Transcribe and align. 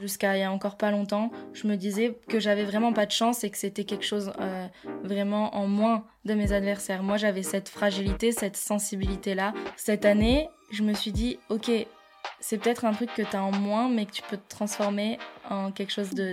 Jusqu'à 0.00 0.36
il 0.36 0.40
y 0.40 0.42
a 0.42 0.52
encore 0.52 0.76
pas 0.76 0.90
longtemps, 0.90 1.30
je 1.52 1.66
me 1.66 1.76
disais 1.76 2.18
que 2.28 2.40
j'avais 2.40 2.64
vraiment 2.64 2.92
pas 2.92 3.06
de 3.06 3.10
chance 3.10 3.44
et 3.44 3.50
que 3.50 3.58
c'était 3.58 3.84
quelque 3.84 4.04
chose 4.04 4.32
euh, 4.40 4.66
vraiment 5.02 5.54
en 5.56 5.66
moins 5.66 6.04
de 6.24 6.34
mes 6.34 6.52
adversaires. 6.52 7.02
Moi, 7.02 7.16
j'avais 7.16 7.42
cette 7.42 7.68
fragilité, 7.68 8.32
cette 8.32 8.56
sensibilité-là. 8.56 9.54
Cette 9.76 10.04
année, 10.04 10.48
je 10.70 10.82
me 10.82 10.94
suis 10.94 11.12
dit, 11.12 11.38
ok, 11.48 11.70
c'est 12.40 12.58
peut-être 12.58 12.84
un 12.84 12.92
truc 12.92 13.10
que 13.14 13.22
tu 13.22 13.36
as 13.36 13.42
en 13.42 13.52
moins, 13.52 13.88
mais 13.88 14.06
que 14.06 14.12
tu 14.12 14.22
peux 14.22 14.36
te 14.36 14.48
transformer 14.48 15.18
en 15.48 15.70
quelque 15.72 15.92
chose 15.92 16.10
de, 16.10 16.30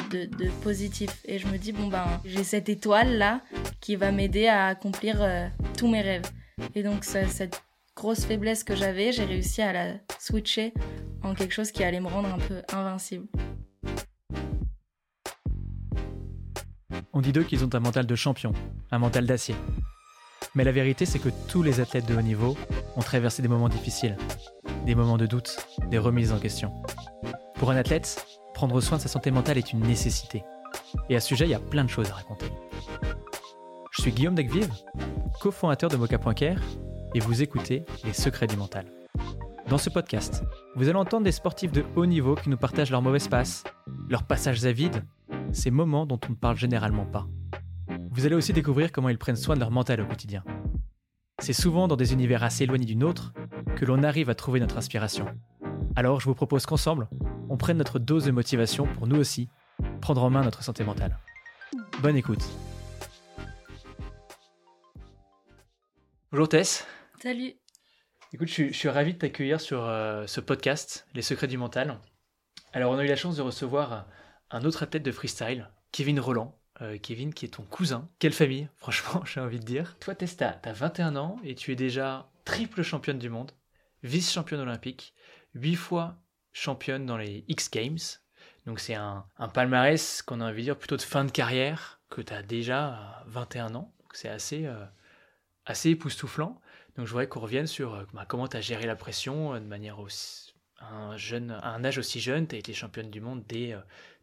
positif. 0.64 1.10
Et 1.26 1.38
je 1.40 1.48
me 1.48 1.58
dis, 1.58 1.72
bon, 1.72 1.88
ben, 1.88 2.06
j'ai 2.26 2.44
cette 2.44 2.70
étoile-là 2.70 3.42
qui 3.80 3.96
va 3.96 4.12
m'aider 4.12 4.48
à 4.48 4.68
accomplir 4.68 5.22
euh, 5.22 5.48
tous 5.78 5.88
mes 5.88 6.02
rêves. 6.02 6.30
Et 6.76 6.84
donc, 6.84 7.04
cette 7.04 7.62
grosse 7.96 8.26
faiblesse 8.26 8.64
que 8.64 8.76
j'avais, 8.76 9.12
j'ai 9.12 9.26
réussi 9.26 9.62
à 9.62 9.74
la 9.74 9.94
switcher 10.20 10.74
en 11.24 11.34
quelque 11.34 11.54
chose 11.54 11.72
qui 11.72 11.84
allait 11.84 12.00
me 12.00 12.08
rendre 12.08 12.34
un 12.34 12.40
peu 12.40 12.62
invincible. 12.74 13.28
On 17.14 17.20
dit 17.20 17.34
d'eux 17.34 17.44
qu'ils 17.44 17.66
ont 17.66 17.70
un 17.74 17.80
mental 17.82 18.06
de 18.06 18.16
champion, 18.16 18.54
un 18.90 18.98
mental 18.98 19.26
d'acier. 19.26 19.56
Mais 20.56 20.64
la 20.64 20.72
vérité, 20.72 21.06
c'est 21.06 21.20
que 21.20 21.28
tous 21.50 21.62
les 21.62 21.82
athlètes 21.82 22.06
de 22.06 22.16
haut 22.16 22.22
niveau 22.22 22.56
ont 22.96 23.02
traversé 23.02 23.42
des 23.42 23.50
moments 23.50 23.68
difficiles, 23.68 24.18
des 24.86 24.96
moments 24.96 25.18
de 25.18 25.26
doute, 25.26 25.58
des 25.90 25.98
remises 25.98 26.32
en 26.32 26.40
question. 26.40 26.72
Pour 27.56 27.70
un 27.70 27.76
athlète, 27.76 28.26
prendre 28.54 28.80
soin 28.80 28.98
de 28.98 29.02
sa 29.02 29.10
santé 29.10 29.30
mentale 29.30 29.58
est 29.58 29.74
une 29.74 29.82
nécessité. 29.82 30.44
Et 31.10 31.18
à 31.18 31.20
ce 31.20 31.28
sujet, 31.28 31.46
il 31.46 31.52
y 31.52 31.54
a 31.54 31.60
plein 31.60 31.84
de 31.84 31.90
choses 31.90 32.10
à 32.12 32.16
raconter. 32.16 32.48
Je 33.92 34.02
suis 34.02 34.12
Guillaume 34.12 34.36
Degvive, 34.36 34.72
cofondateur 35.42 35.90
de 35.90 35.98
Mocha.care, 35.98 36.62
et 37.14 37.20
vous 37.20 37.42
écoutez 37.42 37.84
Les 38.06 38.14
Secrets 38.14 38.48
du 38.48 38.56
Mental. 38.56 38.86
Dans 39.68 39.78
ce 39.78 39.90
podcast, 39.90 40.44
vous 40.76 40.88
allez 40.88 40.98
entendre 40.98 41.26
des 41.26 41.32
sportifs 41.34 41.74
de 41.74 41.84
haut 41.98 42.06
niveau 42.06 42.36
qui 42.36 42.50
nous 42.50 42.58
partagent 42.58 42.92
leurs 42.92 43.02
mauvaises 43.02 43.28
passes, 43.28 43.66
leurs 44.10 44.24
passages 44.24 44.66
à 44.66 44.72
vide, 44.72 45.04
ces 45.54 45.72
moments 45.72 46.06
dont 46.06 46.20
on 46.28 46.32
ne 46.32 46.36
parle 46.36 46.58
généralement 46.58 47.06
pas. 47.06 47.28
Vous 48.12 48.26
allez 48.26 48.36
aussi 48.36 48.54
découvrir 48.54 48.92
comment 48.92 49.10
ils 49.10 49.18
prennent 49.18 49.36
soin 49.36 49.56
de 49.56 49.60
leur 49.60 49.72
mental 49.72 50.02
au 50.02 50.06
quotidien. 50.06 50.44
C'est 51.40 51.54
souvent 51.54 51.88
dans 51.88 51.96
des 51.96 52.14
univers 52.14 52.44
assez 52.44 52.64
éloignés 52.64 52.86
du 52.86 52.96
nôtre 52.96 53.34
que 53.76 53.86
l'on 53.86 54.04
arrive 54.04 54.30
à 54.30 54.36
trouver 54.36 54.60
notre 54.60 54.78
inspiration. 54.78 55.26
Alors 55.96 56.20
je 56.20 56.26
vous 56.26 56.36
propose 56.36 56.66
qu'ensemble, 56.66 57.10
on 57.50 57.58
prenne 57.58 57.78
notre 57.78 58.00
dose 58.00 58.26
de 58.26 58.32
motivation 58.32 58.86
pour 58.86 59.08
nous 59.08 59.18
aussi 59.18 59.50
prendre 60.02 60.24
en 60.24 60.30
main 60.30 60.44
notre 60.44 60.64
santé 60.64 60.84
mentale. 60.84 61.18
Bonne 62.02 62.16
écoute. 62.16 62.44
Bonjour 66.32 66.48
Tess. 66.48 66.86
Salut. 67.22 67.54
Écoute, 68.34 68.48
je 68.48 68.72
suis, 68.72 68.90
ravi 68.90 69.14
de 69.14 69.18
t'accueillir 69.18 69.60
sur 69.60 69.84
euh, 69.84 70.26
ce 70.26 70.40
podcast, 70.40 71.06
Les 71.14 71.22
secrets 71.22 71.48
du 71.48 71.58
mental. 71.58 72.00
Alors, 72.72 72.94
on 72.94 72.98
a 72.98 73.04
eu 73.04 73.08
la 73.08 73.18
chance 73.18 73.36
de 73.36 73.42
recevoir 73.42 74.08
un 74.52 74.64
autre 74.64 74.84
athlète 74.84 75.04
de 75.04 75.12
freestyle, 75.12 75.70
Kevin 75.92 76.20
Roland. 76.20 76.58
Euh, 76.82 76.98
Kevin, 76.98 77.34
qui 77.34 77.46
est 77.46 77.50
ton 77.50 77.64
cousin. 77.64 78.10
Quelle 78.18 78.34
famille, 78.34 78.68
franchement, 78.78 79.24
j'ai 79.26 79.40
envie 79.40 79.60
de 79.60 79.66
dire. 79.66 79.98
Toi, 80.00 80.16
Testa, 80.16 80.60
t'as 80.62 80.74
21 80.74 81.16
ans 81.16 81.38
et 81.44 81.54
tu 81.54 81.72
es 81.72 81.76
déjà 81.76 82.30
triple 82.44 82.82
championne 82.82 83.20
du 83.20 83.30
monde, 83.30 83.52
vice-championne 84.04 84.62
olympique, 84.62 85.14
8 85.54 85.76
fois 85.76 86.18
championne 86.54 87.06
dans 87.06 87.18
les 87.18 87.46
X 87.48 87.70
Games. 87.70 88.00
Donc 88.66 88.80
c'est 88.80 88.96
un, 88.96 89.26
palmarès 89.54 90.22
qu'on 90.22 90.42
a 90.42 90.46
envie 90.46 90.62
de 90.62 90.68
dire 90.68 90.78
plutôt 90.78 90.98
de 90.98 91.02
fin 91.02 91.24
de 91.24 91.32
carrière, 91.32 92.02
que 92.10 92.22
tu 92.22 92.34
as 92.34 92.42
déjà 92.42 93.24
21 93.28 93.76
ans. 93.76 93.94
C'est 94.14 94.30
assez, 94.30 94.66
euh, 94.66 94.84
assez 95.66 95.90
époustouflant. 95.92 96.60
Donc 96.96 97.06
je 97.06 97.12
voudrais 97.12 97.28
qu'on 97.28 97.40
revienne 97.42 97.68
sur 97.68 97.94
euh, 97.94 98.04
bah, 98.14 98.26
comment 98.28 98.48
tu 98.48 98.58
as 98.58 98.62
géré 98.62 98.88
la 98.88 98.96
pression 98.96 99.54
de 99.54 99.60
manière 99.60 100.00
aussi, 100.00 100.56
un, 100.80 101.16
jeune, 101.16 101.52
à 101.52 101.70
un 101.70 101.84
âge 101.84 102.00
aussi 102.00 102.20
jeune. 102.20 102.48
Tu 102.48 102.56
as 102.56 102.60
été 102.60 102.74
championne 102.74 103.12
du 103.12 103.22
monde 103.22 103.44
dès 103.48 103.76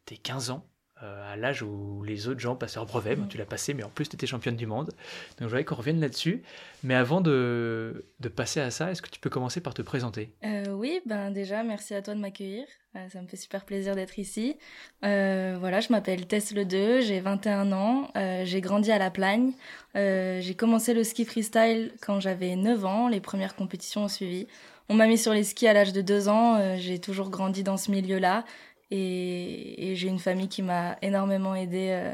tes 0.09 0.17
15 0.17 0.49
ans. 0.51 0.65
Euh, 1.01 1.31
à 1.33 1.37
l'âge 1.37 1.63
où 1.63 2.03
les 2.03 2.27
autres 2.27 2.41
gens 2.41 2.57
passaient 2.57 2.75
leur 2.75 2.85
brevet. 2.85 3.15
Mm. 3.15 3.29
tu 3.29 3.37
l'as 3.37 3.45
passé, 3.45 3.73
mais 3.73 3.83
en 3.83 3.89
plus, 3.89 4.09
tu 4.09 4.17
étais 4.17 4.27
championne 4.27 4.57
du 4.57 4.65
monde. 4.65 4.87
Donc, 4.87 4.95
je 5.39 5.45
voudrais 5.45 5.63
qu'on 5.63 5.75
revienne 5.75 6.01
là-dessus. 6.01 6.43
Mais 6.83 6.93
avant 6.93 7.21
de, 7.21 8.05
de, 8.19 8.27
passer 8.27 8.59
à 8.59 8.69
ça, 8.69 8.91
est-ce 8.91 9.01
que 9.01 9.09
tu 9.09 9.21
peux 9.21 9.29
commencer 9.29 9.61
par 9.61 9.73
te 9.73 9.81
présenter? 9.81 10.33
Euh, 10.43 10.73
Oui, 10.73 10.99
ben 11.05 11.31
déjà, 11.31 11.63
merci 11.63 11.93
à 11.93 12.01
toi 12.01 12.15
de 12.15 12.19
m'accueillir. 12.19 12.65
Euh, 12.97 13.07
ça 13.07 13.21
me 13.21 13.27
fait 13.27 13.37
super 13.37 13.63
plaisir 13.63 13.95
d'être 13.95 14.19
ici. 14.19 14.57
voilà, 15.01 15.79
je 15.79 15.89
m'appelle 15.89 16.27
Tess 16.27 16.53
Le 16.53 16.65
2, 16.65 16.99
j'ai 16.99 17.21
21 17.21 17.71
ans, 17.71 18.11
j'ai 18.43 18.59
grandi 18.59 18.91
à 18.91 18.97
La 18.97 19.09
Plagne. 19.09 19.53
j'ai 19.95 20.55
commencé 20.57 20.93
le 20.93 21.05
ski 21.05 21.23
freestyle 21.23 21.93
quand 22.01 22.19
j'avais 22.19 22.57
9 22.57 22.83
ans, 22.83 23.07
les 23.07 23.21
premières 23.21 23.55
compétitions 23.55 24.03
ont 24.03 24.09
suivi. 24.09 24.47
On 24.89 24.95
m'a 24.95 25.05
mis 25.05 25.19
sur 25.19 25.33
les 25.33 25.43
skis 25.43 25.67
à 25.67 25.73
l'âge 25.73 25.93
de 25.93 26.01
2 26.01 26.29
ans, 26.29 26.75
j'ai 26.77 26.99
toujours 26.99 27.29
grandi 27.29 27.63
dans 27.63 27.77
ce 27.77 27.91
milieu-là. 27.91 28.43
Et, 28.91 29.93
j'ai 29.95 30.07
une 30.07 30.19
famille 30.19 30.49
qui 30.49 30.61
m'a 30.61 30.97
énormément 31.01 31.55
aidé 31.55 31.89
euh, 31.91 32.13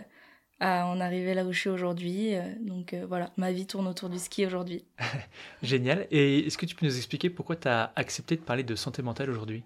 à 0.59 0.88
en 0.88 1.00
arriver 1.00 1.34
là 1.34 1.46
où 1.46 1.52
je 1.52 1.59
suis 1.59 1.69
aujourd'hui. 1.69 2.36
Euh, 2.36 2.41
donc 2.62 2.94
euh, 2.94 3.06
voilà, 3.08 3.31
ma 3.38 3.52
vie 3.52 3.66
tourne 3.66 3.88
autour 3.88 4.09
du 4.09 4.19
ski 4.19 4.46
aujourd'hui. 4.46 4.85
Génial. 5.64 6.08
Et 6.12 6.47
est-ce 6.47 6.58
que 6.58 6.66
tu 6.66 6.75
peux 6.75 6.85
nous 6.85 6.97
expliquer 6.97 7.30
pourquoi 7.30 7.56
tu 7.56 7.68
as 7.68 7.91
accepté 7.96 8.35
de 8.35 8.41
parler 8.41 8.64
de 8.64 8.75
santé 8.75 9.02
mentale 9.02 9.30
aujourd'hui? 9.30 9.64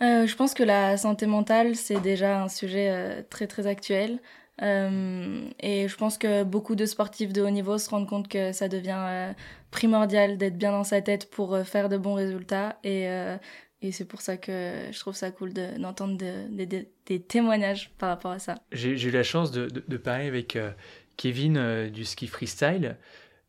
Je 0.00 0.34
pense 0.34 0.52
que 0.52 0.64
la 0.64 0.96
santé 0.96 1.26
mentale, 1.26 1.76
c'est 1.76 2.00
déjà 2.00 2.42
un 2.42 2.48
sujet 2.48 3.24
très 3.30 3.46
très 3.46 3.68
actuel. 3.68 4.18
et 4.60 5.86
je 5.88 5.96
pense 5.96 6.18
que 6.18 6.42
beaucoup 6.42 6.74
de 6.74 6.86
sportifs 6.86 7.32
de 7.32 7.40
haut 7.40 7.50
niveau 7.50 7.78
se 7.78 7.88
rendent 7.88 8.08
compte 8.08 8.26
que 8.26 8.50
ça 8.50 8.66
devient 8.66 9.32
primordial 9.70 10.38
d'être 10.38 10.58
bien 10.58 10.72
dans 10.72 10.82
sa 10.82 11.02
tête 11.02 11.30
pour 11.30 11.56
faire 11.64 11.88
de 11.88 11.96
bons 11.98 12.14
résultats. 12.14 12.80
Et 12.82 13.06
et 13.82 13.90
c'est 13.90 14.04
pour 14.04 14.20
ça 14.20 14.36
que 14.36 14.88
je 14.92 14.98
trouve 14.98 15.14
ça 15.14 15.30
cool 15.32 15.52
d'entendre 15.52 16.16
des 16.16 17.20
témoignages 17.20 17.90
par 17.98 18.10
rapport 18.10 18.30
à 18.30 18.38
ça. 18.38 18.54
J'ai 18.70 18.90
eu 18.90 19.10
la 19.10 19.24
chance 19.24 19.50
de, 19.50 19.96
parler 19.96 20.26
avec 20.26 20.56
euh, 20.56 20.70
Kevin 21.16 21.56
euh, 21.56 21.90
du 21.90 22.04
ski 22.04 22.28
freestyle. 22.28 22.96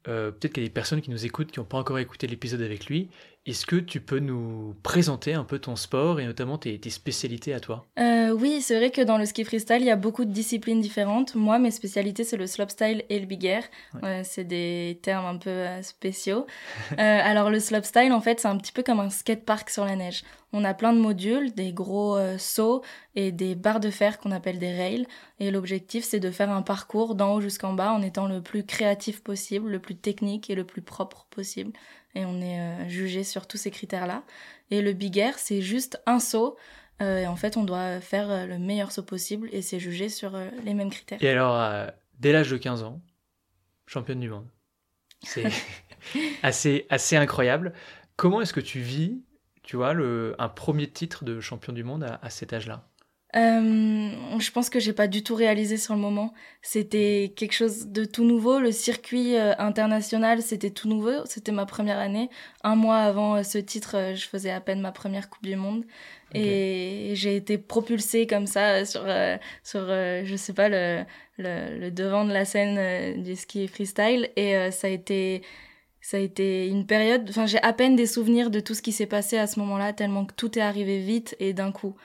Euh, 0.08 0.32
peut-être 0.32 0.54
qu'il 0.54 0.64
y 0.64 0.66
a 0.66 0.70
des 0.70 0.74
personnes 0.74 1.02
qui 1.02 1.12
nous 1.12 1.26
écoutent 1.26 1.52
qui 1.52 1.60
n'ont 1.60 1.66
pas 1.66 1.78
encore 1.78 2.00
écouté 2.00 2.28
l'épisode 2.28 2.62
avec 2.62 2.88
lui. 2.88 3.10
Est-ce 3.46 3.66
que 3.66 3.76
tu 3.76 4.00
peux 4.00 4.20
nous 4.20 4.74
présenter 4.84 5.34
un 5.34 5.44
peu 5.44 5.59
ton 5.59 5.76
sport 5.76 6.22
et 6.22 6.26
notamment 6.26 6.58
tes, 6.58 6.80
spécialités 6.90 7.54
à 7.54 7.59
toi? 7.59 7.86
Euh, 8.00 8.31
Oui, 8.31 8.62
c'est 8.62 8.78
vrai 8.78 8.90
que 8.90 9.02
dans 9.02 9.18
le 9.18 9.26
ski 9.26 9.44
freestyle, 9.44 9.81
il 9.81 9.86
y 9.86 9.92
a 9.92 9.98
beaucoup 9.98 10.24
de 10.24 10.31
disciplines 10.31 10.80
différentes. 10.80 11.36
Moi, 11.36 11.59
mes 11.59 11.72
spécialités, 11.72 12.24
c'est 12.24 12.38
le 12.38 12.48
slopestyle 12.48 13.04
et 13.09 13.20
le 13.20 13.26
big 13.26 13.44
air. 13.46 13.64
c'est 14.24 14.46
des 14.46 14.98
termes 15.02 15.26
un 15.26 15.38
peu 15.38 15.50
euh, 15.50 15.81
spéciaux. 15.81 16.48
euh, 16.94 16.96
alors, 16.98 17.50
le 17.50 17.59
slopestyle, 17.59 18.14
en 18.14 18.22
fait, 18.22 18.40
c'est 18.40 18.48
un 18.48 18.58
petit 18.58 18.72
peu 18.72 18.81
comme 18.81 19.02
un 19.02 19.09
skatepark 19.09 19.70
sur 19.70 19.84
la 19.84 19.98
neige. 19.98 20.24
On 20.54 20.64
a 20.64 20.74
plein 20.74 20.94
de 20.94 21.00
modules, 21.00 21.52
des 21.54 21.74
gros 21.74 22.16
euh, 22.16 22.38
sauts 22.38 22.84
et 23.16 23.31
des 23.31 23.56
barres 23.56 23.80
de 23.80 23.90
fer 23.90 24.20
qu'on 24.20 24.31
appelle 24.31 24.60
des 24.60 24.74
rails. 24.74 25.08
Et 25.40 25.50
l'objectif, 25.52 26.06
c'est 26.06 26.20
de 26.20 26.31
faire 26.31 26.52
un 26.52 26.62
parcours 26.62 27.16
d'en 27.16 27.34
haut 27.34 27.42
jusqu'en 27.42 27.74
bas 27.74 27.92
en 27.92 28.04
étant 28.04 28.28
le 28.28 28.40
plus 28.40 28.64
créatif 28.64 29.24
possible, 29.24 29.70
le 29.70 29.80
plus 29.80 29.96
technique 29.96 30.50
et 30.50 30.56
le 30.56 30.64
plus 30.64 30.84
propre 30.84 31.25
possible 31.31 31.74
et 32.16 32.25
on 32.25 32.41
est 32.41 32.59
euh, 32.59 32.88
jugé 32.88 33.24
sur 33.24 33.47
tous 33.47 33.57
ces 33.57 33.72
critères-là. 33.72 34.24
Et 34.72 34.81
le 34.81 34.94
big 34.94 35.18
air, 35.18 35.38
c'est 35.38 35.62
juste 35.62 36.01
un 36.06 36.19
saut. 36.19 36.57
Euh, 37.01 37.19
et 37.19 37.28
en 37.28 37.35
fait, 37.35 37.57
on 37.57 37.63
doit 37.63 38.00
faire 38.01 38.29
euh, 38.29 38.46
le 38.46 38.59
meilleur 38.59 38.91
saut 38.91 39.03
possible 39.03 39.50
et 39.51 39.62
c'est 39.62 39.79
jugé 39.79 40.09
sur 40.09 40.38
les 40.63 40.74
mêmes 40.74 40.90
critères. 40.91 41.22
Et 41.22 41.29
alors, 41.29 41.90
dès 42.19 42.31
l'âge 42.31 42.50
de 42.50 42.57
15 42.57 42.84
ans, 42.84 43.01
championne 43.85 44.19
du 44.19 44.29
monde. 44.29 44.47
C'est 45.22 45.46
assez, 46.44 46.85
assez 46.90 47.16
incroyable. 47.16 47.74
Comment 48.16 48.41
est-ce 48.41 48.53
que 48.53 48.59
tu 48.59 48.80
vis, 48.80 49.24
tu 49.63 49.75
vois, 49.75 49.94
le, 49.94 50.35
un 50.38 50.50
premier 50.50 50.90
titre 50.90 51.24
de 51.24 51.40
champion 51.40 51.74
du 51.74 51.84
monde 51.84 52.06
à 52.22 52.30
cet 52.30 52.53
âge-là? 52.53 52.88
Euh, 53.36 54.40
je 54.40 54.52
pense 54.52 54.70
que 54.70 54.80
j'ai 54.80 54.94
pas 54.94 55.08
du 55.08 55.24
tout 55.24 55.34
réalisé 55.34 55.78
sur 55.78 55.96
le 55.96 56.00
moment. 56.00 56.34
C'était 56.62 57.34
quelque 57.36 57.54
chose 57.54 57.88
de 57.88 58.06
tout 58.06 58.24
nouveau. 58.24 58.60
Le 58.60 58.72
circuit 58.72 59.36
euh, 59.36 59.54
international, 59.58 60.42
c'était 60.42 60.70
tout 60.70 60.88
nouveau. 60.88 61.26
C'était 61.26 61.52
ma 61.52 61.66
première 61.66 61.98
année. 61.98 62.30
Un 62.64 62.76
mois 62.76 62.98
avant 62.98 63.36
euh, 63.36 63.44
ce 63.44 63.58
titre, 63.58 64.14
je 64.16 64.28
faisais 64.28 64.52
à 64.52 64.62
peine 64.62 64.82
ma 64.82 64.92
première 64.92 65.30
Coupe 65.30 65.44
du 65.44 65.56
Monde. 65.56 65.84
Et 66.36 67.12
j'ai 67.13 67.36
été 67.36 67.60
propulsée 67.60 68.25
comme 68.25 68.48
ça 68.48 68.86
sur, 68.86 69.06
sur 69.63 69.86
je 69.88 70.36
sais 70.36 70.54
pas, 70.54 70.68
le, 70.68 71.04
le, 71.38 71.78
le, 71.78 71.92
devant 71.92 72.25
de 72.25 72.34
la 72.34 72.44
scène 72.44 73.22
du 73.22 73.36
ski 73.36 73.68
freestyle. 73.68 74.30
Et 74.36 74.72
ça 74.72 74.88
a 74.88 74.90
été 74.90 75.44
ça 76.02 76.18
a 76.18 76.19
été 76.19 76.68
une 76.68 76.88
période, 76.88 77.28
enfin 77.30 77.46
j'ai 77.46 77.62
à 77.62 77.72
peine 77.72 77.96
des 77.96 78.07
souvenirs 78.07 78.50
de 78.50 78.60
tout 78.60 78.74
ce 78.74 78.81
qui 78.81 78.92
s'est 78.92 79.06
passé 79.06 79.38
à 79.38 79.48
ce 79.48 79.60
moment-là, 79.60 79.94
tellement 79.94 80.25
que 80.25 80.34
tout 80.34 80.57
est 80.57 80.62
arrivé 80.62 81.00
vite 81.00 81.36
et 81.40 81.54
d'un 81.54 81.72
coup. 81.72 81.96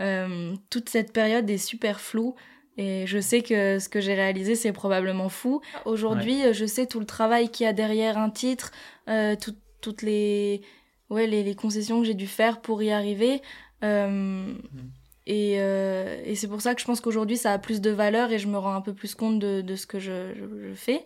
Euh, 0.00 0.54
toute 0.70 0.88
cette 0.88 1.12
période 1.12 1.48
est 1.48 1.58
super 1.58 2.00
floue. 2.00 2.34
Et 2.76 3.06
je 3.06 3.20
sais 3.20 3.42
que 3.42 3.78
ce 3.78 3.88
que 3.88 4.00
j'ai 4.00 4.14
réalisé, 4.14 4.56
c'est 4.56 4.72
probablement 4.72 5.28
fou. 5.28 5.60
Aujourd'hui, 5.84 6.52
je 6.52 6.66
sais 6.66 6.86
tout 6.86 6.98
le 6.98 7.06
travail 7.06 7.48
qu'il 7.48 7.66
y 7.66 7.68
a 7.68 7.72
derrière 7.72 8.18
un 8.18 8.30
titre, 8.30 8.72
euh, 9.08 9.36
toutes 9.80 10.02
les, 10.02 10.62
ouais, 11.08 11.26
les, 11.28 11.44
les 11.44 11.54
concessions 11.54 12.00
que 12.00 12.06
j'ai 12.06 12.14
dû 12.14 12.26
faire 12.26 12.60
pour 12.60 12.82
y 12.82 12.90
arriver. 12.90 13.42
Euh, 13.84 14.08
mm. 14.08 14.58
Et, 15.26 15.56
euh, 15.58 16.20
et 16.24 16.34
c'est 16.34 16.48
pour 16.48 16.60
ça 16.60 16.74
que 16.74 16.80
je 16.80 16.86
pense 16.86 17.00
qu'aujourd'hui, 17.00 17.36
ça 17.36 17.52
a 17.52 17.58
plus 17.58 17.80
de 17.80 17.90
valeur 17.90 18.30
et 18.30 18.38
je 18.38 18.48
me 18.48 18.58
rends 18.58 18.74
un 18.74 18.80
peu 18.80 18.92
plus 18.92 19.14
compte 19.14 19.38
de, 19.38 19.62
de 19.62 19.76
ce 19.76 19.86
que 19.86 19.98
je, 19.98 20.34
je, 20.34 20.68
je 20.68 20.74
fais. 20.74 21.04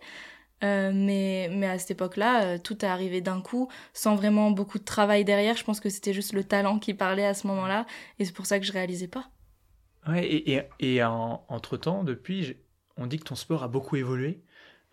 Euh, 0.63 0.91
mais, 0.93 1.49
mais 1.51 1.67
à 1.67 1.79
cette 1.79 1.91
époque-là, 1.91 2.43
euh, 2.43 2.57
tout 2.57 2.83
est 2.83 2.87
arrivé 2.87 3.21
d'un 3.21 3.41
coup, 3.41 3.69
sans 3.93 4.15
vraiment 4.15 4.51
beaucoup 4.51 4.79
de 4.79 4.83
travail 4.83 5.23
derrière. 5.23 5.55
Je 5.55 5.63
pense 5.63 5.79
que 5.79 5.89
c'était 5.89 6.13
juste 6.13 6.33
le 6.33 6.43
talent 6.43 6.79
qui 6.79 6.93
parlait 6.93 7.25
à 7.25 7.33
ce 7.33 7.47
moment-là, 7.47 7.85
et 8.17 8.25
c'est 8.25 8.33
pour 8.33 8.45
ça 8.45 8.59
que 8.59 8.65
je 8.65 8.71
réalisais 8.71 9.07
pas. 9.07 9.29
Ouais, 10.07 10.25
et, 10.25 10.61
et, 10.79 11.03
entre-temps, 11.03 12.03
depuis, 12.03 12.57
on 12.97 13.05
dit 13.05 13.19
que 13.19 13.25
ton 13.25 13.35
sport 13.35 13.63
a 13.63 13.67
beaucoup 13.67 13.95
évolué. 13.95 14.41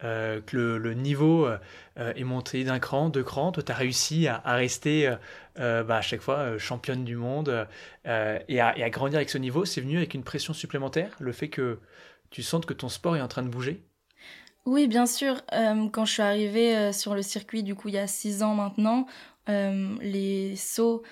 Euh, 0.05 0.43
que 0.43 0.59
le, 0.59 0.93
niveau 0.93 1.49
est 1.97 2.25
monté 2.25 2.65
d'un 2.65 2.79
cran, 2.79 3.09
deux 3.09 3.23
crans. 3.23 3.51
Toi, 3.51 3.63
tu 3.63 3.73
as 3.73 3.75
réussi 3.75 4.29
à, 4.29 4.41
rester 4.45 5.15
bah, 5.57 5.97
à 5.97 6.01
chaque 6.03 6.21
fois 6.21 6.59
championne 6.59 7.05
du 7.05 7.17
monde 7.17 7.67
et 8.05 8.09
à, 8.61 8.77
et, 8.77 8.83
à, 8.83 8.91
grandir 8.91 9.17
avec 9.17 9.31
ce 9.31 9.39
niveau. 9.39 9.65
C'est 9.65 9.81
venu 9.81 9.97
avec 9.97 10.13
une 10.13 10.25
pression 10.25 10.53
supplémentaire, 10.53 11.17
le 11.19 11.33
fait 11.33 11.49
que 11.49 11.79
tu 12.31 12.43
sentes 12.43 12.67
que 12.67 12.75
ton 12.75 12.91
sport 12.91 13.17
est 13.17 13.23
en 13.23 13.29
train 13.29 13.43
de 13.43 13.49
bouger? 13.49 13.87
Oui, 14.67 14.89
bien 14.89 15.07
sûr. 15.07 15.43
quand 15.93 16.05
je 16.05 16.13
suis 16.13 16.23
arrivée 16.23 16.93
sur 16.93 17.15
le 17.15 17.23
circuit, 17.23 17.63
du 17.63 17.75
coup, 17.75 17.89
il 17.89 17.95
y 17.95 17.99
a 17.99 18.07
six 18.07 18.43
ans 18.43 18.55
maintenant, 18.55 19.07
les 19.49 20.55
sauts 20.57 21.03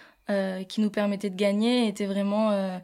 qui 0.68 0.80
nous 0.80 0.90
permettaient 0.90 1.30
de 1.30 1.36
gagner 1.36 1.88
étaient 1.88 2.06
vraiment 2.06 2.78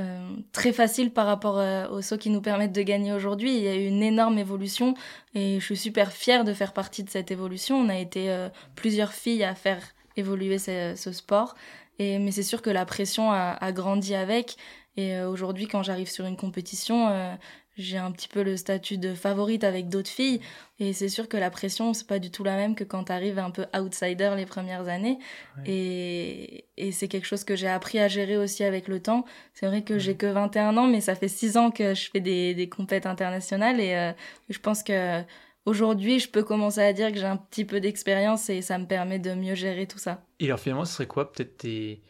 euh, 0.00 0.36
très 0.50 0.72
facile 0.72 1.12
par 1.12 1.24
rapport 1.24 1.56
euh, 1.56 1.86
aux 1.88 2.02
sauts 2.02 2.18
qui 2.18 2.28
nous 2.28 2.40
permettent 2.40 2.72
de 2.72 2.82
gagner 2.82 3.12
aujourd'hui. 3.12 3.56
Il 3.56 3.62
y 3.62 3.68
a 3.68 3.76
eu 3.76 3.86
une 3.86 4.02
énorme 4.02 4.38
évolution 4.38 4.94
et 5.36 5.60
je 5.60 5.64
suis 5.64 5.76
super 5.76 6.10
fière 6.10 6.42
de 6.42 6.52
faire 6.52 6.72
partie 6.72 7.04
de 7.04 7.10
cette 7.10 7.30
évolution. 7.30 7.76
On 7.76 7.88
a 7.88 7.96
été 7.96 8.28
euh, 8.28 8.48
plusieurs 8.74 9.12
filles 9.12 9.44
à 9.44 9.54
faire 9.54 9.80
évoluer 10.16 10.58
ce, 10.58 11.12
sport. 11.12 11.54
Et, 12.00 12.18
mais 12.18 12.32
c'est 12.32 12.42
sûr 12.42 12.60
que 12.60 12.70
la 12.70 12.84
pression 12.84 13.30
a 13.30 13.72
grandi 13.72 14.16
avec. 14.16 14.56
Et 14.96 15.20
aujourd'hui, 15.20 15.66
quand 15.66 15.82
j'arrive 15.82 16.08
sur 16.08 16.24
une 16.24 16.36
compétition, 16.36 17.36
j'ai 17.76 17.98
un 17.98 18.12
petit 18.12 18.28
peu 18.28 18.42
le 18.42 18.56
statut 18.56 18.98
de 18.98 19.14
favorite 19.14 19.64
avec 19.64 19.88
d'autres 19.88 20.10
filles. 20.10 20.40
Et 20.78 20.92
c'est 20.92 21.08
sûr 21.08 21.28
que 21.28 21.36
la 21.36 21.50
pression, 21.50 21.92
c'est 21.92 22.06
pas 22.06 22.18
du 22.18 22.30
tout 22.30 22.44
la 22.44 22.56
même 22.56 22.74
que 22.74 22.84
quand 22.84 23.04
tu 23.04 23.12
arrives 23.12 23.38
un 23.38 23.50
peu 23.50 23.66
outsider 23.76 24.32
les 24.36 24.46
premières 24.46 24.88
années. 24.88 25.18
Et, 25.66 26.66
et 26.76 26.92
c'est 26.92 27.08
quelque 27.08 27.26
chose 27.26 27.44
que 27.44 27.56
j'ai 27.56 27.68
appris 27.68 27.98
à 27.98 28.08
gérer 28.08 28.36
aussi 28.36 28.64
avec 28.64 28.88
le 28.88 29.00
temps. 29.00 29.24
C'est 29.54 29.66
vrai 29.66 29.82
que 29.82 29.98
j'ai 29.98 30.16
que 30.16 30.26
21 30.26 30.76
ans, 30.76 30.86
mais 30.86 31.00
ça 31.00 31.14
fait 31.14 31.28
6 31.28 31.56
ans 31.56 31.70
que 31.70 31.94
je 31.94 32.10
fais 32.10 32.20
des, 32.20 32.54
des 32.54 32.68
compètes 32.68 33.06
internationales. 33.06 33.80
Et 33.80 33.94
euh, 33.96 34.12
je 34.48 34.58
pense 34.58 34.82
que 34.82 35.22
aujourd'hui, 35.66 36.20
je 36.20 36.28
peux 36.28 36.44
commencer 36.44 36.80
à 36.80 36.92
dire 36.92 37.10
que 37.10 37.18
j'ai 37.18 37.26
un 37.26 37.36
petit 37.36 37.64
peu 37.64 37.80
d'expérience 37.80 38.50
et 38.50 38.62
ça 38.62 38.78
me 38.78 38.86
permet 38.86 39.18
de 39.18 39.34
mieux 39.34 39.54
gérer 39.54 39.86
tout 39.86 39.98
ça. 39.98 40.22
Et 40.38 40.46
alors 40.46 40.60
finalement, 40.60 40.84
ce 40.84 40.94
serait 40.94 41.06
quoi 41.06 41.32
peut-être 41.32 41.58
tes 41.58 42.02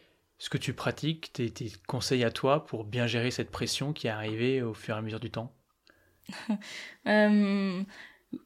ce 0.44 0.50
que 0.50 0.58
tu 0.58 0.74
pratiques, 0.74 1.32
tes, 1.32 1.52
conseils 1.86 2.22
à 2.22 2.30
toi 2.30 2.66
pour 2.66 2.84
bien 2.84 3.06
gérer 3.06 3.30
cette 3.30 3.50
pression 3.50 3.94
qui 3.94 4.08
est 4.08 4.10
arrivée 4.10 4.60
au 4.60 4.74
fur 4.74 4.94
et 4.94 4.98
à 4.98 5.02
mesure 5.02 5.20
du 5.20 5.30
temps? 5.30 5.53
euh, 7.06 7.82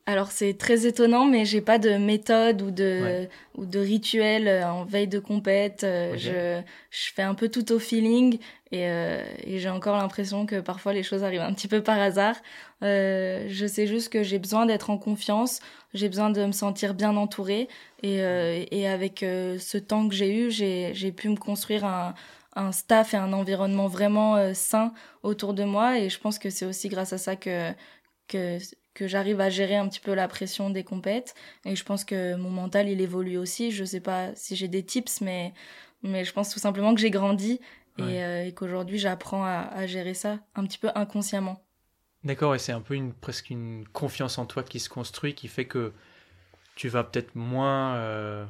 alors 0.06 0.30
c'est 0.30 0.54
très 0.54 0.86
étonnant, 0.86 1.24
mais 1.24 1.44
j'ai 1.44 1.60
pas 1.60 1.78
de 1.78 1.96
méthode 1.96 2.60
ou 2.62 2.70
de 2.70 3.28
ou 3.54 3.64
de 3.64 3.78
rituel 3.78 4.48
euh, 4.48 4.66
en 4.70 4.84
veille 4.84 5.08
de 5.08 5.18
compète. 5.18 5.84
Euh, 5.84 6.16
je, 6.16 6.60
je 6.90 7.12
fais 7.14 7.22
un 7.22 7.34
peu 7.34 7.48
tout 7.48 7.72
au 7.72 7.78
feeling 7.78 8.38
et, 8.70 8.82
et 8.82 9.58
j'ai 9.58 9.70
encore 9.70 9.96
l'impression 9.96 10.44
que 10.44 10.60
parfois 10.60 10.92
les 10.92 11.02
choses 11.02 11.24
arrivent 11.24 11.40
un 11.40 11.54
petit 11.54 11.68
peu 11.68 11.82
par 11.82 11.98
hasard. 11.98 12.36
je 12.82 13.64
sais 13.66 13.86
juste 13.86 14.12
que 14.12 14.22
j'ai 14.22 14.38
besoin 14.38 14.66
d'être 14.66 14.90
en 14.90 14.98
confiance, 14.98 15.60
j'ai 15.94 16.08
besoin 16.08 16.28
de 16.28 16.44
me 16.44 16.52
sentir 16.52 16.92
bien 16.92 17.16
entourée 17.16 17.66
et, 18.02 18.18
et 18.70 18.86
avec 18.86 19.20
ce 19.20 19.78
temps 19.78 20.06
que 20.06 20.14
j'ai 20.14 20.34
eu, 20.36 20.50
j'ai 20.50 20.90
j'ai 20.92 21.12
pu 21.12 21.30
me 21.30 21.36
construire 21.36 21.86
un 21.86 22.14
un 22.58 22.72
staff 22.72 23.14
et 23.14 23.16
un 23.16 23.32
environnement 23.32 23.86
vraiment 23.86 24.54
sain 24.54 24.92
autour 25.22 25.54
de 25.54 25.64
moi 25.64 25.98
et 25.98 26.10
je 26.10 26.18
pense 26.18 26.38
que 26.38 26.50
c'est 26.50 26.66
aussi 26.66 26.88
grâce 26.88 27.12
à 27.12 27.18
ça 27.18 27.36
que 27.36 27.72
que 28.26 28.58
que 28.98 29.06
j'arrive 29.06 29.40
à 29.40 29.48
gérer 29.48 29.76
un 29.76 29.88
petit 29.88 30.00
peu 30.00 30.12
la 30.12 30.26
pression 30.26 30.70
des 30.70 30.82
compètes. 30.82 31.36
Et 31.64 31.76
je 31.76 31.84
pense 31.84 32.04
que 32.04 32.34
mon 32.34 32.50
mental, 32.50 32.88
il 32.88 33.00
évolue 33.00 33.38
aussi. 33.38 33.70
Je 33.70 33.84
sais 33.84 34.00
pas 34.00 34.34
si 34.34 34.56
j'ai 34.56 34.66
des 34.66 34.84
tips, 34.84 35.20
mais, 35.20 35.54
mais 36.02 36.24
je 36.24 36.32
pense 36.32 36.50
tout 36.50 36.58
simplement 36.58 36.92
que 36.94 37.00
j'ai 37.00 37.10
grandi 37.10 37.60
et, 37.98 38.24
euh, 38.24 38.50
qu'aujourd'hui, 38.50 38.98
j'apprends 38.98 39.44
à, 39.44 39.86
gérer 39.86 40.14
ça 40.14 40.40
un 40.56 40.64
petit 40.64 40.78
peu 40.78 40.90
inconsciemment. 40.96 41.64
D'accord, 42.24 42.54
et 42.56 42.58
c'est 42.58 42.72
un 42.72 42.80
peu 42.80 42.94
une, 42.94 43.12
presque 43.12 43.50
une 43.50 43.86
confiance 43.92 44.38
en 44.38 44.46
toi 44.46 44.64
qui 44.64 44.80
se 44.80 44.88
construit, 44.88 45.34
qui 45.34 45.46
fait 45.46 45.64
que 45.64 45.92
tu 46.74 46.88
vas 46.88 47.04
peut-être 47.04 47.36
moins 47.36 47.94
euh, 47.96 48.44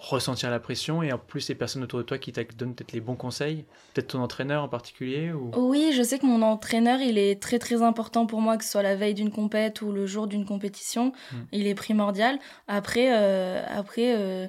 ressentir 0.00 0.50
la 0.50 0.60
pression 0.60 1.02
et 1.02 1.12
en 1.12 1.18
plus 1.18 1.48
les 1.48 1.54
personnes 1.54 1.82
autour 1.82 1.98
de 1.98 2.04
toi 2.04 2.18
qui 2.18 2.32
te 2.32 2.40
donnent 2.54 2.74
peut-être 2.74 2.92
les 2.92 3.00
bons 3.00 3.16
conseils 3.16 3.64
Peut-être 3.94 4.08
ton 4.08 4.20
entraîneur 4.20 4.64
en 4.64 4.68
particulier 4.68 5.32
ou... 5.32 5.50
Oui, 5.56 5.92
je 5.94 6.02
sais 6.02 6.18
que 6.18 6.26
mon 6.26 6.42
entraîneur, 6.42 7.00
il 7.00 7.18
est 7.18 7.40
très 7.40 7.58
très 7.58 7.82
important 7.82 8.26
pour 8.26 8.40
moi, 8.40 8.56
que 8.56 8.64
ce 8.64 8.70
soit 8.70 8.82
la 8.82 8.96
veille 8.96 9.14
d'une 9.14 9.30
compète 9.30 9.82
ou 9.82 9.92
le 9.92 10.06
jour 10.06 10.26
d'une 10.26 10.46
compétition. 10.46 11.12
Hmm. 11.32 11.42
Il 11.52 11.66
est 11.66 11.74
primordial. 11.74 12.38
Après, 12.66 13.08
euh, 13.12 13.62
après 13.68 14.14
euh, 14.16 14.46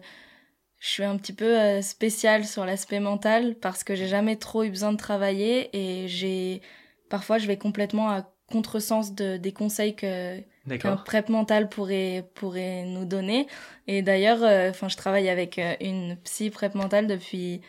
je 0.79 0.87
suis 0.87 1.03
un 1.03 1.17
petit 1.17 1.33
peu 1.33 1.59
euh, 1.59 1.81
spéciale 1.81 2.45
sur 2.45 2.65
l'aspect 2.65 2.99
mental 2.99 3.55
parce 3.55 3.83
que 3.83 3.93
j'ai 3.93 4.07
jamais 4.07 4.37
trop 4.37 4.63
eu 4.63 4.69
besoin 4.69 4.93
de 4.93 4.97
travailler 4.97 5.69
et 5.73 6.07
j'ai... 6.07 6.61
Parfois, 7.09 7.37
je 7.37 7.47
vais 7.47 7.57
complètement 7.57 8.09
à 8.09 8.25
contresens 8.49 9.13
de, 9.13 9.37
des 9.37 9.51
conseils 9.51 9.95
que 9.95 10.41
qu'un 10.79 10.97
prep 10.97 11.29
mental 11.29 11.69
pourrait 11.69 12.29
pourrait 12.35 12.83
nous 12.85 13.05
donner. 13.05 13.47
Et 13.87 14.01
d'ailleurs 14.01 14.43
euh, 14.43 14.69
enfin 14.69 14.89
je 14.89 14.97
travaille 14.97 15.29
avec 15.29 15.57
euh, 15.59 15.75
une 15.81 16.17
psy 16.23 16.49
prep 16.49 16.75
mentale 16.75 17.07
depuis 17.07 17.61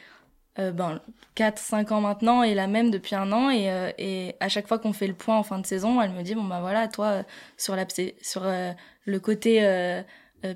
euh, 0.58 0.72
ben 0.72 1.00
4 1.34 1.58
5 1.58 1.92
ans 1.92 2.00
maintenant 2.00 2.42
et 2.42 2.54
la 2.54 2.66
même 2.66 2.90
depuis 2.90 3.14
un 3.14 3.32
an. 3.32 3.50
Et 3.50 3.70
et 3.98 4.34
à 4.40 4.48
chaque 4.48 4.68
fois 4.68 4.78
qu'on 4.78 4.92
fait 4.92 5.06
le 5.06 5.14
point 5.14 5.38
en 5.38 5.42
fin 5.42 5.58
de 5.58 5.66
saison 5.66 6.00
elle 6.00 6.12
me 6.12 6.22
dit 6.22 6.34
bon 6.34 6.44
bah 6.44 6.60
voilà 6.60 6.88
toi 6.88 7.22
sur 7.56 7.76
la 7.76 7.86
sur 8.20 8.44
le 8.44 9.18
côté 9.18 10.02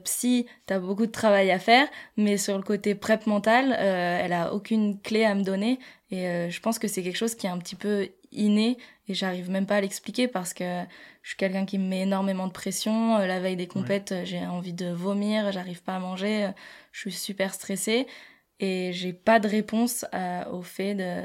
psy, 0.04 0.46
t'as 0.66 0.80
beaucoup 0.80 1.06
de 1.06 1.12
travail 1.12 1.52
à 1.52 1.60
faire, 1.60 1.86
mais 2.16 2.38
sur 2.38 2.56
le 2.56 2.64
côté 2.64 2.96
prep 2.96 3.26
mental, 3.28 3.72
elle 3.72 4.32
a 4.32 4.52
aucune 4.52 5.00
clé 5.00 5.24
à 5.24 5.34
me 5.34 5.42
donner. 5.44 5.78
Et 6.10 6.50
je 6.50 6.60
pense 6.60 6.80
que 6.80 6.88
c'est 6.88 7.04
quelque 7.04 7.16
chose 7.16 7.36
qui 7.36 7.46
est 7.46 7.50
un 7.50 7.58
petit 7.58 7.76
peu 7.76 8.08
inné 8.36 8.78
et 9.08 9.14
j'arrive 9.14 9.50
même 9.50 9.66
pas 9.66 9.76
à 9.76 9.80
l'expliquer 9.80 10.28
parce 10.28 10.52
que 10.52 10.82
je 11.22 11.28
suis 11.30 11.36
quelqu'un 11.36 11.64
qui 11.64 11.78
me 11.78 11.88
met 11.88 12.02
énormément 12.02 12.46
de 12.46 12.52
pression. 12.52 13.16
Euh, 13.16 13.26
la 13.26 13.40
veille 13.40 13.56
des 13.56 13.66
compètes, 13.66 14.14
j'ai 14.24 14.44
envie 14.46 14.72
de 14.72 14.90
vomir, 14.90 15.50
j'arrive 15.52 15.82
pas 15.82 15.96
à 15.96 15.98
manger, 15.98 16.44
euh, 16.44 16.50
je 16.92 17.00
suis 17.00 17.12
super 17.12 17.54
stressée 17.54 18.06
et 18.60 18.92
j'ai 18.92 19.12
pas 19.12 19.38
de 19.38 19.48
réponse 19.48 20.06
au 20.50 20.62
fait 20.62 20.94
de, 20.94 21.22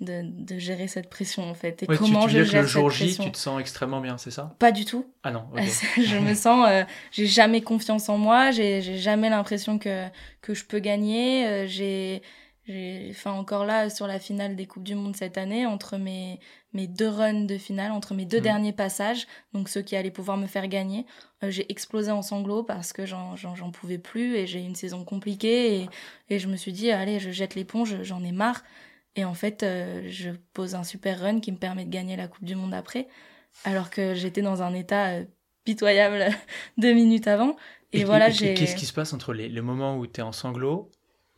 de, 0.00 0.22
de, 0.24 0.58
gérer 0.58 0.88
cette 0.88 1.10
pression 1.10 1.48
en 1.48 1.54
fait. 1.54 1.82
Et 1.82 1.86
comment 1.86 2.26
tu, 2.26 2.34
tu 2.34 2.38
je 2.38 2.44
gère 2.44 2.60
que 2.60 2.66
le 2.66 2.70
jour 2.70 2.90
J, 2.90 3.18
tu 3.18 3.30
te 3.30 3.36
sens 3.36 3.60
extrêmement 3.60 4.00
bien, 4.00 4.16
c'est 4.16 4.30
ça? 4.30 4.56
Pas 4.58 4.72
du 4.72 4.84
tout. 4.84 5.04
Ah 5.22 5.30
non. 5.30 5.44
je 5.96 6.16
me 6.16 6.34
sens, 6.34 6.66
euh, 6.68 6.84
j'ai 7.12 7.26
jamais 7.26 7.60
confiance 7.60 8.08
en 8.08 8.16
moi, 8.16 8.52
j'ai 8.52 8.80
jamais 8.80 9.28
l'impression 9.28 9.78
que 9.78 10.06
que 10.40 10.54
je 10.54 10.64
peux 10.64 10.78
gagner. 10.78 11.66
j'ai 11.68 12.22
enfin 13.10 13.32
encore 13.32 13.64
là 13.64 13.90
sur 13.90 14.06
la 14.06 14.18
finale 14.18 14.56
des 14.56 14.66
coupes 14.66 14.84
du 14.84 14.94
monde 14.94 15.16
cette 15.16 15.38
année 15.38 15.66
entre 15.66 15.96
mes 15.96 16.40
mes 16.72 16.86
deux 16.86 17.08
runs 17.08 17.44
de 17.44 17.58
finale 17.58 17.90
entre 17.92 18.14
mes 18.14 18.24
deux 18.24 18.38
mm. 18.38 18.42
derniers 18.42 18.72
passages 18.72 19.26
donc 19.52 19.68
ceux 19.68 19.82
qui 19.82 19.96
allaient 19.96 20.10
pouvoir 20.10 20.36
me 20.36 20.46
faire 20.46 20.68
gagner 20.68 21.06
euh, 21.42 21.50
j'ai 21.50 21.70
explosé 21.70 22.10
en 22.10 22.22
sanglots 22.22 22.62
parce 22.62 22.92
que 22.92 23.06
j'en 23.06 23.36
j'en 23.36 23.70
pouvais 23.70 23.98
plus 23.98 24.36
et 24.36 24.46
j'ai 24.46 24.60
une 24.60 24.74
saison 24.74 25.04
compliquée 25.04 25.80
et 25.80 25.88
et 26.28 26.38
je 26.38 26.48
me 26.48 26.56
suis 26.56 26.72
dit 26.72 26.90
allez 26.90 27.18
je 27.18 27.30
jette 27.30 27.54
l'éponge 27.54 28.02
j'en 28.02 28.22
ai 28.22 28.32
marre 28.32 28.62
et 29.16 29.24
en 29.24 29.34
fait 29.34 29.62
euh, 29.62 30.02
je 30.08 30.30
pose 30.52 30.74
un 30.74 30.84
super 30.84 31.20
run 31.20 31.40
qui 31.40 31.52
me 31.52 31.58
permet 31.58 31.84
de 31.84 31.90
gagner 31.90 32.16
la 32.16 32.28
coupe 32.28 32.44
du 32.44 32.54
monde 32.54 32.74
après 32.74 33.08
alors 33.64 33.90
que 33.90 34.14
j'étais 34.14 34.42
dans 34.42 34.62
un 34.62 34.74
état 34.74 35.08
euh, 35.08 35.24
pitoyable 35.64 36.26
deux 36.78 36.92
minutes 36.92 37.26
avant 37.26 37.56
et, 37.92 38.04
voilà 38.04 38.30
j'ai 38.30 38.54
qu'est-ce 38.54 38.76
qui 38.76 38.86
se 38.86 38.92
passe 38.92 39.12
entre 39.12 39.32
les, 39.32 39.48
les 39.48 39.60
moments 39.60 39.98
où 39.98 40.06
tu 40.06 40.20
es 40.20 40.22
en 40.22 40.30
sanglots 40.30 40.90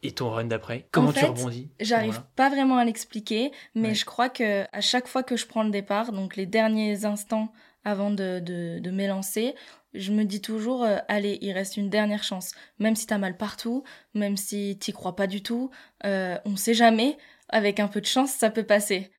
et 0.02 0.12
ton 0.12 0.30
run 0.30 0.44
d'après 0.44 0.86
Comment 0.90 1.12
tu 1.12 1.24
rebondis 1.24 1.70
J'arrive 1.80 2.22
pas 2.36 2.50
vraiment 2.50 2.78
à 2.78 2.84
l'expliquer, 2.84 3.52
mais 3.74 3.94
je 3.94 4.04
crois 4.04 4.28
que 4.28 4.64
à 4.72 4.80
chaque 4.80 5.06
fois 5.06 5.22
que 5.22 5.36
je 5.36 5.46
prends 5.46 5.62
le 5.62 5.70
départ, 5.70 6.12
donc 6.12 6.36
les 6.36 6.46
derniers 6.46 7.04
instants 7.04 7.52
avant 7.84 8.10
de, 8.10 8.40
de, 8.40 8.78
de 8.78 8.90
m'élancer, 8.90 9.54
je 9.94 10.12
me 10.12 10.24
dis 10.24 10.40
toujours, 10.40 10.84
euh, 10.84 10.98
allez, 11.08 11.38
il 11.42 11.52
reste 11.52 11.76
une 11.76 11.90
dernière 11.90 12.22
chance. 12.22 12.52
Même 12.78 12.96
si 12.96 13.06
t'as 13.06 13.18
mal 13.18 13.36
partout, 13.36 13.84
même 14.14 14.36
si 14.36 14.78
t'y 14.78 14.92
crois 14.92 15.16
pas 15.16 15.26
du 15.26 15.42
tout, 15.42 15.70
euh, 16.04 16.38
on 16.44 16.56
sait 16.56 16.74
jamais. 16.74 17.16
Avec 17.48 17.80
un 17.80 17.88
peu 17.88 18.00
de 18.00 18.06
chance, 18.06 18.30
ça 18.30 18.48
peut 18.48 18.62
passer. 18.62 19.10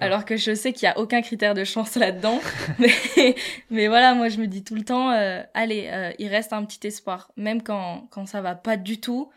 Alors 0.00 0.24
que 0.24 0.36
je 0.36 0.54
sais 0.54 0.72
qu'il 0.72 0.86
y 0.86 0.88
a 0.88 0.98
aucun 0.98 1.20
critère 1.20 1.54
de 1.54 1.64
chance 1.64 1.94
là-dedans. 1.96 2.40
mais, 2.78 3.34
mais 3.70 3.88
voilà, 3.88 4.14
moi 4.14 4.28
je 4.28 4.38
me 4.38 4.46
dis 4.46 4.64
tout 4.64 4.74
le 4.74 4.84
temps, 4.84 5.10
euh, 5.10 5.42
allez, 5.54 5.88
euh, 5.92 6.12
il 6.18 6.28
reste 6.28 6.52
un 6.52 6.64
petit 6.64 6.86
espoir. 6.86 7.30
Même 7.36 7.62
quand, 7.62 8.08
quand 8.10 8.26
ça 8.26 8.40
va 8.40 8.54
pas 8.54 8.76
du 8.76 9.00
tout, 9.00 9.30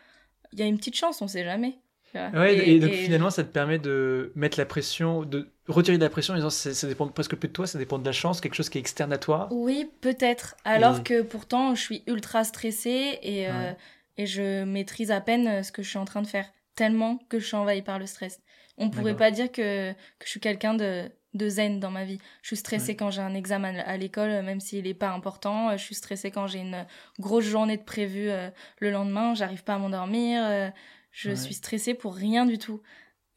il 0.52 0.60
y 0.60 0.62
a 0.62 0.66
une 0.66 0.78
petite 0.78 0.96
chance, 0.96 1.22
on 1.22 1.28
sait 1.28 1.44
jamais. 1.44 1.78
Ouais, 2.14 2.68
et, 2.68 2.80
donc 2.80 2.90
finalement, 2.90 3.30
ça 3.30 3.44
te 3.44 3.52
permet 3.52 3.78
de 3.78 4.32
mettre 4.34 4.58
la 4.58 4.66
pression, 4.66 5.22
de 5.22 5.48
retirer 5.68 5.96
de 5.96 6.02
la 6.02 6.10
pression 6.10 6.34
en 6.34 6.36
disant 6.36 6.50
ça, 6.50 6.74
ça 6.74 6.88
dépend 6.88 7.06
presque 7.06 7.36
plus 7.36 7.48
de 7.48 7.52
toi, 7.52 7.66
ça 7.66 7.78
dépend 7.78 7.98
de 7.98 8.04
la 8.04 8.12
chance, 8.12 8.40
quelque 8.40 8.54
chose 8.54 8.68
qui 8.68 8.78
est 8.78 8.80
externe 8.80 9.12
à 9.12 9.18
toi. 9.18 9.48
Oui, 9.52 9.88
peut-être. 10.00 10.56
Alors 10.64 11.04
que 11.04 11.22
pourtant, 11.22 11.74
je 11.74 11.80
suis 11.80 12.02
ultra 12.06 12.42
stressée 12.42 13.18
et, 13.22 13.48
euh, 13.48 13.72
et 14.16 14.26
je 14.26 14.64
maîtrise 14.64 15.12
à 15.12 15.20
peine 15.20 15.46
euh, 15.46 15.62
ce 15.62 15.70
que 15.70 15.82
je 15.82 15.88
suis 15.88 15.98
en 15.98 16.04
train 16.04 16.22
de 16.22 16.26
faire, 16.26 16.46
tellement 16.74 17.20
que 17.28 17.38
je 17.38 17.46
suis 17.46 17.56
envahie 17.56 17.82
par 17.82 17.98
le 17.98 18.06
stress. 18.06 18.40
On 18.76 18.90
pourrait 18.90 19.16
pas 19.16 19.30
dire 19.30 19.52
que, 19.52 19.92
que 19.92 20.24
je 20.24 20.30
suis 20.30 20.40
quelqu'un 20.40 20.74
de, 20.74 21.08
de 21.34 21.48
zen 21.48 21.80
dans 21.80 21.90
ma 21.90 22.04
vie. 22.04 22.18
Je 22.42 22.48
suis 22.48 22.56
stressée 22.56 22.96
quand 22.96 23.10
j'ai 23.10 23.22
un 23.22 23.34
examen 23.34 23.78
à 23.78 23.96
l'école, 23.96 24.42
même 24.42 24.60
s'il 24.60 24.84
n'est 24.84 24.94
pas 24.94 25.10
important. 25.10 25.76
Je 25.76 25.82
suis 25.82 25.94
stressée 25.94 26.30
quand 26.30 26.46
j'ai 26.46 26.60
une 26.60 26.86
grosse 27.18 27.44
journée 27.44 27.76
de 27.76 27.82
prévu 27.82 28.30
euh, 28.30 28.50
le 28.78 28.90
lendemain. 28.90 29.34
J'arrive 29.34 29.62
pas 29.62 29.74
à 29.74 29.78
m'endormir. 29.78 30.42
Euh, 30.44 30.68
je 31.12 31.32
suis 31.32 31.54
stressée 31.54 31.94
pour 31.94 32.14
rien 32.14 32.46
du 32.46 32.58
tout. 32.58 32.82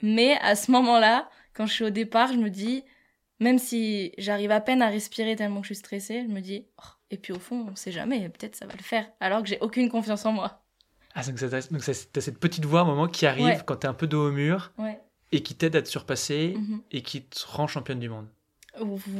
Mais 0.01 0.37
à 0.41 0.55
ce 0.55 0.71
moment-là, 0.71 1.29
quand 1.53 1.65
je 1.65 1.73
suis 1.73 1.83
au 1.83 1.89
départ, 1.89 2.33
je 2.33 2.37
me 2.37 2.49
dis, 2.49 2.83
même 3.39 3.59
si 3.59 4.11
j'arrive 4.17 4.51
à 4.51 4.61
peine 4.61 4.81
à 4.81 4.89
respirer 4.89 5.35
tellement 5.35 5.61
que 5.61 5.67
je 5.67 5.73
suis 5.73 5.79
stressée, 5.79 6.23
je 6.27 6.33
me 6.33 6.41
dis, 6.41 6.67
oh, 6.77 6.89
et 7.11 7.17
puis 7.17 7.33
au 7.33 7.39
fond, 7.39 7.67
on 7.71 7.75
sait 7.75 7.91
jamais, 7.91 8.27
peut-être 8.29 8.55
ça 8.55 8.65
va 8.65 8.73
le 8.73 8.83
faire, 8.83 9.09
alors 9.19 9.41
que 9.41 9.47
j'ai 9.47 9.59
aucune 9.61 9.89
confiance 9.89 10.25
en 10.25 10.33
moi. 10.33 10.63
Ah, 11.15 11.21
donc 11.23 11.35
t'as 11.37 11.61
cette 12.21 12.39
petite 12.39 12.65
voix 12.65 12.79
à 12.79 12.83
un 12.83 12.87
moment 12.87 13.07
qui 13.07 13.27
arrive 13.27 13.59
quand 13.59 13.65
quand 13.65 13.75
t'es 13.77 13.87
un 13.87 13.93
peu 13.93 14.07
dos 14.07 14.29
au 14.29 14.31
mur 14.31 14.73
et 15.33 15.41
qui 15.41 15.55
t'aide 15.55 15.75
à 15.75 15.81
te 15.81 15.89
surpasser 15.89 16.53
mhm. 16.55 16.81
et 16.91 17.01
qui 17.01 17.23
te 17.23 17.39
rend 17.47 17.67
championne 17.67 17.99
du 17.99 18.07
monde. 18.07 18.27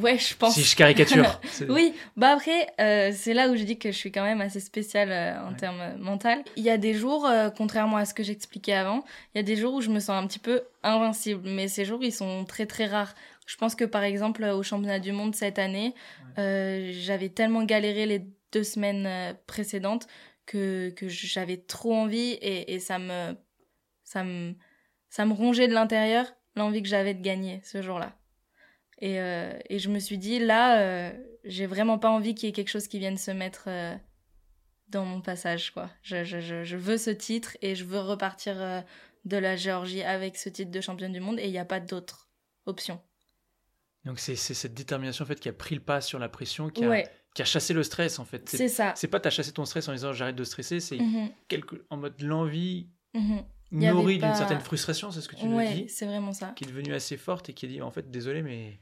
Ouais, 0.01 0.17
je 0.17 0.35
pense. 0.35 0.55
Si 0.55 0.63
je 0.63 0.75
caricature. 0.75 1.39
oui, 1.69 1.93
bah 2.17 2.29
après, 2.29 2.67
euh, 2.79 3.11
c'est 3.13 3.35
là 3.35 3.49
où 3.49 3.55
je 3.55 3.63
dis 3.63 3.77
que 3.77 3.91
je 3.91 3.97
suis 3.97 4.11
quand 4.11 4.23
même 4.23 4.41
assez 4.41 4.59
spéciale 4.59 5.11
euh, 5.11 5.47
en 5.47 5.53
termes 5.53 5.95
mental. 5.99 6.43
Il 6.55 6.63
y 6.63 6.71
a 6.71 6.77
des 6.77 6.95
jours, 6.95 7.27
euh, 7.27 7.49
contrairement 7.55 7.97
à 7.97 8.05
ce 8.05 8.15
que 8.15 8.23
j'expliquais 8.23 8.73
avant, 8.73 9.03
il 9.33 9.37
y 9.37 9.39
a 9.39 9.43
des 9.43 9.55
jours 9.55 9.75
où 9.75 9.81
je 9.81 9.89
me 9.89 9.99
sens 9.99 10.23
un 10.23 10.25
petit 10.25 10.39
peu 10.39 10.63
invincible, 10.81 11.47
mais 11.47 11.67
ces 11.67 11.85
jours, 11.85 12.03
ils 12.03 12.11
sont 12.11 12.45
très 12.45 12.65
très 12.65 12.87
rares. 12.87 13.13
Je 13.45 13.55
pense 13.57 13.75
que 13.75 13.85
par 13.85 14.03
exemple, 14.03 14.43
au 14.43 14.63
championnat 14.63 14.99
du 14.99 15.11
monde 15.11 15.35
cette 15.35 15.59
année, 15.59 15.93
j'avais 16.37 17.29
tellement 17.29 17.63
galéré 17.63 18.07
les 18.07 18.25
deux 18.51 18.63
semaines 18.63 19.35
précédentes 19.45 20.07
que, 20.47 20.89
que 20.91 21.07
j'avais 21.09 21.57
trop 21.57 21.93
envie 21.93 22.31
et, 22.41 22.73
et 22.73 22.79
ça 22.79 22.97
me 22.97 23.35
ça 24.03 24.23
me 24.23 24.55
ça 25.13 25.27
me 25.27 25.33
rongeait 25.33 25.67
de 25.67 25.73
l'intérieur 25.73 26.25
l'envie 26.55 26.81
que 26.81 26.89
j'avais 26.89 27.13
de 27.13 27.21
gagner 27.21 27.61
ce 27.63 27.83
jour-là. 27.83 28.17
Et, 28.97 29.19
euh, 29.19 29.53
et, 29.69 29.77
je 29.77 29.89
me 29.89 29.99
suis 29.99 30.17
dit, 30.17 30.39
là, 30.39 30.79
euh, 30.79 31.11
j'ai 31.43 31.67
vraiment 31.67 31.99
pas 31.99 32.09
envie 32.09 32.33
qu'il 32.33 32.47
y 32.47 32.49
ait 32.49 32.53
quelque 32.53 32.71
chose 32.71 32.87
qui 32.87 32.97
vienne 32.97 33.17
se 33.17 33.29
mettre 33.29 33.65
euh, 33.67 33.95
dans 34.87 35.05
mon 35.05 35.21
passage, 35.21 35.69
quoi. 35.69 35.91
Je, 36.01 36.23
je, 36.23 36.63
je, 36.63 36.75
veux 36.75 36.97
ce 36.97 37.11
titre 37.11 37.55
et 37.61 37.75
je 37.75 37.85
veux 37.85 37.99
repartir 37.99 38.83
de 39.25 39.37
la 39.37 39.55
Géorgie 39.55 40.01
avec 40.01 40.35
ce 40.35 40.49
titre 40.49 40.71
de 40.71 40.81
championne 40.81 41.13
du 41.13 41.19
monde 41.19 41.39
et 41.39 41.45
il 41.45 41.51
n'y 41.51 41.59
a 41.59 41.65
pas 41.65 41.79
d'autre 41.79 42.31
option. 42.65 42.99
Donc 44.05 44.17
c'est 44.19 44.35
cette 44.35 44.73
détermination 44.73 45.25
en 45.25 45.27
fait 45.27 45.39
qui 45.39 45.47
a 45.47 45.53
pris 45.53 45.75
le 45.75 45.81
pas 45.81 46.01
sur 46.01 46.17
la 46.17 46.27
pression, 46.27 46.69
qui 46.69 46.83
a, 46.85 47.03
qui 47.35 47.41
a 47.43 47.45
chassé 47.45 47.75
le 47.75 47.83
stress 47.83 48.17
en 48.17 48.25
fait. 48.25 48.49
C'est 48.49 48.67
ça. 48.67 48.93
C'est 48.95 49.07
pas 49.07 49.19
t'as 49.19 49.29
chassé 49.29 49.51
ton 49.51 49.65
stress 49.65 49.87
en 49.87 49.93
disant 49.93 50.11
j'arrête 50.11 50.35
de 50.35 50.43
stresser, 50.43 50.79
c'est 50.79 50.97
mm 50.97 51.29
en 51.91 51.97
mode 51.97 52.19
l'envie 52.19 52.89
mm 53.13 53.41
nourrie 53.79 54.19
d'une 54.19 54.35
certaine 54.35 54.59
frustration, 54.59 55.11
c'est 55.11 55.21
ce 55.21 55.29
que 55.29 55.35
tu 55.35 55.45
nous 55.45 55.61
dis. 55.61 55.89
c'est 55.89 56.05
vraiment 56.05 56.33
ça. 56.33 56.53
Qui 56.55 56.63
est 56.63 56.67
devenue 56.67 56.93
assez 56.93 57.17
forte 57.17 57.49
et 57.49 57.53
qui 57.53 57.65
a 57.65 57.69
dit 57.69 57.81
en 57.81 57.91
fait 57.91 58.09
désolé 58.09 58.41
mais 58.41 58.79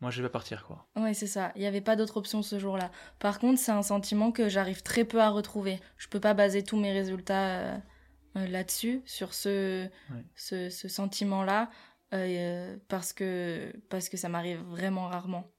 moi 0.00 0.10
je 0.10 0.22
vais 0.22 0.28
partir 0.28 0.64
quoi. 0.64 0.88
Ouais, 0.96 1.14
c'est 1.14 1.26
ça. 1.26 1.52
Il 1.54 1.60
n'y 1.60 1.66
avait 1.66 1.80
pas 1.80 1.96
d'autre 1.96 2.16
option 2.16 2.42
ce 2.42 2.58
jour-là. 2.58 2.90
Par 3.18 3.38
contre, 3.38 3.58
c'est 3.60 3.72
un 3.72 3.82
sentiment 3.82 4.32
que 4.32 4.48
j'arrive 4.48 4.82
très 4.82 5.04
peu 5.04 5.20
à 5.20 5.30
retrouver. 5.30 5.78
Je 5.96 6.08
peux 6.08 6.20
pas 6.20 6.34
baser 6.34 6.64
tous 6.64 6.76
mes 6.76 6.92
résultats 6.92 7.60
euh, 7.60 7.78
euh, 8.36 8.46
là-dessus, 8.46 9.02
sur 9.04 9.34
ce, 9.34 9.88
ce, 10.34 10.70
sentiment-là, 10.70 11.68
euh, 12.14 12.76
parce, 12.88 13.12
que, 13.12 13.70
parce 13.90 14.08
que 14.08 14.16
ça 14.16 14.30
m'arrive 14.30 14.60
vraiment 14.70 15.06
rarement. 15.08 15.52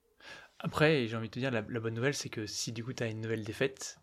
Après, 0.58 1.06
j'ai 1.06 1.16
envie 1.16 1.28
de 1.28 1.34
te 1.34 1.38
dire, 1.38 1.52
la, 1.52 1.62
bonne 1.62 1.94
nouvelle, 1.94 2.14
c'est 2.14 2.30
que 2.30 2.46
si 2.46 2.72
du 2.72 2.82
coup 2.82 2.92
tu 2.92 3.04
as 3.04 3.06
une 3.06 3.20
nouvelle 3.20 3.44
défaite, 3.44 4.00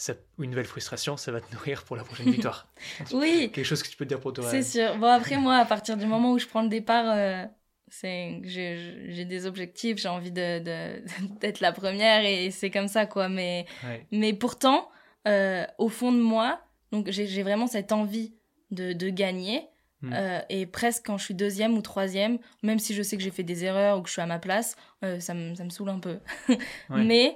ça, 0.00 0.14
une 0.38 0.50
nouvelle 0.50 0.66
frustration, 0.66 1.16
ça 1.16 1.30
va 1.30 1.40
te 1.40 1.52
nourrir 1.52 1.84
pour 1.84 1.96
la 1.96 2.04
prochaine 2.04 2.30
victoire. 2.30 2.66
oui. 3.12 3.50
Quelque 3.52 3.64
chose 3.64 3.82
que 3.82 3.88
tu 3.88 3.96
peux 3.96 4.06
dire 4.06 4.20
pour 4.20 4.32
toi. 4.32 4.50
C'est 4.50 4.62
sûr. 4.62 4.96
Bon, 4.96 5.08
après, 5.08 5.36
moi, 5.36 5.56
à 5.56 5.64
partir 5.64 5.96
du 5.96 6.06
moment 6.06 6.32
où 6.32 6.38
je 6.38 6.46
prends 6.46 6.62
le 6.62 6.68
départ, 6.68 7.48
c'est 7.90 8.40
j'ai 8.44 9.24
des 9.24 9.46
objectifs 9.46 9.98
j'ai 9.98 10.08
envie 10.08 10.30
de 10.30 10.60
d'être 11.40 11.60
la 11.60 11.72
première 11.72 12.24
et 12.24 12.50
c'est 12.50 12.70
comme 12.70 12.88
ça 12.88 13.04
quoi 13.04 13.28
mais 13.28 13.66
mais 14.12 14.32
pourtant 14.32 14.88
euh, 15.28 15.66
au 15.78 15.88
fond 15.88 16.12
de 16.12 16.20
moi 16.20 16.60
donc 16.92 17.10
j'ai 17.10 17.42
vraiment 17.42 17.66
cette 17.66 17.92
envie 17.92 18.32
de, 18.70 18.92
de 18.92 19.08
gagner 19.10 19.68
hmm. 20.02 20.12
euh, 20.12 20.40
et 20.48 20.66
presque 20.66 21.06
quand 21.06 21.18
je 21.18 21.24
suis 21.24 21.34
deuxième 21.34 21.76
ou 21.76 21.82
troisième 21.82 22.38
même 22.62 22.78
si 22.78 22.94
je 22.94 23.02
sais 23.02 23.16
que 23.16 23.22
j'ai 23.22 23.32
fait 23.32 23.42
des 23.42 23.64
erreurs 23.64 23.98
ou 23.98 24.02
que 24.02 24.08
je 24.08 24.12
suis 24.12 24.22
à 24.22 24.26
ma 24.26 24.38
place 24.38 24.76
euh, 25.04 25.18
ça 25.18 25.34
me 25.34 25.54
ça 25.56 25.64
me 25.64 25.70
saoule 25.70 25.90
un 25.90 25.98
peu 25.98 26.20
mais 26.90 27.34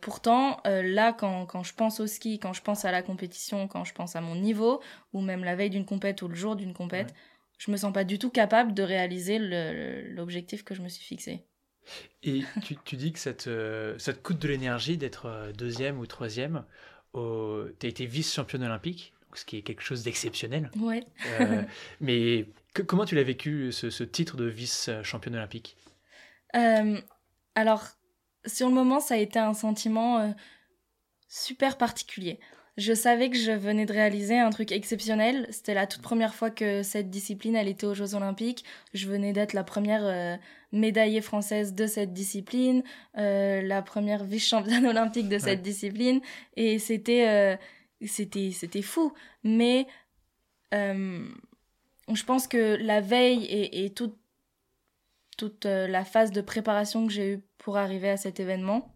pourtant, 0.00 0.60
là, 0.64 1.12
quand, 1.12 1.46
quand, 1.46 1.62
je 1.62 1.74
pense 1.74 2.00
au 2.00 2.06
ski, 2.06 2.38
quand 2.38 2.52
je 2.52 2.62
pense 2.62 2.84
à 2.84 2.92
la 2.92 3.02
compétition, 3.02 3.68
quand 3.68 3.84
je 3.84 3.94
pense 3.94 4.16
à 4.16 4.20
mon 4.20 4.34
niveau, 4.34 4.80
ou 5.12 5.20
même 5.20 5.44
la 5.44 5.56
veille 5.56 5.70
d'une 5.70 5.86
compète 5.86 6.22
ou 6.22 6.28
le 6.28 6.34
jour 6.34 6.56
d'une 6.56 6.74
compète, 6.74 7.14
je 7.60 7.70
me 7.70 7.76
sens 7.76 7.92
pas 7.92 8.04
du 8.04 8.18
tout 8.18 8.30
capable 8.30 8.72
de 8.72 8.82
réaliser 8.82 9.38
l'objectif 10.08 10.64
que 10.64 10.74
je 10.74 10.80
me 10.80 10.88
suis 10.88 11.04
fixé. 11.04 11.44
Et 12.22 12.42
tu, 12.62 12.76
tu 12.84 12.96
dis 12.96 13.12
que 13.12 13.18
ça 13.18 13.34
te, 13.34 13.50
euh, 13.50 13.98
ça 13.98 14.12
te 14.12 14.18
coûte 14.18 14.38
de 14.38 14.48
l'énergie 14.48 14.96
d'être 14.96 15.26
euh, 15.26 15.52
deuxième 15.52 15.98
ou 15.98 16.06
troisième. 16.06 16.64
Tu 17.14 17.20
as 17.20 17.88
été 17.88 18.06
vice-championne 18.06 18.62
olympique, 18.62 19.12
ce 19.34 19.44
qui 19.44 19.58
est 19.58 19.62
quelque 19.62 19.82
chose 19.82 20.04
d'exceptionnel. 20.04 20.70
Ouais. 20.78 21.04
Euh, 21.40 21.62
mais 22.00 22.46
comment 22.86 23.04
tu 23.04 23.14
l'as 23.14 23.24
vécu, 23.24 23.72
ce, 23.72 23.90
ce, 23.90 24.04
titre 24.04 24.36
de 24.36 24.46
vice-championne 24.46 25.34
olympique? 25.34 25.76
Alors, 27.54 27.84
sur 28.46 28.68
le 28.68 28.74
moment, 28.74 29.00
ça 29.00 29.14
a 29.14 29.18
été 29.18 29.38
un 29.38 29.54
sentiment 29.54 30.34
super 31.28 31.78
particulier. 31.78 32.40
Je 32.80 32.94
savais 32.94 33.28
que 33.28 33.36
je 33.36 33.52
venais 33.52 33.84
de 33.84 33.92
réaliser 33.92 34.38
un 34.38 34.48
truc 34.48 34.72
exceptionnel. 34.72 35.46
C'était 35.50 35.74
la 35.74 35.86
toute 35.86 36.00
première 36.00 36.34
fois 36.34 36.50
que 36.50 36.82
cette 36.82 37.10
discipline, 37.10 37.54
elle 37.54 37.68
était 37.68 37.86
aux 37.86 37.92
Jeux 37.92 38.14
Olympiques. 38.14 38.64
Je 38.94 39.06
venais 39.06 39.34
d'être 39.34 39.52
la 39.52 39.64
première 39.64 40.04
euh, 40.04 40.36
médaillée 40.72 41.20
française 41.20 41.74
de 41.74 41.86
cette 41.86 42.14
discipline, 42.14 42.82
euh, 43.18 43.60
la 43.60 43.82
première 43.82 44.24
vice-championne 44.24 44.86
olympique 44.94 45.28
de 45.28 45.38
cette 45.38 45.60
discipline. 45.60 46.22
Et 46.56 46.78
c'était, 46.78 47.28
euh, 47.28 47.56
c'était, 48.06 48.50
c'était 48.52 48.80
fou. 48.82 49.12
Mais 49.44 49.86
je 50.72 52.24
pense 52.24 52.48
que 52.48 52.76
la 52.80 53.02
veille 53.02 53.44
et, 53.44 53.84
et 53.84 53.90
toute, 53.90 54.16
toute 55.36 55.66
la 55.66 56.04
phase 56.04 56.30
de 56.30 56.40
préparation 56.40 57.06
que 57.06 57.12
j'ai 57.12 57.32
eue 57.34 57.42
pour 57.60 57.76
arriver 57.76 58.10
à 58.10 58.16
cet 58.16 58.40
événement, 58.40 58.92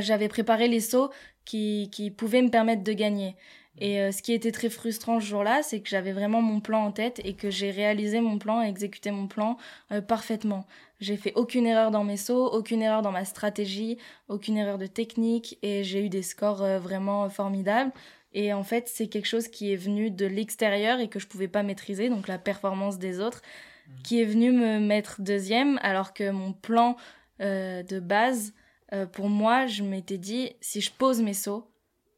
j'avais 0.00 0.28
préparé 0.28 0.68
les 0.68 0.80
sauts 0.80 1.10
qui, 1.44 1.88
qui 1.90 2.10
pouvaient 2.10 2.42
me 2.42 2.50
permettre 2.50 2.84
de 2.84 2.92
gagner. 2.92 3.36
Et 3.78 4.00
euh, 4.00 4.12
ce 4.12 4.22
qui 4.22 4.32
était 4.32 4.52
très 4.52 4.68
frustrant 4.68 5.20
ce 5.20 5.26
jour-là, 5.26 5.62
c'est 5.62 5.80
que 5.80 5.88
j'avais 5.88 6.12
vraiment 6.12 6.42
mon 6.42 6.60
plan 6.60 6.84
en 6.84 6.92
tête 6.92 7.20
et 7.24 7.34
que 7.34 7.50
j'ai 7.50 7.70
réalisé 7.70 8.20
mon 8.20 8.38
plan 8.38 8.62
et 8.62 8.68
exécuté 8.68 9.10
mon 9.10 9.26
plan 9.26 9.56
euh, 9.92 10.00
parfaitement. 10.00 10.66
J'ai 11.00 11.16
fait 11.16 11.32
aucune 11.34 11.66
erreur 11.66 11.90
dans 11.90 12.04
mes 12.04 12.18
sauts, 12.18 12.46
aucune 12.46 12.82
erreur 12.82 13.00
dans 13.00 13.12
ma 13.12 13.24
stratégie, 13.24 13.96
aucune 14.28 14.58
erreur 14.58 14.76
de 14.76 14.86
technique 14.86 15.58
et 15.62 15.82
j'ai 15.82 16.04
eu 16.04 16.08
des 16.08 16.22
scores 16.22 16.62
euh, 16.62 16.78
vraiment 16.78 17.28
formidables. 17.30 17.92
Et 18.32 18.52
en 18.52 18.62
fait, 18.62 18.88
c'est 18.88 19.08
quelque 19.08 19.26
chose 19.26 19.48
qui 19.48 19.72
est 19.72 19.76
venu 19.76 20.10
de 20.10 20.26
l'extérieur 20.26 21.00
et 21.00 21.08
que 21.08 21.18
je 21.18 21.26
pouvais 21.26 21.48
pas 21.48 21.62
maîtriser, 21.62 22.08
donc 22.10 22.28
la 22.28 22.38
performance 22.38 22.98
des 22.98 23.18
autres, 23.18 23.40
mmh. 23.40 24.02
qui 24.02 24.20
est 24.20 24.24
venu 24.26 24.52
me 24.52 24.78
mettre 24.78 25.20
deuxième 25.20 25.78
alors 25.82 26.12
que 26.12 26.30
mon 26.30 26.52
plan 26.52 26.96
de 27.40 28.00
base 28.00 28.52
euh, 28.92 29.06
pour 29.06 29.28
moi, 29.28 29.66
je 29.66 29.82
m'étais 29.82 30.18
dit, 30.18 30.50
si 30.60 30.80
je 30.80 30.90
pose 30.90 31.20
mes 31.22 31.34
sauts, 31.34 31.70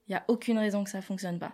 il 0.08 0.12
n'y 0.12 0.16
a 0.16 0.24
aucune 0.28 0.58
raison 0.58 0.84
que 0.84 0.90
ça 0.90 1.02
fonctionne 1.02 1.38
pas. 1.38 1.52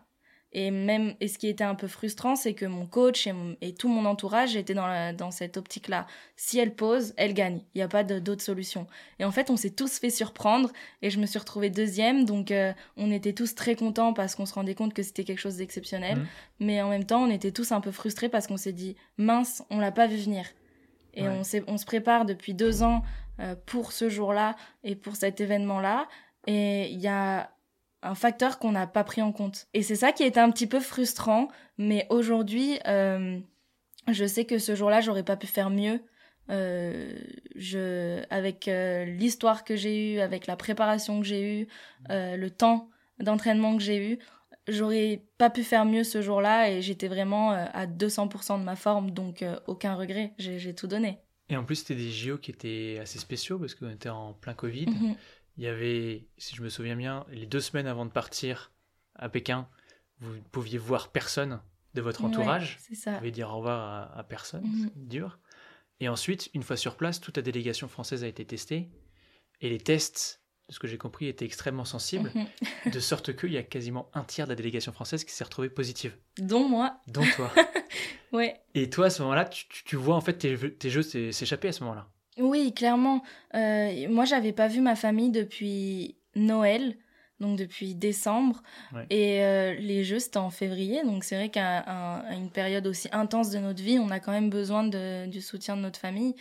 Et 0.53 0.71
même, 0.71 1.15
et 1.21 1.29
ce 1.29 1.37
qui 1.37 1.47
était 1.47 1.65
un 1.65 1.75
peu 1.75 1.89
frustrant, 1.89 2.35
c'est 2.35 2.55
que 2.55 2.65
mon 2.65 2.87
coach 2.87 3.29
et, 3.61 3.75
tout 3.75 3.89
mon 3.89 4.07
entourage 4.07 4.57
étaient 4.57 4.73
dans, 4.73 5.15
dans 5.15 5.31
cette 5.31 5.59
optique-là. 5.59 6.07
Si 6.37 6.59
elle 6.59 6.75
pose, 6.75 7.13
elle 7.19 7.35
gagne. 7.35 7.61
Il 7.75 7.79
n'y 7.79 7.83
a 7.83 7.89
pas 7.89 8.03
d'autre 8.03 8.43
solution. 8.43 8.87
Et 9.19 9.27
en 9.27 9.31
fait, 9.31 9.51
on 9.51 9.59
s'est 9.59 9.75
tous 9.75 9.99
fait 9.99 10.09
surprendre 10.09 10.73
et 11.03 11.11
je 11.11 11.21
me 11.21 11.27
suis 11.27 11.39
retrouvée 11.39 11.69
deuxième. 11.69 12.25
Donc, 12.25 12.51
euh, 12.51 12.73
on 12.97 13.11
était 13.11 13.35
tous 13.35 13.55
très 13.55 13.75
contents 13.75 14.15
parce 14.15 14.35
qu'on 14.35 14.47
se 14.47 14.55
rendait 14.55 14.75
compte 14.75 14.95
que 14.95 15.03
c'était 15.03 15.25
quelque 15.25 15.41
chose 15.41 15.59
d'exceptionnel. 15.59 16.17
Mmh. 16.17 16.27
Mais 16.61 16.81
en 16.81 16.89
même 16.89 17.05
temps, 17.05 17.25
on 17.25 17.31
était 17.31 17.53
tous 17.53 17.71
un 17.73 17.83
peu 17.83 17.91
frustrés 17.91 18.31
parce 18.31 18.47
qu'on 18.47 18.57
s'est 18.57 18.73
dit, 18.73 18.97
mince, 19.19 19.63
on 19.69 19.79
l'a 19.81 19.93
pas 19.93 20.07
vu 20.07 20.17
venir. 20.17 20.47
Et 21.13 21.29
on, 21.29 21.43
on 21.67 21.77
se 21.77 21.85
prépare 21.85 22.25
depuis 22.25 22.55
deux 22.55 22.83
ans 22.83 23.03
euh, 23.03 23.28
pour 23.67 23.93
ce 23.93 24.09
jour-là 24.09 24.57
et 24.83 24.97
pour 24.97 25.17
cet 25.17 25.41
événement-là. 25.41 26.09
Et 26.47 26.91
il 26.91 26.99
y 26.99 27.09
a 27.09 27.51
un 28.03 28.15
facteur 28.15 28.59
qu'on 28.59 28.73
n'a 28.73 28.87
pas 28.87 29.05
pris 29.05 29.23
en 29.23 29.33
compte. 29.33 29.67
Et 29.75 29.83
c'est 29.83 29.97
ça 29.97 30.13
qui 30.13 30.23
est 30.23 30.39
un 30.39 30.51
petit 30.51 30.67
peu 30.67 30.81
frustrant, 30.81 31.49
mais 31.79 32.07
aujourd'hui, 32.11 32.79
euh, 32.87 33.39
je 34.07 34.25
sais 34.25 34.45
que 34.45 34.59
ce 34.59 34.75
jour-là, 34.75 35.01
j'aurais 35.01 35.25
pas 35.25 35.37
pu 35.37 35.47
faire 35.47 35.71
mieux. 35.71 36.03
Euh, 36.51 37.19
je, 37.57 38.23
avec 38.31 38.71
l'histoire 39.07 39.65
que 39.65 39.77
j'ai 39.77 40.15
eue, 40.15 40.21
avec 40.21 40.47
la 40.47 40.57
préparation 40.57 41.21
que 41.21 41.27
j'ai 41.27 41.61
eue, 41.61 41.69
le 42.09 42.49
temps 42.49 42.89
d'entraînement 43.19 43.77
que 43.77 43.83
j'ai 43.83 44.13
eu, 44.13 44.19
j'aurais 44.69 45.23
pas 45.37 45.51
pu 45.51 45.65
faire 45.65 45.85
mieux 45.85 46.05
ce 46.05 46.23
jour-là 46.23 46.71
et 46.71 46.81
j'étais 46.81 47.09
vraiment 47.09 47.51
à 47.51 47.87
200% 47.87 48.61
de 48.61 48.65
ma 48.65 48.77
forme, 48.77 49.11
donc 49.11 49.45
aucun 49.67 49.95
regret, 49.95 50.33
j'ai 50.39 50.75
tout 50.75 50.87
donné. 50.87 51.19
Et 51.49 51.57
en 51.57 51.65
plus, 51.65 51.77
c'était 51.77 51.95
des 51.95 52.11
JO 52.11 52.39
qui 52.39 52.51
étaient 52.51 52.99
assez 53.01 53.19
spéciaux 53.19 53.59
parce 53.59 53.75
qu'on 53.75 53.91
était 53.91 54.09
en 54.11 54.35
plein 54.35 54.55
Covid. 54.55 54.87
Mhm. 54.87 55.17
Il 55.57 55.65
y 55.65 55.67
avait, 55.67 56.27
si 56.37 56.55
je 56.55 56.63
me 56.63 56.69
souviens 56.69 56.95
bien, 56.97 57.27
les 57.31 57.47
deux 57.47 57.61
semaines 57.61 57.87
avant 57.87 58.07
de 58.07 58.11
partir 58.11 58.71
à 59.17 59.29
Pékin, 59.29 59.69
vous 60.21 60.35
ne 60.35 60.41
pouviez 60.41 60.79
voir 60.79 61.11
personne 61.11 61.61
de 61.95 62.01
votre 62.03 62.25
entourage. 62.25 62.77
c'est 62.81 62.95
ça. 62.95 63.13
Vous 63.13 63.17
pouviez 63.19 63.33
dire 63.33 63.51
au 63.51 63.57
revoir 63.57 64.17
à, 64.17 64.23
personne, 64.25 64.63
mhm. 64.65 64.91
c'est 64.95 65.09
dur. 65.09 65.39
Et 66.01 66.09
ensuite, 66.09 66.49
une 66.55 66.63
fois 66.63 66.77
sur 66.77 66.97
place, 66.97 67.21
toute 67.21 67.37
la 67.37 67.43
délégation 67.43 67.89
française 67.89 68.23
a 68.23 68.29
été 68.29 68.45
testée. 68.45 68.89
Et 69.61 69.69
les 69.69 69.79
tests 69.79 70.43
de 70.69 70.75
ce 70.75 70.79
que 70.79 70.87
j'ai 70.87 70.99
compris, 70.99 71.29
était 71.29 71.47
extrêmement 71.47 71.87
sensible, 71.87 72.31
Mhm. 72.35 72.47
de 72.93 73.01
sorte 73.01 73.35
qu'il 73.35 73.53
y 73.53 73.57
a 73.57 73.63
quasiment 73.63 74.11
un 74.13 74.23
tiers 74.23 74.47
de 74.47 74.53
la 74.53 74.55
délégation 74.57 74.93
française 74.93 75.25
qui 75.25 75.33
s'est 75.33 75.45
retrouvée 75.45 75.71
positive, 75.71 76.15
Dont 76.37 76.69
moi. 76.69 77.01
dont 77.07 77.25
toi. 77.37 77.51
Ouais. 78.33 78.61
Et 78.75 78.91
toi, 78.91 79.07
à 79.07 79.11
ce 79.11 79.23
moment-là, 79.23 79.45
tu, 79.47 79.97
vois 79.97 80.15
en 80.17 80.21
fait 80.21 80.35
tes, 80.35 80.57
jeux- 80.57 80.75
tes 80.75 80.91
jeux 80.91 81.03
s'é- 81.03 81.33
s'échapper 81.33 81.69
à 81.69 81.73
ce 81.73 81.83
moment-là. 81.85 82.07
Oui, 82.39 82.73
clairement. 82.73 83.23
Euh, 83.55 84.09
moi, 84.09 84.25
j'avais 84.25 84.53
pas 84.53 84.69
vu 84.69 84.81
ma 84.81 84.95
famille 84.95 85.31
depuis 85.31 86.17
Noël, 86.37 86.97
donc 87.41 87.59
depuis 87.59 87.95
décembre. 87.95 88.63
Ouais. 88.95 89.07
Et 89.11 89.43
euh, 89.43 89.75
les 89.75 90.05
jeux, 90.05 90.19
c'était 90.21 90.37
en 90.39 90.51
février. 90.51 91.03
Donc, 91.05 91.25
c'est 91.25 91.35
vrai 91.37 91.49
qu'à 91.49 91.85
un- 91.91 92.31
une 92.37 92.51
période 92.51 92.87
aussi 92.87 93.09
intense 93.13 93.51
de 93.51 93.59
notre 93.59 93.83
vie, 93.83 93.99
on 93.99 94.11
a 94.11 94.21
quand 94.21 94.33
même 94.33 94.51
besoin 94.51 94.85
de- 94.85 95.27
du 95.27 95.41
soutien 95.41 95.77
de 95.77 95.83
notre 95.83 95.99
famille. 95.99 96.35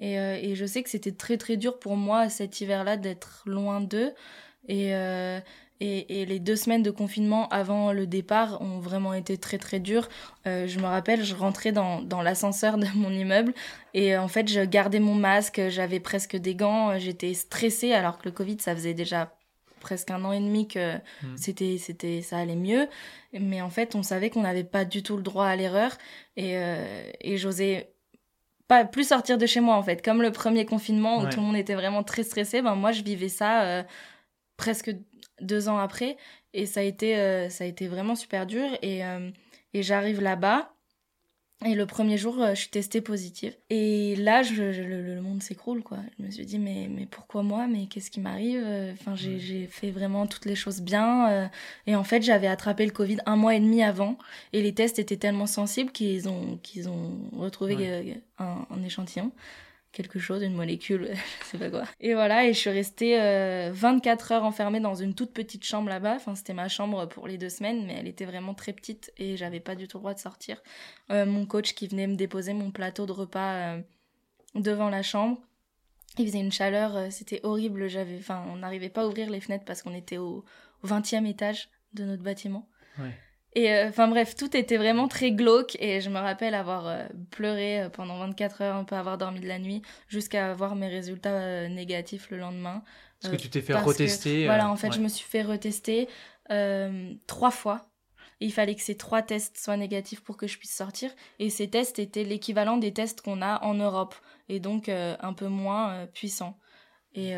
Et, 0.00 0.18
euh, 0.18 0.36
et 0.40 0.54
je 0.56 0.64
sais 0.64 0.82
que 0.82 0.90
c'était 0.90 1.12
très, 1.12 1.36
très 1.36 1.56
dur 1.56 1.78
pour 1.78 1.96
moi 1.96 2.28
cet 2.28 2.60
hiver-là 2.60 2.96
d'être 2.96 3.42
loin 3.46 3.80
d'eux. 3.80 4.12
Et, 4.66 4.94
euh, 4.94 5.38
et, 5.84 6.20
et 6.22 6.26
les 6.26 6.38
deux 6.38 6.56
semaines 6.56 6.82
de 6.82 6.90
confinement 6.90 7.48
avant 7.48 7.92
le 7.92 8.06
départ 8.06 8.60
ont 8.62 8.78
vraiment 8.78 9.12
été 9.14 9.36
très, 9.38 9.58
très 9.58 9.80
dures. 9.80 10.08
Euh, 10.46 10.66
je 10.66 10.78
me 10.78 10.86
rappelle, 10.86 11.24
je 11.24 11.34
rentrais 11.34 11.72
dans, 11.72 12.00
dans 12.02 12.22
l'ascenseur 12.22 12.78
de 12.78 12.86
mon 12.94 13.10
immeuble. 13.10 13.52
Et 13.92 14.16
en 14.16 14.28
fait, 14.28 14.48
je 14.48 14.60
gardais 14.60 15.00
mon 15.00 15.14
masque, 15.14 15.60
j'avais 15.68 16.00
presque 16.00 16.36
des 16.36 16.54
gants, 16.54 16.98
j'étais 16.98 17.34
stressée 17.34 17.92
alors 17.92 18.18
que 18.18 18.24
le 18.24 18.30
Covid, 18.32 18.56
ça 18.60 18.74
faisait 18.74 18.94
déjà 18.94 19.34
presque 19.80 20.10
un 20.10 20.24
an 20.24 20.32
et 20.32 20.40
demi 20.40 20.66
que 20.66 20.94
Mhm. 21.22 21.36
c'était, 21.36 21.76
c'était, 21.78 22.22
ça 22.22 22.38
allait 22.38 22.56
mieux. 22.56 22.88
Mais 23.38 23.60
en 23.60 23.68
fait, 23.70 23.94
on 23.94 24.02
savait 24.02 24.30
qu'on 24.30 24.42
n'avait 24.42 24.64
pas 24.64 24.84
du 24.86 25.02
tout 25.02 25.16
le 25.16 25.22
droit 25.22 25.46
à 25.46 25.54
l'erreur 25.56 25.98
et, 26.36 26.56
euh, 26.56 27.04
et 27.20 27.36
j'osais 27.36 27.90
pas 28.66 28.86
plus 28.86 29.08
sortir 29.08 29.36
de 29.36 29.44
chez 29.44 29.60
moi 29.60 29.74
en 29.76 29.82
fait. 29.82 30.02
Comme 30.02 30.22
le 30.22 30.32
premier 30.32 30.64
confinement 30.64 31.18
où 31.18 31.24
Ouais. 31.24 31.28
tout 31.30 31.40
le 31.40 31.44
monde 31.46 31.56
était 31.56 31.74
vraiment 31.74 32.02
très 32.02 32.22
stressé, 32.22 32.62
ben 32.62 32.74
moi 32.76 32.92
je 32.92 33.02
vivais 33.02 33.28
ça 33.28 33.62
euh, 33.64 33.82
presque 34.56 34.90
deux 35.44 35.68
ans 35.68 35.78
après 35.78 36.16
et 36.52 36.66
ça 36.66 36.80
a 36.80 36.82
été, 36.82 37.16
euh, 37.16 37.48
ça 37.50 37.64
a 37.64 37.66
été 37.66 37.88
vraiment 37.88 38.14
super 38.16 38.46
dur 38.46 38.66
et, 38.82 39.04
euh, 39.04 39.30
et 39.72 39.82
j'arrive 39.82 40.20
là-bas. 40.20 40.70
Et 41.64 41.74
le 41.74 41.86
premier 41.86 42.18
jour, 42.18 42.42
euh, 42.42 42.50
je 42.50 42.60
suis 42.62 42.68
testée 42.68 43.00
positive. 43.00 43.56
Et 43.70 44.16
là, 44.16 44.42
je, 44.42 44.72
je- 44.72 44.82
le, 44.82 45.00
le 45.02 45.20
monde 45.22 45.42
s'écroule, 45.42 45.82
quoi. 45.82 45.98
Je 46.18 46.24
me 46.24 46.30
suis 46.30 46.44
dit, 46.44 46.58
mais, 46.58 46.88
mais 46.90 47.06
pourquoi 47.06 47.42
moi? 47.42 47.66
Mais 47.68 47.86
qu'est-ce 47.86 48.10
qui 48.10 48.20
m'arrive? 48.20 48.62
Enfin, 48.92 49.14
j'ai 49.14 49.66
fait 49.68 49.90
vraiment 49.90 50.26
toutes 50.26 50.44
les 50.44 50.56
choses 50.56 50.82
bien. 50.82 51.48
et 51.86 51.94
en 51.96 52.04
fait, 52.04 52.22
j'avais 52.22 52.48
attrapé 52.48 52.84
le 52.84 52.90
Covid 52.92 53.18
un 53.24 53.36
mois 53.36 53.54
et 53.54 53.60
demi 53.60 53.82
avant. 53.82 54.18
Et 54.52 54.60
les 54.62 54.74
tests 54.74 54.98
étaient 54.98 55.16
tellement 55.16 55.46
sensibles 55.46 55.90
qu'ils 55.92 56.28
ont, 56.28 56.58
qu'ils 56.62 56.88
ont 56.88 57.12
retrouvé 57.32 57.76
Ouais. 57.76 58.20
un, 58.38 58.66
un 58.68 58.82
échantillon. 58.82 59.30
Quelque 59.94 60.18
chose, 60.18 60.42
une 60.42 60.54
molécule, 60.54 61.10
je 61.40 61.46
sais 61.46 61.58
pas 61.58 61.70
quoi. 61.70 61.84
Et 62.00 62.14
voilà, 62.14 62.46
et 62.46 62.52
je 62.52 62.58
suis 62.58 62.70
restée 62.70 63.20
euh, 63.20 63.70
24 63.72 64.32
heures 64.32 64.42
enfermée 64.42 64.80
dans 64.80 64.96
une 64.96 65.14
toute 65.14 65.32
petite 65.32 65.64
chambre 65.64 65.88
là-bas. 65.88 66.16
Enfin, 66.16 66.34
c'était 66.34 66.52
ma 66.52 66.68
chambre 66.68 67.06
pour 67.06 67.28
les 67.28 67.38
deux 67.38 67.48
semaines, 67.48 67.86
mais 67.86 67.94
elle 67.94 68.08
était 68.08 68.24
vraiment 68.24 68.54
très 68.54 68.72
petite 68.72 69.12
et 69.18 69.36
j'avais 69.36 69.60
pas 69.60 69.76
du 69.76 69.86
tout 69.86 69.98
le 69.98 70.02
droit 70.02 70.14
de 70.14 70.18
sortir. 70.18 70.60
Euh, 71.10 71.26
mon 71.26 71.46
coach 71.46 71.74
qui 71.74 71.86
venait 71.86 72.08
me 72.08 72.16
déposer 72.16 72.54
mon 72.54 72.72
plateau 72.72 73.06
de 73.06 73.12
repas 73.12 73.54
euh, 73.54 73.80
devant 74.56 74.90
la 74.90 75.02
chambre. 75.02 75.40
Il 76.18 76.26
faisait 76.26 76.40
une 76.40 76.52
chaleur, 76.52 76.96
euh, 76.96 77.10
c'était 77.10 77.38
horrible. 77.44 77.86
J'avais, 77.88 78.18
enfin, 78.18 78.44
on 78.48 78.56
n'arrivait 78.56 78.88
pas 78.88 79.02
à 79.02 79.06
ouvrir 79.06 79.30
les 79.30 79.40
fenêtres 79.40 79.64
parce 79.64 79.82
qu'on 79.82 79.94
était 79.94 80.18
au 80.18 80.44
20e 80.84 81.24
étage 81.24 81.68
de 81.92 82.04
notre 82.04 82.24
bâtiment. 82.24 82.68
Et 83.54 83.72
euh, 83.72 83.88
enfin 83.88 84.08
bref, 84.08 84.34
tout 84.34 84.56
était 84.56 84.76
vraiment 84.76 85.06
très 85.06 85.30
glauque 85.30 85.76
et 85.80 86.00
je 86.00 86.10
me 86.10 86.18
rappelle 86.18 86.54
avoir 86.54 86.88
euh, 86.88 87.06
pleuré 87.30 87.82
euh, 87.82 87.88
pendant 87.88 88.18
24 88.18 88.62
heures, 88.62 88.76
un 88.76 88.84
peu 88.84 88.96
avoir 88.96 89.16
dormi 89.16 89.40
de 89.40 89.46
la 89.46 89.60
nuit, 89.60 89.82
jusqu'à 90.08 90.50
avoir 90.50 90.74
mes 90.74 90.88
résultats 90.88 91.34
euh, 91.34 91.68
négatifs 91.68 92.30
le 92.30 92.38
lendemain. 92.38 92.82
Parce 93.20 93.36
que 93.36 93.40
tu 93.40 93.48
t'es 93.48 93.62
fait 93.62 93.72
que, 93.72 93.78
retester. 93.78 94.46
voilà, 94.46 94.68
en 94.68 94.76
fait, 94.76 94.88
ouais. 94.88 94.92
je 94.92 95.00
me 95.00 95.08
suis 95.08 95.24
fait 95.24 95.42
retester 95.42 96.08
trois 97.26 97.50
fois. 97.50 97.86
Et 98.40 98.46
il 98.46 98.52
fallait 98.52 98.74
que 98.74 98.82
ces 98.82 98.96
trois 98.96 99.22
tests 99.22 99.56
soient 99.56 99.76
négatifs 99.76 100.20
pour 100.20 100.36
que 100.36 100.46
je 100.46 100.58
puisse 100.58 100.74
sortir. 100.74 101.10
Et 101.38 101.48
ces 101.48 101.70
tests 101.70 101.98
étaient 101.98 102.24
l'équivalent 102.24 102.76
des 102.76 102.92
tests 102.92 103.22
qu'on 103.22 103.40
a 103.40 103.62
en 103.62 103.74
Europe. 103.74 104.14
Et 104.50 104.60
donc 104.60 104.90
un 104.90 105.32
peu 105.32 105.46
moins 105.46 106.06
puissants. 106.12 106.58
Et, 107.14 107.32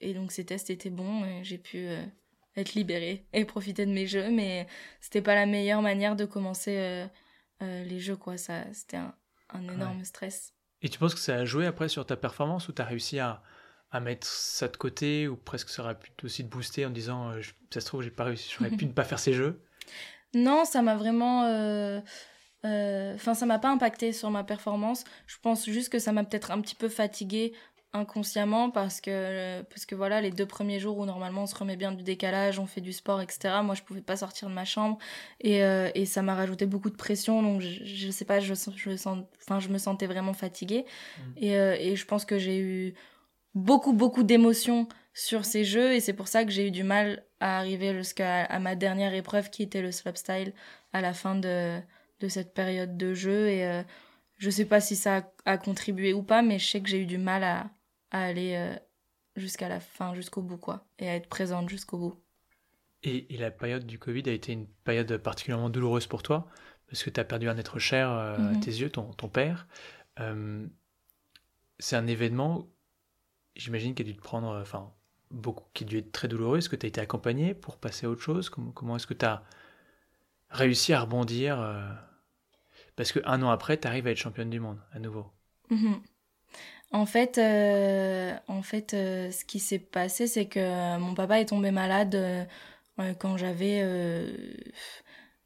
et 0.00 0.14
donc 0.14 0.32
ces 0.32 0.46
tests 0.46 0.70
étaient 0.70 0.88
bons 0.88 1.24
et 1.24 1.44
j'ai 1.44 1.58
pu 1.58 1.88
être 2.56 2.74
libérée 2.74 3.26
et 3.32 3.44
profiter 3.44 3.86
de 3.86 3.92
mes 3.92 4.06
jeux. 4.06 4.30
Mais 4.30 4.66
c'était 5.00 5.22
pas 5.22 5.34
la 5.34 5.46
meilleure 5.46 5.82
manière 5.82 6.16
de 6.16 6.24
commencer 6.24 6.76
euh, 6.78 7.06
euh, 7.62 7.84
les 7.84 8.00
jeux, 8.00 8.16
quoi. 8.16 8.36
Ça, 8.36 8.64
c'était 8.72 8.96
un, 8.98 9.14
un 9.50 9.62
énorme 9.68 10.04
stress. 10.04 10.54
Et 10.82 10.88
tu 10.88 10.98
penses 10.98 11.14
que 11.14 11.20
ça 11.20 11.36
a 11.36 11.44
joué 11.44 11.66
après 11.66 11.88
sur 11.88 12.04
ta 12.06 12.16
performance 12.16 12.68
ou 12.68 12.72
tu 12.72 12.82
as 12.82 12.84
réussi 12.84 13.18
à, 13.18 13.42
à 13.90 14.00
mettre 14.00 14.26
ça 14.26 14.68
de 14.68 14.76
côté 14.76 15.26
ou 15.28 15.36
presque 15.36 15.68
ça 15.70 15.82
aurait 15.82 15.98
pu 15.98 16.10
aussi 16.24 16.44
te 16.44 16.48
booster 16.50 16.84
en 16.86 16.90
disant 16.90 17.30
euh, 17.30 17.40
je- 17.40 17.52
ça 17.72 17.80
se 17.80 17.86
trouve 17.86 18.02
j'ai 18.02 18.10
pas 18.10 18.24
réussi, 18.24 18.52
j'aurais 18.56 18.70
pu 18.70 18.84
ne 18.86 18.92
pas 18.92 19.04
faire 19.04 19.18
ces 19.18 19.32
jeux? 19.32 19.62
Non, 20.34 20.64
ça 20.64 20.82
m'a 20.82 20.96
vraiment. 20.96 21.44
Enfin, 23.14 23.34
ça 23.34 23.46
m'a 23.46 23.58
pas 23.58 23.70
impacté 23.70 24.12
sur 24.12 24.30
ma 24.30 24.42
performance. 24.44 25.04
Je 25.26 25.36
pense 25.40 25.66
juste 25.66 25.88
que 25.90 25.98
ça 26.00 26.12
m'a 26.12 26.24
peut-être 26.24 26.50
un 26.50 26.60
petit 26.60 26.74
peu 26.74 26.88
fatiguée 26.88 27.52
inconsciemment 27.96 28.70
parce 28.70 29.00
que, 29.00 29.62
parce 29.62 29.86
que 29.86 29.94
voilà, 29.94 30.20
les 30.20 30.30
deux 30.30 30.46
premiers 30.46 30.78
jours 30.78 30.98
où 30.98 31.06
normalement 31.06 31.42
on 31.42 31.46
se 31.46 31.54
remet 31.54 31.76
bien 31.76 31.92
du 31.92 32.02
décalage, 32.02 32.58
on 32.58 32.66
fait 32.66 32.80
du 32.80 32.92
sport, 32.92 33.20
etc. 33.20 33.54
Moi, 33.62 33.74
je 33.74 33.82
pouvais 33.82 34.02
pas 34.02 34.16
sortir 34.16 34.48
de 34.48 34.54
ma 34.54 34.64
chambre 34.64 34.98
et, 35.40 35.64
euh, 35.64 35.90
et 35.94 36.06
ça 36.06 36.22
m'a 36.22 36.34
rajouté 36.34 36.66
beaucoup 36.66 36.90
de 36.90 36.96
pression. 36.96 37.42
Donc, 37.42 37.60
je, 37.60 37.84
je 37.84 38.10
sais 38.10 38.24
pas, 38.24 38.40
je, 38.40 38.54
je, 38.54 38.96
sens, 38.96 39.18
enfin, 39.40 39.60
je 39.60 39.68
me 39.68 39.78
sentais 39.78 40.06
vraiment 40.06 40.34
fatiguée. 40.34 40.84
Mm. 41.18 41.22
Et, 41.38 41.56
euh, 41.56 41.76
et 41.78 41.96
je 41.96 42.04
pense 42.06 42.24
que 42.24 42.38
j'ai 42.38 42.58
eu 42.58 42.94
beaucoup, 43.54 43.92
beaucoup 43.92 44.22
d'émotions 44.22 44.86
sur 45.14 45.46
ces 45.46 45.64
jeux 45.64 45.94
et 45.94 46.00
c'est 46.00 46.12
pour 46.12 46.28
ça 46.28 46.44
que 46.44 46.50
j'ai 46.50 46.68
eu 46.68 46.70
du 46.70 46.84
mal 46.84 47.24
à 47.40 47.58
arriver 47.58 47.94
jusqu'à 47.94 48.44
à 48.44 48.58
ma 48.58 48.76
dernière 48.76 49.14
épreuve 49.14 49.48
qui 49.48 49.62
était 49.62 49.80
le 49.80 49.90
slopestyle 49.90 50.52
à 50.92 51.00
la 51.00 51.14
fin 51.14 51.34
de, 51.34 51.80
de 52.20 52.28
cette 52.28 52.52
période 52.52 52.98
de 52.98 53.14
jeu 53.14 53.48
et 53.48 53.66
euh, 53.66 53.82
je 54.36 54.50
sais 54.50 54.66
pas 54.66 54.80
si 54.80 54.94
ça 54.94 55.16
a, 55.46 55.52
a 55.52 55.58
contribué 55.58 56.12
ou 56.12 56.22
pas 56.22 56.42
mais 56.42 56.58
je 56.58 56.66
sais 56.66 56.82
que 56.82 56.88
j'ai 56.90 57.00
eu 57.00 57.06
du 57.06 57.16
mal 57.16 57.44
à, 57.44 57.70
à 58.10 58.22
aller 58.24 58.54
euh, 58.56 58.76
jusqu'à 59.36 59.68
la 59.68 59.80
fin 59.80 60.14
jusqu'au 60.14 60.42
bout 60.42 60.58
quoi 60.58 60.86
et 60.98 61.08
à 61.08 61.14
être 61.16 61.28
présente 61.28 61.68
jusqu'au 61.68 61.98
bout 61.98 62.22
Et, 63.02 63.34
et 63.34 63.38
la 63.38 63.50
période 63.50 63.86
du 63.86 63.98
Covid 63.98 64.22
a 64.28 64.32
été 64.32 64.52
une 64.52 64.66
période 64.66 65.16
particulièrement 65.18 65.70
douloureuse 65.70 66.06
pour 66.06 66.22
toi 66.22 66.48
parce 66.88 67.02
que 67.02 67.10
tu 67.10 67.20
as 67.20 67.24
perdu 67.24 67.48
un 67.48 67.56
être 67.58 67.78
cher 67.78 68.10
euh, 68.10 68.52
à 68.52 68.54
Mhm. 68.54 68.60
tes 68.60 68.70
yeux, 68.70 68.90
ton, 68.90 69.12
ton 69.12 69.28
père. 69.28 69.66
Euh, 70.20 70.66
c'est 71.78 71.96
un 71.96 72.06
événement, 72.06 72.68
j'imagine, 73.56 73.94
qui 73.94 74.02
a 74.02 74.04
dû 74.04 74.16
te 74.16 74.22
prendre, 74.22 74.58
enfin, 74.60 74.92
beaucoup, 75.30 75.66
qui 75.74 75.84
a 75.84 75.86
dû 75.86 75.98
être 75.98 76.12
très 76.12 76.28
douloureux. 76.28 76.58
Est-ce 76.58 76.68
que 76.68 76.76
tu 76.76 76.86
as 76.86 76.88
été 76.88 77.00
accompagné 77.00 77.54
pour 77.54 77.78
passer 77.78 78.06
à 78.06 78.10
autre 78.10 78.22
chose? 78.22 78.50
Comment, 78.50 78.72
comment 78.72 78.96
est-ce 78.96 79.06
que 79.06 79.14
tu 79.14 79.26
as 79.26 79.44
réussi 80.50 80.92
à 80.92 81.00
rebondir 81.02 81.60
euh, 81.60 81.88
Parce 82.96 83.12
qu'un 83.12 83.42
an 83.42 83.50
après, 83.50 83.78
tu 83.78 83.86
arrives 83.86 84.06
à 84.06 84.10
être 84.10 84.16
championne 84.18 84.50
du 84.50 84.58
monde 84.60 84.80
à 84.92 84.98
nouveau. 84.98 85.30
Mhm. 85.70 86.02
En 86.92 87.04
fait, 87.06 87.38
euh, 87.38 88.34
en 88.48 88.62
fait 88.62 88.94
euh, 88.94 89.30
ce 89.30 89.44
qui 89.44 89.58
s'est 89.58 89.78
passé, 89.78 90.26
c'est 90.26 90.46
que 90.46 90.98
mon 90.98 91.14
papa 91.14 91.40
est 91.40 91.46
tombé 91.46 91.70
malade 91.70 92.14
euh, 92.14 92.44
euh, 93.00 93.14
quand 93.14 93.36
j'avais 93.36 93.80
euh, 93.82 94.32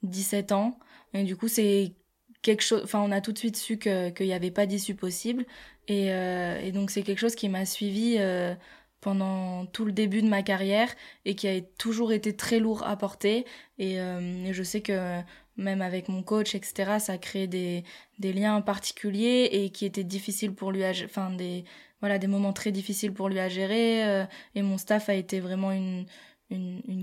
17 0.02 0.52
ans. 0.52 0.78
Et 1.14 1.24
du 1.24 1.36
coup, 1.36 1.48
c'est 1.48 1.94
quelque 2.42 2.62
chose. 2.62 2.82
Enfin, 2.84 3.00
on 3.02 3.10
a 3.12 3.20
tout 3.20 3.32
de 3.32 3.38
suite 3.38 3.56
su 3.56 3.78
qu'il 3.78 4.14
n'y 4.20 4.32
avait 4.34 4.50
pas 4.50 4.66
d'issue 4.66 4.94
possible. 4.94 5.46
Et, 5.88 6.12
euh, 6.12 6.60
et 6.60 6.72
donc, 6.72 6.90
c'est 6.90 7.02
quelque 7.02 7.18
chose 7.18 7.34
qui 7.34 7.48
m'a 7.48 7.66
suivi 7.66 8.16
euh, 8.18 8.54
pendant 9.00 9.66
tout 9.66 9.84
le 9.84 9.92
début 9.92 10.22
de 10.22 10.28
ma 10.28 10.42
carrière 10.42 10.94
et 11.24 11.34
qui 11.34 11.48
a 11.48 11.60
toujours 11.78 12.12
été 12.12 12.36
très 12.36 12.60
lourd 12.60 12.84
à 12.84 12.96
porter. 12.96 13.46
Euh, 13.80 14.44
et 14.46 14.52
je 14.52 14.62
sais 14.62 14.82
que 14.82 15.20
même 15.60 15.82
avec 15.82 16.08
mon 16.08 16.22
coach, 16.22 16.54
etc., 16.54 16.98
ça 16.98 17.12
a 17.14 17.18
créé 17.18 17.46
des, 17.46 17.84
des 18.18 18.32
liens 18.32 18.60
particuliers 18.60 19.48
et 19.52 19.70
qui 19.70 19.84
étaient 19.86 20.04
difficiles 20.04 20.54
pour 20.54 20.72
lui 20.72 20.84
à 20.84 20.92
enfin 21.04 21.30
des 21.30 21.64
voilà 22.00 22.18
des 22.18 22.26
moments 22.26 22.52
très 22.52 22.72
difficiles 22.72 23.12
pour 23.12 23.28
lui 23.28 23.38
à 23.38 23.48
gérer 23.48 24.04
euh, 24.04 24.24
et 24.54 24.62
mon 24.62 24.78
staff 24.78 25.08
a 25.10 25.14
été 25.14 25.38
vraiment 25.40 25.70
une 25.72 26.06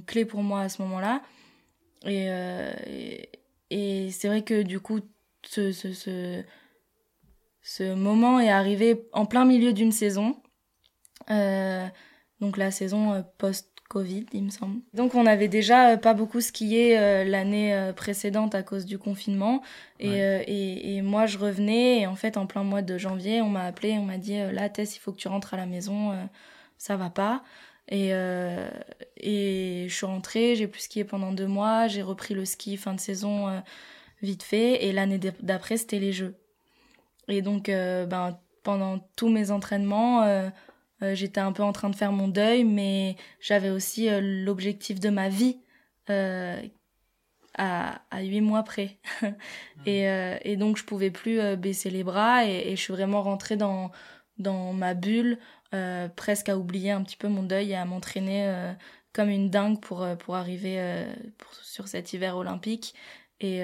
clé 0.06 0.26
pour 0.26 0.42
moi 0.42 0.62
à 0.62 0.70
ce 0.70 0.82
moment-là 0.82 1.22
et 2.06 2.30
euh, 2.30 2.74
c'est 3.70 4.28
vrai 4.28 4.44
que 4.44 4.62
du 4.62 4.80
coup 4.80 5.00
ce, 5.44 5.72
moment 7.94 8.40
est 8.40 8.50
arrivé 8.50 9.08
en 9.14 9.26
plein 9.26 9.46
milieu 9.46 9.74
d'une 9.74 9.92
saison 9.92 10.38
Euh, 11.30 11.88
donc 12.40 12.58
la 12.58 12.72
saison 12.72 13.14
euh, 13.14 13.22
post-Covid, 13.88 14.26
il 14.34 14.44
me 14.44 14.50
semble. 14.50 14.80
Donc 14.94 15.16
on 15.16 15.26
avait 15.26 15.48
déjà 15.48 15.92
euh, 15.92 15.98
pas 15.98 16.14
beaucoup 16.14 16.42
skié 16.42 16.98
euh, 16.98 17.24
l'année 17.24 17.74
euh, 17.74 17.94
précédente 17.94 18.56
à 18.56 18.64
cause 18.64 18.86
du 18.86 18.98
confinement. 18.98 19.62
Et, 20.00 20.10
Ouais. 20.10 20.22
euh, 20.22 20.44
et, 20.48 20.96
et 20.98 21.02
moi 21.02 21.26
je 21.26 21.38
revenais 21.38 22.02
et 22.02 22.08
en 22.08 22.16
fait 22.16 22.38
en 22.38 22.46
plein 22.46 22.64
mois 22.64 22.82
de 22.82 22.98
janvier 22.98 23.42
on 23.42 23.50
m'a 23.50 23.64
appelé, 23.64 23.98
on 23.98 24.04
m'a 24.04 24.18
dit 24.18 24.38
euh, 24.38 24.52
là 24.52 24.70
Tess 24.70 24.96
il 24.96 25.00
faut 25.00 25.12
que 25.12 25.18
tu 25.18 25.28
rentres 25.28 25.54
à 25.54 25.58
la 25.58 25.66
maison, 25.66 26.12
euh, 26.12 26.16
ça 26.78 26.98
va 26.98 27.10
pas. 27.10 27.44
Et, 27.90 28.10
euh, 28.14 28.70
et 29.16 29.86
je 29.88 29.96
suis 29.96 30.06
rentrée, 30.06 30.56
j'ai 30.56 30.68
pu 30.68 30.80
skier 30.80 31.06
pendant 31.06 31.32
deux 31.32 31.48
mois, 31.48 31.88
j'ai 31.88 32.02
repris 32.02 32.34
le 32.34 32.44
ski 32.46 32.76
fin 32.78 32.94
de 32.94 33.00
saison 33.00 33.48
euh, 33.48 33.60
vite 34.22 34.44
fait 34.44 34.86
et 34.86 34.92
l'année 34.92 35.18
d'ap- 35.18 35.42
d'après 35.42 35.78
c'était 35.78 36.00
les 36.00 36.12
jeux. 36.14 36.36
Et 37.30 37.42
donc 37.42 37.70
euh, 37.70 38.06
ben, 38.06 38.38
pendant 38.64 39.00
tous 39.16 39.30
mes 39.30 39.52
entraînements, 39.52 40.24
euh, 41.02 41.16
j'étais 41.16 41.40
un 41.40 41.52
peu 41.52 41.64
en 41.64 41.74
train 41.74 41.90
de 41.90 41.96
faire 41.96 42.12
mon 42.12 42.28
deuil, 42.28 42.64
mais 42.64 43.16
j'avais 43.40 43.70
aussi 43.70 44.10
l'objectif 44.22 45.00
de 45.00 45.10
ma 45.10 45.30
vie 45.30 45.58
à, 47.58 48.02
à 48.12 48.22
8 48.22 48.42
mois 48.42 48.64
près. 48.64 48.98
et, 49.86 50.08
euh, 50.08 50.38
et, 50.44 50.56
donc, 50.56 50.78
je 50.78 50.84
pouvais 50.84 51.12
plus 51.12 51.40
euh, 51.40 51.56
baisser 51.56 51.90
les 51.90 52.04
bras 52.04 52.46
et, 52.46 52.76
je 52.76 52.82
suis 52.82 52.94
vraiment 52.94 53.22
rentrée 53.22 53.58
dans, 53.58 53.92
dans 54.38 54.74
ma 54.74 54.94
bulle, 54.94 55.40
euh, 55.74 56.08
presque 56.08 56.50
à 56.50 56.58
oublier 56.58 56.92
un 56.92 57.04
petit 57.04 57.18
peu 57.18 57.28
mon 57.28 57.44
deuil 57.44 57.72
et 57.72 57.76
à 57.76 57.86
m'entraîner 57.86 58.74
comme 59.14 59.30
une 59.30 59.50
dingue 59.50 59.82
pour, 59.82 60.08
pour 60.20 60.36
arriver 60.36 61.06
pour, 61.38 61.54
sur 61.56 61.88
cet 61.88 62.14
hiver 62.14 62.38
olympique. 62.38 62.94
Et, 63.40 63.64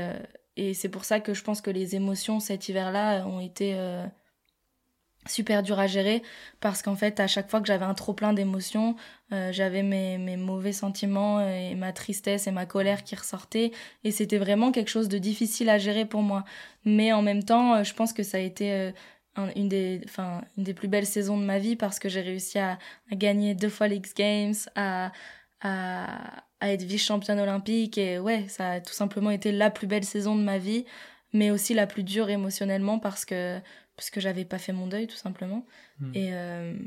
et 0.55 0.73
c'est 0.73 0.89
pour 0.89 1.05
ça 1.05 1.19
que 1.19 1.33
je 1.33 1.43
pense 1.43 1.61
que 1.61 1.71
les 1.71 1.95
émotions 1.95 2.39
cet 2.39 2.69
hiver-là 2.69 3.25
ont 3.27 3.39
été 3.39 3.75
super 5.27 5.63
dur 5.63 5.79
à 5.79 5.87
gérer 5.87 6.21
parce 6.59 6.81
qu'en 6.81 6.95
fait 6.95 7.19
à 7.19 7.27
chaque 7.27 7.49
fois 7.49 7.61
que 7.61 7.67
j'avais 7.67 7.85
un 7.85 7.93
trop 7.93 8.13
plein 8.13 8.33
d'émotions 8.33 8.95
euh, 9.31 9.51
j'avais 9.51 9.83
mes, 9.83 10.17
mes, 10.17 10.37
mauvais 10.37 10.73
sentiments 10.73 11.47
et 11.47 11.75
ma 11.75 11.93
tristesse 11.93 12.47
et 12.47 12.51
ma 12.51 12.65
colère 12.65 13.03
qui 13.03 13.15
ressortaient. 13.15 13.71
Et 14.03 14.11
c'était 14.11 14.37
vraiment 14.37 14.71
quelque 14.71 14.89
chose 14.89 15.09
de 15.09 15.17
difficile 15.17 15.69
à 15.69 15.77
gérer 15.77 16.05
pour 16.05 16.21
moi. 16.21 16.43
Mais 16.85 17.13
en 17.13 17.21
même 17.21 17.43
temps 17.43 17.75
euh, 17.75 17.83
je 17.83 17.93
pense 17.93 18.13
que 18.13 18.23
ça 18.23 18.37
a 18.37 18.41
été 18.41 18.71
euh, 18.71 18.91
une 19.55 19.69
des 19.69 20.01
une 20.57 20.63
des 20.63 20.73
plus 20.73 20.87
belles 20.87 21.05
saisons 21.05 21.37
de 21.37 21.43
ma 21.45 21.59
vie 21.59 21.75
parce 21.75 21.99
que 21.99 22.09
j'ai 22.09 22.21
réussi 22.21 22.59
à, 22.59 22.77
gagner 23.11 23.55
deux 23.55 23.69
fois 23.69 23.87
les 23.87 24.01
Games 24.15 24.53
à 24.75 25.11
à, 25.61 26.43
à 26.59 26.71
être 26.73 26.83
vice 26.83 27.05
championne 27.05 27.39
olympique. 27.39 27.97
Et 27.97 28.19
ouais 28.19 28.45
ça 28.49 28.71
a 28.71 28.81
tout 28.81 28.93
simplement 28.93 29.31
été 29.31 29.51
la 29.51 29.71
plus 29.71 29.87
belle 29.87 30.03
saison 30.05 30.35
de 30.35 30.43
ma 30.43 30.57
vie 30.57 30.85
mais 31.33 31.51
aussi 31.51 31.73
la 31.73 31.87
plus 31.87 32.03
dure 32.03 32.29
émotionnellement 32.29 32.99
parce 32.99 33.25
que 33.25 33.59
parce 33.95 34.09
que 34.09 34.19
j'avais 34.19 34.45
pas 34.45 34.57
fait 34.57 34.73
mon 34.73 34.87
deuil 34.87 35.07
tout 35.07 35.15
simplement. 35.15 35.65
Hmm. 35.99 36.11
Et 36.13 36.33
euh, 36.33 36.77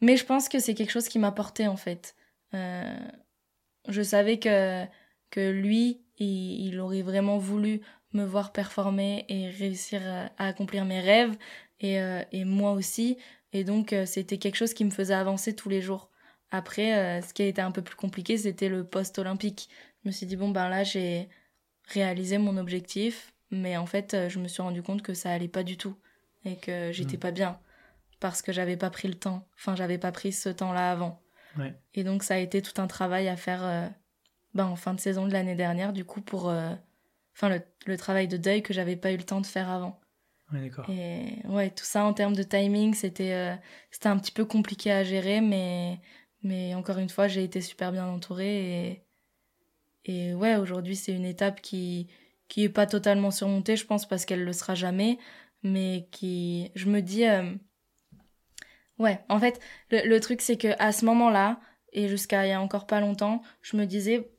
mais 0.00 0.16
je 0.16 0.24
pense 0.24 0.48
que 0.48 0.58
c'est 0.58 0.74
quelque 0.74 0.90
chose 0.90 1.08
qui 1.08 1.18
m'a 1.18 1.32
porté 1.32 1.66
en 1.66 1.76
fait. 1.76 2.14
Euh, 2.54 2.96
je 3.88 4.02
savais 4.02 4.38
que 4.38 4.84
que 5.30 5.50
lui, 5.50 6.00
il, 6.18 6.78
aurait 6.78 7.02
vraiment 7.02 7.38
voulu 7.38 7.80
me 8.12 8.24
voir 8.24 8.52
performer 8.52 9.24
et 9.28 9.48
réussir 9.48 10.00
à, 10.38 10.46
accomplir 10.46 10.84
mes 10.84 11.00
rêves 11.00 11.36
et, 11.80 12.00
euh, 12.00 12.22
et 12.30 12.44
moi 12.44 12.72
aussi. 12.72 13.16
Et 13.52 13.64
donc 13.64 13.94
c'était 14.06 14.38
quelque 14.38 14.56
chose 14.56 14.74
qui 14.74 14.84
me 14.84 14.90
faisait 14.90 15.14
avancer 15.14 15.56
tous 15.56 15.68
les 15.68 15.80
jours. 15.80 16.10
Après, 16.50 17.20
ce 17.22 17.34
qui 17.34 17.42
a 17.42 17.46
été 17.46 17.60
un 17.60 17.72
peu 17.72 17.82
plus 17.82 17.96
compliqué, 17.96 18.36
c'était 18.36 18.68
le 18.68 18.84
post-olympique. 18.84 19.68
Je 20.02 20.08
me 20.08 20.12
suis 20.12 20.26
dit, 20.26 20.36
bon, 20.36 20.50
ben 20.50 20.68
là, 20.68 20.84
j'ai 20.84 21.28
réalisé 21.88 22.38
mon 22.38 22.56
objectif 22.56 23.33
mais 23.54 23.76
en 23.76 23.86
fait, 23.86 24.14
euh, 24.14 24.28
je 24.28 24.38
me 24.38 24.48
suis 24.48 24.62
rendu 24.62 24.82
compte 24.82 25.02
que 25.02 25.14
ça 25.14 25.30
allait 25.30 25.48
pas 25.48 25.62
du 25.62 25.76
tout 25.76 25.96
et 26.44 26.56
que 26.56 26.90
j'étais 26.92 27.16
hmm. 27.16 27.20
pas 27.20 27.30
bien 27.30 27.58
parce 28.20 28.42
que 28.42 28.52
j'avais 28.52 28.76
pas 28.76 28.90
pris 28.90 29.08
le 29.08 29.14
temps. 29.14 29.46
Enfin, 29.56 29.76
j'avais 29.76 29.98
pas 29.98 30.12
pris 30.12 30.32
ce 30.32 30.48
temps-là 30.48 30.90
avant. 30.90 31.20
Et 31.94 32.02
donc, 32.02 32.24
ça 32.24 32.34
a 32.34 32.38
été 32.38 32.62
tout 32.62 32.80
un 32.80 32.88
travail 32.88 33.28
à 33.28 33.36
faire 33.36 33.64
euh, 33.64 33.86
ben, 34.54 34.66
en 34.66 34.74
fin 34.74 34.92
de 34.92 34.98
saison 34.98 35.26
de 35.26 35.32
l'année 35.32 35.54
dernière, 35.54 35.92
du 35.92 36.04
coup, 36.04 36.20
pour. 36.20 36.48
Euh, 36.48 36.74
enfin, 37.36 37.48
le, 37.48 37.60
le, 37.86 37.96
travail 37.96 38.26
de 38.26 38.36
deuil 38.36 38.60
que 38.60 38.74
j'avais 38.74 38.96
pas 38.96 39.12
eu 39.12 39.16
le 39.16 39.22
temps 39.22 39.40
de 39.40 39.46
faire 39.46 39.70
avant. 39.70 40.00
Ouais, 40.52 40.62
d'accord. 40.62 40.90
Et 40.90 41.38
ouais, 41.44 41.70
tout 41.70 41.84
ça 41.84 42.04
en 42.04 42.12
termes 42.12 42.34
de 42.34 42.42
timing, 42.42 42.94
c'était 42.94 43.56
c'était 43.92 44.08
un 44.08 44.18
petit 44.18 44.32
peu 44.32 44.44
compliqué 44.44 44.90
à 44.90 45.04
gérer, 45.04 45.40
mais, 45.40 46.00
mais 46.42 46.74
encore 46.74 46.98
une 46.98 47.08
fois, 47.08 47.28
j'ai 47.28 47.44
été 47.44 47.60
super 47.60 47.92
bien 47.92 48.06
entourée. 48.06 48.88
Et, 48.88 49.04
et 50.06 50.34
ouais, 50.34 50.56
aujourd'hui, 50.56 50.96
c'est 50.96 51.12
une 51.12 51.24
étape 51.24 51.60
qui, 51.60 52.08
qui 52.48 52.64
est 52.64 52.68
pas 52.68 52.86
totalement 52.86 53.30
surmontée, 53.30 53.76
je 53.76 53.86
pense, 53.86 54.06
parce 54.06 54.24
qu'elle 54.24 54.44
le 54.44 54.52
sera 54.52 54.74
jamais, 54.74 55.18
mais 55.62 56.08
qui, 56.10 56.70
je 56.74 56.88
me 56.88 57.00
dis, 57.00 57.24
euh, 57.26 57.54
ouais, 58.98 59.20
en 59.28 59.38
fait, 59.38 59.60
le, 59.90 60.18
truc 60.18 60.40
c'est 60.40 60.56
que 60.56 60.68
à 60.78 60.92
ce 60.92 61.04
moment-là 61.06 61.60
et 61.92 62.08
jusqu'à 62.08 62.46
il 62.46 62.50
y 62.50 62.52
a 62.52 62.60
encore 62.60 62.86
pas 62.86 63.00
longtemps, 63.00 63.42
je 63.62 63.76
me 63.76 63.86
disais 63.86 64.30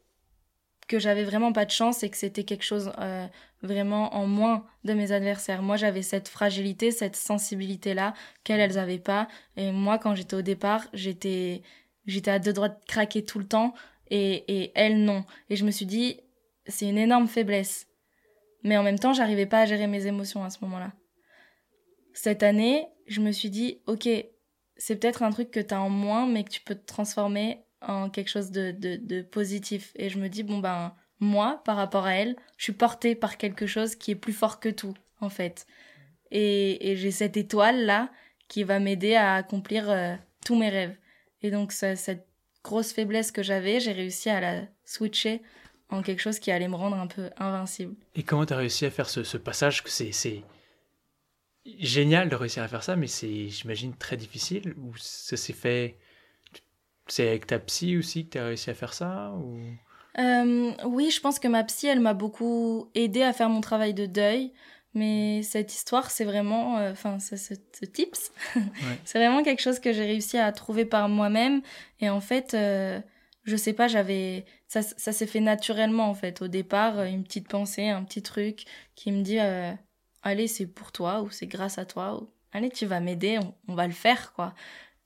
que 0.87 0.99
j'avais 0.99 1.23
vraiment 1.23 1.51
pas 1.51 1.65
de 1.65 1.71
chance 1.71 2.03
et 2.03 2.09
que 2.09 2.17
c'était 2.17 2.43
quelque 2.43 2.63
chose 2.63 2.91
euh, 2.99 3.25
vraiment 3.63 4.13
en 4.15 4.27
moins 4.27 4.65
de 4.83 4.93
mes 4.93 5.11
adversaires. 5.11 5.63
Moi, 5.63 5.77
j'avais 5.77 6.03
cette 6.03 6.27
fragilité, 6.27 6.91
cette 6.91 7.15
sensibilité-là 7.15 8.13
qu'elles, 8.43 8.59
elles 8.59 8.77
avaient 8.77 8.99
pas. 8.99 9.27
Et 9.57 9.71
moi, 9.71 9.97
quand 9.97 10.13
j'étais 10.13 10.35
au 10.35 10.43
départ, 10.43 10.85
j'étais, 10.93 11.63
j'étais 12.05 12.31
à 12.31 12.39
deux 12.39 12.53
doigts 12.53 12.69
de 12.69 12.77
craquer 12.85 13.23
tout 13.25 13.39
le 13.39 13.47
temps 13.47 13.73
et, 14.11 14.43
et 14.47 14.71
elles, 14.75 15.03
non. 15.03 15.25
Et 15.49 15.55
je 15.55 15.65
me 15.65 15.71
suis 15.71 15.87
dit, 15.87 16.19
c'est 16.67 16.87
une 16.87 16.99
énorme 16.99 17.27
faiblesse. 17.27 17.87
Mais 18.65 18.77
en 18.77 18.83
même 18.83 18.97
temps, 18.97 19.13
j'arrivais 19.13 19.45
pas 19.45 19.59
à 19.59 19.65
gérer 19.67 19.85
mes 19.85 20.07
émotions 20.07 20.43
à 20.43 20.49
ce 20.49 20.57
moment-là. 20.63 20.91
Cette 22.13 22.41
année, 22.41 22.87
je 23.05 23.21
me 23.21 23.31
suis 23.31 23.51
dit, 23.51 23.79
ok, 23.85 24.09
c'est 24.75 24.95
peut-être 24.95 25.21
un 25.21 25.29
truc 25.29 25.51
que 25.51 25.59
tu 25.59 25.71
as 25.71 25.79
en 25.79 25.91
moins, 25.91 26.25
mais 26.25 26.43
que 26.43 26.49
tu 26.49 26.61
peux 26.61 26.73
te 26.73 26.85
transformer 26.85 27.63
en 27.83 28.09
quelque 28.09 28.29
chose 28.29 28.49
de, 28.49 28.71
de, 28.71 29.21
positif. 29.21 29.91
Et 29.95 30.09
je 30.09 30.17
me 30.17 30.29
dis, 30.29 30.41
bon 30.41 30.57
ben, 30.57 30.95
moi, 31.19 31.61
par 31.63 31.75
rapport 31.75 32.07
à 32.07 32.15
elle, 32.15 32.35
je 32.57 32.63
suis 32.63 32.73
portée 32.73 33.13
par 33.13 33.37
quelque 33.37 33.67
chose 33.67 33.93
qui 33.93 34.09
est 34.09 34.15
plus 34.15 34.33
fort 34.33 34.59
que 34.59 34.69
tout, 34.69 34.95
en 35.21 35.29
fait. 35.29 35.67
Et, 36.31 36.89
et 36.89 36.95
j'ai 36.95 37.11
cette 37.11 37.37
étoile-là 37.37 38.09
qui 38.47 38.63
va 38.63 38.79
m'aider 38.79 39.13
à 39.13 39.35
accomplir 39.35 39.91
euh, 39.91 40.15
tous 40.43 40.55
mes 40.55 40.69
rêves. 40.69 40.97
Et 41.43 41.51
donc, 41.51 41.71
cette 41.71 42.27
grosse 42.63 42.93
faiblesse 42.93 43.31
que 43.31 43.43
j'avais, 43.43 43.79
j'ai 43.79 43.91
réussi 43.91 44.31
à 44.31 44.41
la 44.41 44.63
switcher 44.85 45.43
en 45.95 46.01
quelque 46.01 46.21
chose 46.21 46.39
qui 46.39 46.51
allait 46.51 46.67
me 46.67 46.75
rendre 46.75 46.97
un 46.97 47.07
peu 47.07 47.29
invincible. 47.37 47.95
Et 48.15 48.23
comment 48.23 48.45
tu 48.45 48.53
as 48.53 48.57
réussi 48.57 48.85
à 48.85 48.91
faire 48.91 49.09
ce, 49.09 49.23
ce 49.23 49.37
passage 49.37 49.83
que 49.83 49.89
c'est, 49.89 50.11
c'est 50.11 50.43
génial 51.65 52.29
de 52.29 52.35
réussir 52.35 52.63
à 52.63 52.67
faire 52.67 52.83
ça, 52.83 52.95
mais 52.95 53.07
c'est, 53.07 53.49
j'imagine, 53.49 53.95
très 53.95 54.17
difficile 54.17 54.75
Ou 54.77 54.95
ça 54.97 55.37
s'est 55.37 55.53
fait... 55.53 55.97
C'est 57.07 57.27
avec 57.27 57.45
ta 57.45 57.59
psy 57.59 57.97
aussi 57.97 58.25
que 58.25 58.31
tu 58.31 58.37
as 58.39 58.45
réussi 58.45 58.69
à 58.69 58.73
faire 58.73 58.93
ça 58.93 59.31
ou... 59.33 59.59
Euh, 60.17 60.71
oui, 60.85 61.11
je 61.11 61.19
pense 61.19 61.39
que 61.39 61.47
ma 61.47 61.63
psy, 61.63 61.87
elle 61.87 61.99
m'a 61.99 62.13
beaucoup 62.13 62.89
aidé 62.95 63.21
à 63.21 63.33
faire 63.33 63.49
mon 63.49 63.61
travail 63.61 63.93
de 63.93 64.05
deuil. 64.05 64.53
Mais 64.93 65.43
cette 65.43 65.73
histoire, 65.73 66.09
c'est 66.09 66.23
vraiment, 66.23 66.77
euh, 66.77 66.93
enfin, 66.93 67.19
ce, 67.19 67.35
ce, 67.35 67.85
tips, 67.85 68.31
c'est 69.03 69.19
vraiment 69.19 69.43
quelque 69.43 69.61
chose 69.61 69.79
que 69.79 69.91
j'ai 69.91 70.05
réussi 70.05 70.37
à 70.37 70.49
trouver 70.53 70.85
par 70.85 71.09
moi-même. 71.09 71.61
Et 71.99 72.09
en 72.09 72.21
fait, 72.21 72.53
euh, 72.53 73.01
je 73.43 73.57
sais 73.57 73.73
pas, 73.73 73.89
j'avais 73.89 74.45
ça, 74.81 75.11
s'est 75.13 75.27
fait 75.27 75.39
naturellement 75.39 76.09
en 76.09 76.13
fait. 76.13 76.41
Au 76.41 76.47
départ, 76.47 77.03
une 77.03 77.23
petite 77.23 77.47
pensée, 77.47 77.89
un 77.89 78.03
petit 78.03 78.21
truc 78.21 78.65
qui 78.95 79.11
me 79.11 79.21
dit 79.21 79.39
euh, 79.39 79.73
allez, 80.23 80.47
c'est 80.47 80.67
pour 80.67 80.91
toi 80.91 81.21
ou 81.21 81.29
c'est 81.29 81.47
grâce 81.47 81.77
à 81.77 81.85
toi 81.85 82.21
ou 82.21 82.29
allez, 82.51 82.69
tu 82.69 82.85
vas 82.85 82.99
m'aider, 82.99 83.39
on, 83.67 83.75
va 83.75 83.87
le 83.87 83.93
faire 83.93 84.33
quoi. 84.33 84.53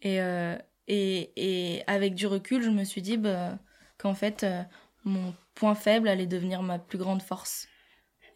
Et, 0.01 0.21
euh, 0.21 0.57
et, 0.87 1.31
et 1.35 1.83
avec 1.87 2.15
du 2.15 2.27
recul, 2.27 2.61
je 2.63 2.69
me 2.69 2.83
suis 2.83 3.01
dit 3.01 3.17
bah, 3.17 3.59
qu'en 3.97 4.13
fait, 4.13 4.43
euh, 4.43 4.63
mon 5.05 5.33
point 5.55 5.75
faible 5.75 6.07
allait 6.07 6.27
devenir 6.27 6.61
ma 6.63 6.79
plus 6.79 6.97
grande 6.97 7.21
force. 7.21 7.67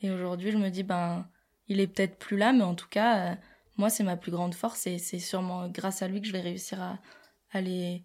Et 0.01 0.11
aujourd'hui, 0.11 0.51
je 0.51 0.57
me 0.57 0.69
dis 0.69 0.83
ben 0.83 1.27
il 1.67 1.79
est 1.79 1.87
peut-être 1.87 2.17
plus 2.17 2.37
là, 2.37 2.53
mais 2.53 2.63
en 2.63 2.75
tout 2.75 2.89
cas, 2.89 3.37
moi, 3.77 3.89
c'est 3.89 4.03
ma 4.03 4.17
plus 4.17 4.31
grande 4.31 4.53
force 4.53 4.85
et 4.87 4.97
c'est 4.99 5.19
sûrement 5.19 5.67
grâce 5.69 6.01
à 6.01 6.07
lui 6.07 6.21
que 6.21 6.27
je 6.27 6.33
vais 6.33 6.41
réussir 6.41 6.81
à 6.81 6.99
aller 7.51 8.03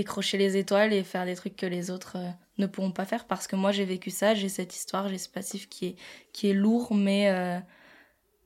décrocher 0.00 0.38
les 0.38 0.56
étoiles 0.56 0.94
et 0.94 1.04
faire 1.04 1.26
des 1.26 1.36
trucs 1.36 1.56
que 1.56 1.66
les 1.66 1.90
autres 1.90 2.16
euh, 2.16 2.30
ne 2.56 2.66
pourront 2.66 2.90
pas 2.90 3.04
faire 3.04 3.26
parce 3.26 3.46
que 3.46 3.54
moi 3.54 3.70
j'ai 3.70 3.84
vécu 3.84 4.10
ça, 4.10 4.34
j'ai 4.34 4.48
cette 4.48 4.74
histoire, 4.74 5.08
j'ai 5.08 5.18
ce 5.18 5.28
passif 5.28 5.68
qui 5.68 5.86
est, 5.88 5.96
qui 6.32 6.48
est 6.48 6.54
lourd 6.54 6.94
mais, 6.94 7.28
euh, 7.28 7.58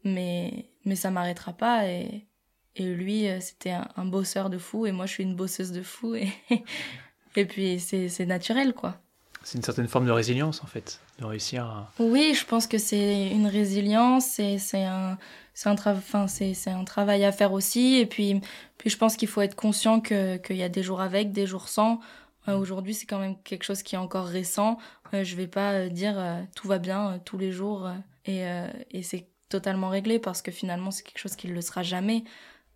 mais, 0.02 0.68
mais 0.84 0.96
ça 0.96 1.12
m'arrêtera 1.12 1.52
pas 1.52 1.86
et, 1.86 2.26
et 2.74 2.84
lui 2.84 3.28
euh, 3.28 3.38
c'était 3.40 3.70
un, 3.96 4.04
bosseur 4.04 4.50
de 4.50 4.58
fou 4.58 4.86
et 4.86 4.92
moi 4.92 5.06
je 5.06 5.12
suis 5.12 5.22
une 5.22 5.36
bosseuse 5.36 5.70
de 5.70 5.82
fou 5.82 6.16
et, 6.16 6.28
et 7.36 7.44
puis 7.44 7.78
c'est 7.78 8.26
naturel 8.26 8.74
quoi. 8.74 9.00
C'est 9.44 9.58
une 9.58 9.64
certaine 9.64 9.88
forme 9.88 10.06
de 10.06 10.10
résilience 10.10 10.60
en 10.64 10.66
fait, 10.66 11.00
de 11.18 11.24
réussir 11.24 11.64
à... 11.64 11.92
Oui, 11.98 12.34
je 12.34 12.44
pense 12.44 12.66
que 12.66 12.78
c'est 12.78 13.28
une 13.28 13.46
résilience, 13.46 14.26
c'est 14.26 14.84
un, 14.84 15.18
c'est 15.54 15.68
un, 15.68 15.76
enfin, 15.86 16.26
c'est 16.26 16.70
un 16.70 16.84
travail 16.84 17.24
à 17.24 17.32
faire 17.32 17.52
aussi. 17.52 17.96
Et 17.96 18.06
puis, 18.06 18.40
puis 18.78 18.90
je 18.90 18.96
pense 18.96 19.16
qu'il 19.16 19.28
faut 19.28 19.40
être 19.40 19.54
conscient 19.54 20.00
qu'il 20.00 20.56
y 20.56 20.62
a 20.62 20.68
des 20.68 20.82
jours 20.82 21.00
avec, 21.00 21.32
des 21.32 21.46
jours 21.46 21.68
sans. 21.68 22.00
Euh, 22.48 22.56
aujourd'hui, 22.56 22.94
c'est 22.94 23.06
quand 23.06 23.18
même 23.18 23.36
quelque 23.42 23.64
chose 23.64 23.82
qui 23.82 23.94
est 23.94 23.98
encore 23.98 24.26
récent. 24.26 24.78
Euh, 25.12 25.24
je 25.24 25.36
vais 25.36 25.46
pas 25.46 25.72
euh, 25.72 25.88
dire 25.88 26.16
tout 26.54 26.68
va 26.68 26.78
bien 26.78 27.20
tous 27.24 27.38
les 27.38 27.52
jours 27.52 27.88
et, 28.26 28.42
et 28.90 29.02
c'est 29.02 29.26
totalement 29.48 29.90
réglé 29.90 30.18
parce 30.18 30.42
que 30.42 30.50
finalement, 30.50 30.90
c'est 30.90 31.02
quelque 31.02 31.18
chose 31.18 31.36
qui 31.36 31.48
ne 31.48 31.52
le 31.52 31.60
sera 31.60 31.82
jamais. 31.82 32.24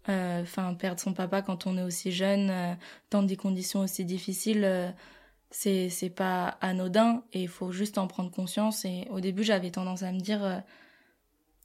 Enfin, 0.07 0.73
perdre 0.73 1.01
son 1.01 1.13
papa 1.13 1.43
quand 1.43 1.67
on 1.67 1.77
est 1.77 1.83
aussi 1.83 2.13
jeune, 2.13 2.79
dans 3.11 3.23
des 3.23 3.37
conditions 3.37 3.81
aussi 3.81 4.07
difficiles, 4.07 4.95
c'est 5.51 5.89
c'est 5.89 6.11
pas 6.11 6.59
anodin 6.61 7.25
et 7.33 7.43
il 7.43 7.49
faut 7.49 7.73
juste 7.73 7.99
en 7.99 8.07
prendre 8.07 8.31
conscience. 8.31 8.85
Et 8.85 9.07
au 9.11 9.21
début, 9.21 9.45
j'avais 9.45 9.71
tendance 9.71 10.03
à 10.03 10.13
me 10.13 10.21
dire 10.21 10.63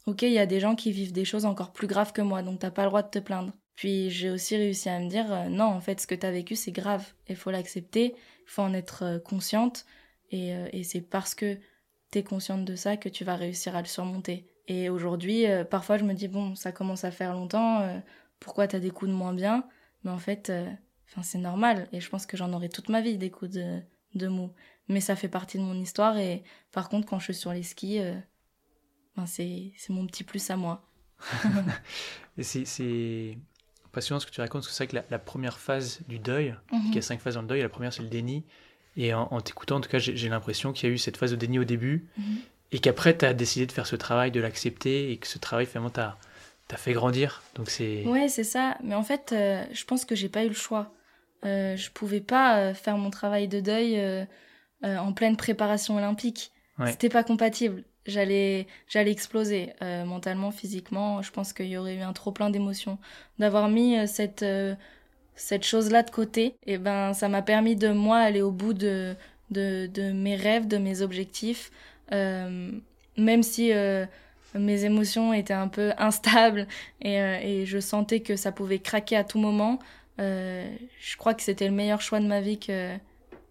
ok, 0.06 0.22
il 0.24 0.32
y 0.32 0.40
a 0.40 0.46
des 0.46 0.60
gens 0.60 0.76
qui 0.76 0.92
vivent 0.92 1.14
des 1.14 1.26
choses 1.26 1.46
encore 1.46 1.72
plus 1.72 1.88
graves 1.88 2.14
que 2.14 2.22
moi, 2.22 2.42
donc 2.44 2.60
t'as 2.60 2.72
pas 2.72 2.84
le 2.84 2.90
droit 2.90 3.04
de 3.04 3.10
te 3.10 3.20
plaindre. 3.20 3.54
Puis 3.76 4.10
j'ai 4.12 4.30
aussi 4.30 4.56
réussi 4.56 4.90
à 4.90 5.00
me 5.00 5.10
dire, 5.10 5.32
euh, 5.32 5.50
non, 5.50 5.66
en 5.66 5.82
fait, 5.82 6.00
ce 6.00 6.08
que 6.08 6.16
t'as 6.16 6.32
vécu, 6.32 6.56
c'est 6.56 6.72
grave, 6.72 7.14
il 7.28 7.36
faut 7.36 7.52
l'accepter, 7.52 8.16
faut 8.46 8.62
en 8.62 8.74
être 8.74 9.04
euh, 9.04 9.20
consciente, 9.20 9.86
et, 10.32 10.54
euh, 10.54 10.68
et 10.72 10.84
c'est 10.84 11.02
parce 11.02 11.34
que 11.36 11.58
t'es 12.12 12.24
consciente 12.24 12.66
de 12.66 12.76
ça 12.76 12.98
que 12.98 13.10
tu 13.10 13.24
vas 13.24 13.36
réussir 13.36 13.76
à 13.76 13.82
le 13.82 13.88
surmonter. 13.88 14.46
Et 14.68 14.90
aujourd'hui, 14.90 15.46
parfois, 15.70 15.98
je 15.98 16.06
me 16.06 16.14
dis, 16.14 16.30
bon, 16.30 16.56
ça 16.56 16.72
commence 16.72 17.04
à 17.04 17.12
faire 17.12 17.34
longtemps, 17.34 17.86
pourquoi 18.40 18.66
t'as 18.66 18.80
des 18.80 18.92
coups 18.92 19.12
de 19.12 19.16
moins 19.16 19.34
bien? 19.34 19.68
Mais 20.04 20.12
en 20.12 20.20
fait, 20.20 20.54
enfin 21.14 21.24
c'est 21.24 21.38
normal. 21.38 21.88
Et 21.92 22.02
je 22.02 22.10
pense 22.10 22.26
que 22.26 22.36
j'en 22.36 22.52
aurai 22.54 22.70
toute 22.70 22.90
ma 22.90 23.02
vie 23.02 23.18
des 23.18 23.30
coups 23.30 23.52
de, 23.52 23.80
de 24.16 24.28
mou. 24.28 24.52
Mais 24.90 25.00
ça 25.00 25.16
fait 25.16 25.30
partie 25.30 25.58
de 25.58 25.64
mon 25.64 25.80
histoire. 25.80 26.18
Et 26.18 26.44
par 26.72 26.90
contre, 26.90 27.08
quand 27.08 27.20
je 27.20 27.26
suis 27.26 27.36
sur 27.36 27.54
les 27.54 27.64
skis, 27.64 28.00
ben 29.16 29.26
c'est 29.26 29.74
mon 29.90 30.06
petit 30.08 30.24
plus 30.24 30.50
à 30.50 30.58
moi. 30.58 30.84
c'est 32.42 33.38
passionnant 33.94 34.20
ce 34.20 34.26
que 34.26 34.32
tu 34.32 34.42
racontes, 34.42 34.64
parce 34.64 34.68
que 34.68 34.74
c'est 34.74 34.86
vrai 34.92 35.04
que 35.04 35.12
la, 35.12 35.20
première 35.20 35.60
phase 35.60 36.02
du 36.10 36.20
deuil, 36.20 36.56
mhm. 36.72 36.82
il 36.88 36.96
y 36.96 36.98
a 36.98 37.02
cinq 37.02 37.22
phases 37.22 37.36
dans 37.36 37.42
le 37.42 37.48
deuil, 37.48 37.62
la 37.62 37.70
première 37.70 37.94
c'est 37.94 38.04
le 38.04 38.10
déni. 38.10 38.44
Et 38.98 39.14
en, 39.14 39.42
t'écoutant, 39.42 39.78
en 39.78 39.82
tout 39.82 39.90
cas, 39.90 39.98
j'ai 39.98 40.30
l'impression 40.30 40.72
qu'il 40.72 40.88
y 40.88 40.92
a 40.92 40.96
eu 40.96 41.00
cette 41.00 41.18
phase 41.18 41.32
de 41.32 41.36
déni 41.36 41.58
au 41.58 41.64
début, 41.64 42.10
mhm. 42.18 42.38
et 42.74 42.80
qu'après, 42.80 43.18
tu 43.18 43.26
as 43.26 43.34
décidé 43.34 43.66
de 43.66 43.72
faire 43.72 43.88
ce 43.88 43.96
travail, 43.96 44.32
de 44.32 44.42
l'accepter, 44.42 45.12
et 45.12 45.18
que 45.18 45.28
ce 45.28 45.40
travail, 45.40 45.66
finalement, 45.66 45.90
t'a 45.90 46.18
as 46.72 46.78
fait 46.78 46.94
grandir. 46.94 47.44
Donc 47.56 47.70
c'est. 47.70 48.04
Ouais, 48.06 48.28
c'est 48.30 48.44
ça. 48.44 48.78
Mais 48.84 48.96
en 48.96 49.04
fait, 49.04 49.32
euh, 49.32 49.64
je 49.72 49.86
pense 49.86 50.06
que 50.06 50.16
j'ai 50.16 50.30
pas 50.30 50.44
eu 50.44 50.48
le 50.48 50.56
choix. 50.56 50.92
Euh, 51.46 51.76
je 51.76 51.90
pouvais 51.92 52.22
pas 52.22 52.58
euh, 52.60 52.74
faire 52.74 52.98
mon 52.98 53.10
travail 53.10 53.48
de 53.48 53.60
deuil 53.60 54.00
euh, 54.00 54.26
en 54.82 55.14
pleine 55.14 55.38
préparation 55.38 55.96
olympique. 55.98 56.52
C'était 56.88 57.10
pas 57.10 57.24
compatible. 57.24 57.84
J'allais 58.06 58.68
j'allais 58.88 59.12
exploser 59.12 59.74
euh, 59.82 60.04
mentalement 60.06 60.52
physiquement. 60.52 61.22
Je 61.22 61.32
pense 61.32 61.54
qu'il 61.54 61.68
y 61.68 61.78
aurait 61.78 61.96
eu 61.96 62.02
un 62.02 62.14
trop 62.14 62.32
plein 62.32 62.50
d'émotions. 62.50 62.98
D'avoir 63.40 63.70
mis 63.70 63.98
euh, 63.98 64.08
cette 64.08 64.44
euh, 64.44 64.76
cette 65.36 65.64
chose 65.64 65.90
là 65.90 66.04
de 66.04 66.12
côté 66.12 66.56
et 66.66 66.78
ben 66.78 67.14
ça 67.14 67.30
m'a 67.30 67.42
permis 67.42 67.76
de 67.76 67.90
moi 67.90 68.18
aller 68.18 68.42
au 68.42 68.52
bout 68.52 68.74
de 68.74 69.16
de, 69.52 69.88
de 69.88 70.12
mes 70.12 70.36
rêves 70.36 70.68
de 70.68 70.78
mes 70.78 71.02
objectifs. 71.02 71.72
Même 72.12 73.44
si 73.44 73.72
mes 74.54 74.86
émotions 74.86 75.34
étaient 75.34 75.54
un 75.54 75.68
peu 75.68 75.92
instables 75.98 76.68
et, 77.02 77.16
et 77.16 77.66
je 77.66 77.80
sentais 77.80 78.20
que 78.20 78.36
ça 78.36 78.52
pouvait 78.52 78.80
craquer 78.80 79.16
à 79.16 79.24
tout 79.24 79.40
moment 79.40 79.80
je 80.18 81.18
crois 81.18 81.34
que 81.34 81.42
c'était 81.42 81.68
le 81.68 81.74
meilleur 81.74 82.02
choix 82.02 82.20
de 82.20 82.28
ma 82.28 82.42
vie 82.42 82.60
que 82.60 82.98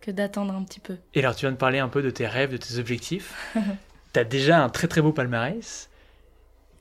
que 0.02 0.10
d'attendre 0.10 0.54
un 0.54 0.62
petit 0.64 0.80
peu. 0.80 0.96
Et 1.14 1.20
alors 1.20 1.34
tu 1.34 1.46
viens 1.46 1.52
de 1.52 1.56
parler 1.56 1.78
un 1.78 1.88
peu 1.88 2.02
de 2.02 2.10
tes 2.10 2.26
rêves, 2.26 2.50
de 2.50 2.56
tes 2.58 2.78
objectifs. 2.78 3.34
tu 4.12 4.20
as 4.20 4.24
déjà 4.24 4.62
un 4.62 4.68
très 4.68 4.88
très 4.88 5.00
beau 5.00 5.12
palmarès. 5.12 5.88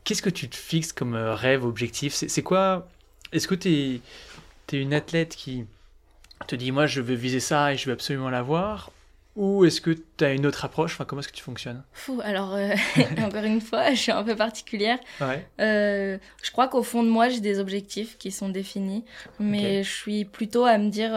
Qu'est-ce 0.03 0.21
que 0.21 0.29
tu 0.29 0.49
te 0.49 0.57
fixes 0.57 0.91
comme 0.91 1.13
euh, 1.13 1.35
rêve, 1.35 1.63
objectif? 1.63 2.13
C'est 2.13 2.41
quoi? 2.41 2.89
Est-ce 3.31 3.47
que 3.47 3.55
tu 3.55 3.69
es, 3.69 4.01
une 4.73 4.93
athlète 4.93 5.35
qui 5.35 5.65
te 6.47 6.55
dit 6.55 6.71
moi 6.71 6.87
je 6.87 7.01
veux 7.01 7.13
viser 7.13 7.39
ça 7.39 7.73
et 7.73 7.77
je 7.77 7.85
veux 7.85 7.93
absolument 7.93 8.29
l'avoir 8.29 8.91
ou 9.35 9.65
est-ce 9.65 9.81
que 9.81 9.91
tu 9.91 10.23
as 10.23 10.33
une 10.33 10.45
autre 10.45 10.65
approche? 10.65 10.93
Enfin, 10.93 11.05
Comment 11.05 11.21
est-ce 11.21 11.29
que 11.29 11.35
tu 11.35 11.43
fonctionnes? 11.43 11.83
Fou, 11.93 12.19
alors 12.23 12.53
euh, 12.53 12.73
encore 13.23 13.43
une 13.43 13.61
fois, 13.61 13.91
je 13.91 13.99
suis 13.99 14.11
un 14.11 14.23
peu 14.23 14.35
particulière. 14.35 14.99
Euh, 15.59 16.17
je 16.43 16.51
crois 16.51 16.67
qu'au 16.67 16.83
fond 16.83 17.03
de 17.03 17.09
moi, 17.09 17.29
j'ai 17.29 17.39
des 17.39 17.59
objectifs 17.59 18.17
qui 18.17 18.31
sont 18.31 18.49
définis, 18.49 19.05
mais 19.39 19.83
je 19.83 19.91
suis 19.91 20.25
plutôt 20.25 20.65
à 20.65 20.77
me 20.77 20.89
dire 20.89 21.11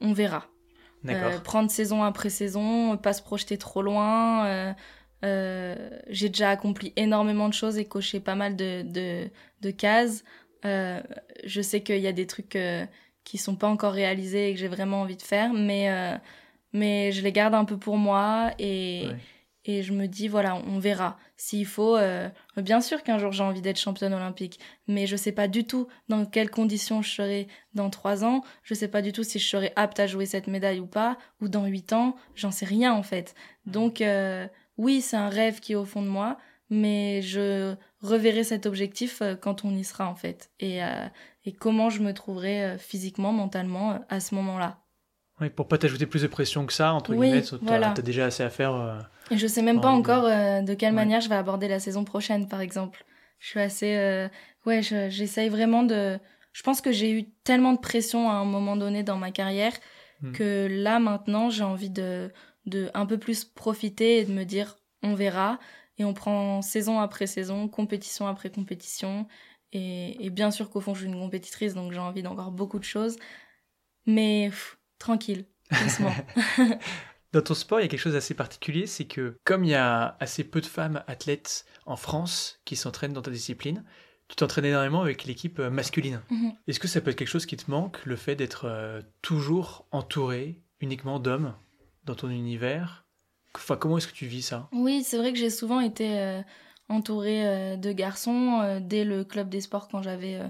on 0.00 0.12
verra. 0.12 0.46
prendre 1.44 1.70
saison 1.70 2.02
après 2.02 2.30
saison, 2.30 2.96
pas 2.96 3.12
se 3.12 3.22
projeter 3.22 3.58
trop 3.58 3.82
loin. 3.82 4.74
Euh, 5.24 5.90
j'ai 6.08 6.28
déjà 6.28 6.50
accompli 6.50 6.92
énormément 6.96 7.48
de 7.48 7.54
choses 7.54 7.78
et 7.78 7.84
coché 7.84 8.20
pas 8.20 8.34
mal 8.34 8.56
de, 8.56 8.82
de, 8.82 9.28
de 9.60 9.70
cases. 9.70 10.22
Euh, 10.64 11.00
je 11.44 11.60
sais 11.60 11.82
qu'il 11.82 11.98
y 11.98 12.06
a 12.06 12.12
des 12.12 12.26
trucs 12.26 12.56
euh, 12.56 12.86
qui 13.24 13.38
sont 13.38 13.56
pas 13.56 13.68
encore 13.68 13.92
réalisés 13.92 14.50
et 14.50 14.54
que 14.54 14.60
j'ai 14.60 14.68
vraiment 14.68 15.02
envie 15.02 15.16
de 15.16 15.22
faire, 15.22 15.52
mais, 15.52 15.90
euh, 15.90 16.16
mais 16.72 17.12
je 17.12 17.22
les 17.22 17.32
garde 17.32 17.54
un 17.54 17.64
peu 17.64 17.76
pour 17.78 17.96
moi 17.96 18.52
et, 18.58 19.06
et 19.64 19.82
je 19.82 19.92
me 19.92 20.06
dis, 20.06 20.28
voilà, 20.28 20.56
on 20.56 20.78
verra. 20.78 21.18
S'il 21.36 21.66
faut, 21.66 21.96
euh, 21.96 22.28
bien 22.56 22.80
sûr 22.80 23.02
qu'un 23.02 23.18
jour 23.18 23.32
j'ai 23.32 23.44
envie 23.44 23.62
d'être 23.62 23.78
championne 23.78 24.12
olympique, 24.12 24.58
mais 24.86 25.06
je 25.06 25.16
sais 25.16 25.32
pas 25.32 25.48
du 25.48 25.64
tout 25.64 25.88
dans 26.08 26.26
quelles 26.26 26.50
conditions 26.50 27.02
je 27.02 27.10
serai 27.10 27.48
dans 27.74 27.90
trois 27.90 28.24
ans, 28.24 28.42
je 28.62 28.74
sais 28.74 28.88
pas 28.88 29.02
du 29.02 29.12
tout 29.12 29.22
si 29.22 29.38
je 29.38 29.46
serai 29.46 29.72
apte 29.76 30.00
à 30.00 30.06
jouer 30.06 30.26
cette 30.26 30.46
médaille 30.46 30.80
ou 30.80 30.86
pas, 30.86 31.18
ou 31.40 31.48
dans 31.48 31.66
huit 31.66 31.92
ans, 31.92 32.16
j'en 32.34 32.50
sais 32.50 32.66
rien 32.66 32.92
en 32.92 33.02
fait. 33.02 33.34
Donc, 33.66 34.02
oui, 34.78 35.00
c'est 35.00 35.16
un 35.16 35.28
rêve 35.28 35.60
qui 35.60 35.72
est 35.72 35.76
au 35.76 35.84
fond 35.84 36.02
de 36.02 36.08
moi, 36.08 36.38
mais 36.70 37.22
je 37.22 37.74
reverrai 38.00 38.44
cet 38.44 38.66
objectif 38.66 39.22
euh, 39.22 39.34
quand 39.34 39.64
on 39.64 39.74
y 39.74 39.84
sera 39.84 40.08
en 40.08 40.14
fait. 40.14 40.50
Et, 40.60 40.82
euh, 40.82 41.06
et 41.44 41.52
comment 41.52 41.90
je 41.90 42.02
me 42.02 42.12
trouverai 42.12 42.64
euh, 42.64 42.78
physiquement, 42.78 43.32
mentalement 43.32 44.00
à 44.08 44.20
ce 44.20 44.34
moment-là. 44.34 44.78
Oui, 45.40 45.50
pour 45.50 45.68
pas 45.68 45.78
t'ajouter 45.78 46.06
plus 46.06 46.22
de 46.22 46.26
pression 46.26 46.66
que 46.66 46.72
ça, 46.72 46.92
entre 46.92 47.14
oui, 47.14 47.28
guillemets, 47.28 47.42
t'as 47.66 47.90
as 47.92 48.02
déjà 48.02 48.26
assez 48.26 48.42
à 48.42 48.50
faire. 48.50 49.08
et 49.30 49.38
je 49.38 49.46
sais 49.46 49.62
même 49.62 49.80
pas 49.80 49.90
encore 49.90 50.24
de 50.24 50.74
quelle 50.74 50.94
manière 50.94 51.20
je 51.20 51.28
vais 51.28 51.36
aborder 51.36 51.68
la 51.68 51.78
saison 51.78 52.04
prochaine, 52.04 52.48
par 52.48 52.60
exemple. 52.60 53.04
Je 53.38 53.48
suis 53.48 53.60
assez... 53.60 54.28
ouais, 54.66 54.82
j'essaye 54.82 55.48
vraiment 55.48 55.84
de... 55.84 56.18
Je 56.52 56.62
pense 56.64 56.80
que 56.80 56.90
j'ai 56.90 57.12
eu 57.12 57.24
tellement 57.44 57.72
de 57.72 57.78
pression 57.78 58.30
à 58.30 58.34
un 58.34 58.44
moment 58.44 58.76
donné 58.76 59.04
dans 59.04 59.16
ma 59.16 59.30
carrière 59.30 59.74
hmm. 60.22 60.32
que 60.32 60.66
là, 60.68 60.98
maintenant, 60.98 61.50
j'ai 61.50 61.62
envie 61.62 61.90
de 61.90 62.32
de 62.68 62.90
un 62.94 63.06
peu 63.06 63.18
plus 63.18 63.44
profiter 63.44 64.18
et 64.18 64.24
de 64.24 64.32
me 64.32 64.44
dire 64.44 64.76
on 65.02 65.14
verra 65.14 65.58
et 65.96 66.04
on 66.04 66.14
prend 66.14 66.62
saison 66.62 67.00
après 67.00 67.26
saison, 67.26 67.68
compétition 67.68 68.26
après 68.26 68.50
compétition 68.50 69.26
et, 69.72 70.30
bien 70.30 70.50
sûr 70.50 70.70
qu'au 70.70 70.80
fond 70.80 70.94
je 70.94 71.00
suis 71.00 71.08
une 71.08 71.18
compétitrice 71.18 71.74
donc 71.74 71.92
j'ai 71.92 71.98
envie 71.98 72.22
d'encore 72.22 72.52
beaucoup 72.52 72.78
de 72.78 72.84
choses 72.84 73.16
mais 74.06 74.50
tranquille, 74.98 75.46
doucement. 75.70 76.14
Dans 77.32 77.42
ton 77.42 77.54
sport, 77.54 77.80
il 77.80 77.82
y 77.82 77.86
a 77.86 77.88
quelque 77.88 78.00
chose 78.00 78.14
d'assez 78.14 78.32
particulier, 78.32 78.86
c'est 78.86 79.04
que 79.04 79.36
comme 79.44 79.62
il 79.62 79.70
y 79.70 79.74
a 79.74 80.16
assez 80.18 80.44
peu 80.44 80.62
de 80.62 80.66
femmes 80.66 81.04
athlètes 81.06 81.66
en 81.84 81.96
France 81.96 82.60
qui 82.64 82.74
s'entraînent 82.74 83.12
dans 83.12 83.20
ta 83.20 83.30
discipline, 83.30 83.84
tu 84.28 84.36
t'entraînes 84.36 84.66
énormément 84.66 85.02
avec 85.02 85.24
l'équipe 85.24 85.58
euh, 85.58 85.70
masculine. 85.70 86.20
Mhm. 86.30 86.52
Est-ce 86.66 86.80
que 86.80 86.88
ça 86.88 87.00
peut 87.00 87.10
être 87.10 87.18
quelque 87.18 87.28
chose 87.28 87.46
qui 87.46 87.56
te 87.56 87.70
manque, 87.70 88.04
le 88.04 88.16
fait 88.16 88.34
d'être 88.34 88.66
euh, 88.66 89.02
toujours 89.22 89.86
entouré 89.90 90.62
uniquement 90.80 91.18
d'hommes 91.18 91.54
dans 92.04 92.14
ton 92.14 92.30
univers? 92.30 93.06
Enfin, 93.54 93.76
comment 93.76 93.98
est-ce 93.98 94.08
que 94.08 94.14
tu 94.14 94.26
vis 94.26 94.42
ça? 94.42 94.68
Oui, 94.72 95.02
c'est 95.02 95.18
vrai 95.18 95.32
que 95.32 95.38
j'ai 95.38 95.50
souvent 95.50 95.80
été 95.80 96.18
euh, 96.18 96.42
entourée 96.88 97.46
euh, 97.46 97.76
de 97.76 97.92
garçons 97.92 98.80
dès 98.82 99.04
le 99.04 99.24
club 99.24 99.48
des 99.48 99.62
sports 99.62 99.88
quand 99.88 100.02
j'avais 100.02 100.40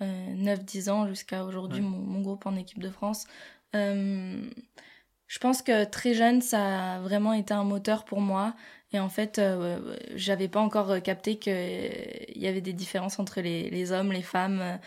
9-10 0.00 0.90
ans 0.90 1.08
jusqu'à 1.08 1.44
aujourd'hui 1.44 1.80
mon, 1.80 2.20
groupe 2.20 2.46
en 2.46 2.56
équipe 2.56 2.80
de 2.80 2.90
France. 2.90 3.26
Je 3.74 5.38
pense 5.40 5.62
que 5.62 5.84
très 5.84 6.14
jeune, 6.14 6.42
ça 6.42 6.94
a 6.94 7.00
vraiment 7.00 7.32
été 7.32 7.54
un 7.54 7.64
moteur 7.64 8.04
pour 8.04 8.20
moi. 8.20 8.54
Et 8.92 9.00
en 9.00 9.08
fait, 9.08 9.40
j'avais 10.14 10.48
pas 10.48 10.60
encore 10.60 11.02
capté 11.02 11.36
qu'il 11.38 11.52
y 12.36 12.46
avait 12.46 12.60
des 12.60 12.74
différences 12.74 13.18
entre 13.18 13.40
les, 13.40 13.92
hommes, 13.92 14.12
les 14.12 14.22
femmes, 14.22 14.78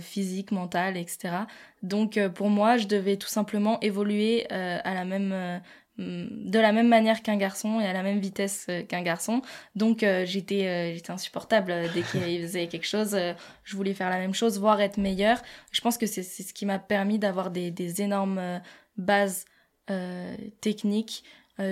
physique, 0.00 0.50
mentale, 0.50 0.96
etc. 0.96 1.44
Donc 1.82 2.18
pour 2.34 2.50
moi, 2.50 2.76
je 2.78 2.88
devais 2.88 3.16
tout 3.16 3.28
simplement 3.28 3.78
évoluer 3.80 4.50
à 4.50 4.94
la 4.94 5.04
même 5.04 5.60
de 5.98 6.58
la 6.58 6.72
même 6.72 6.88
manière 6.88 7.22
qu'un 7.22 7.36
garçon 7.36 7.80
et 7.80 7.86
à 7.86 7.92
la 7.92 8.02
même 8.02 8.18
vitesse 8.18 8.66
qu'un 8.88 9.02
garçon. 9.02 9.42
Donc 9.76 10.00
j'étais 10.24 10.92
j'étais 10.94 11.10
insupportable 11.10 11.72
dès 11.94 12.02
qu'il 12.02 12.20
faisait 12.42 12.66
quelque 12.66 12.86
chose, 12.86 13.16
je 13.62 13.76
voulais 13.76 13.94
faire 13.94 14.10
la 14.10 14.18
même 14.18 14.34
chose, 14.34 14.58
voire 14.58 14.80
être 14.80 14.98
meilleure. 14.98 15.40
Je 15.70 15.80
pense 15.80 15.96
que 15.96 16.06
c'est 16.06 16.22
ce 16.22 16.52
qui 16.52 16.66
m'a 16.66 16.78
permis 16.78 17.18
d'avoir 17.18 17.50
des, 17.50 17.70
des 17.70 18.02
énormes 18.02 18.60
bases 18.96 19.44
techniques 20.60 21.22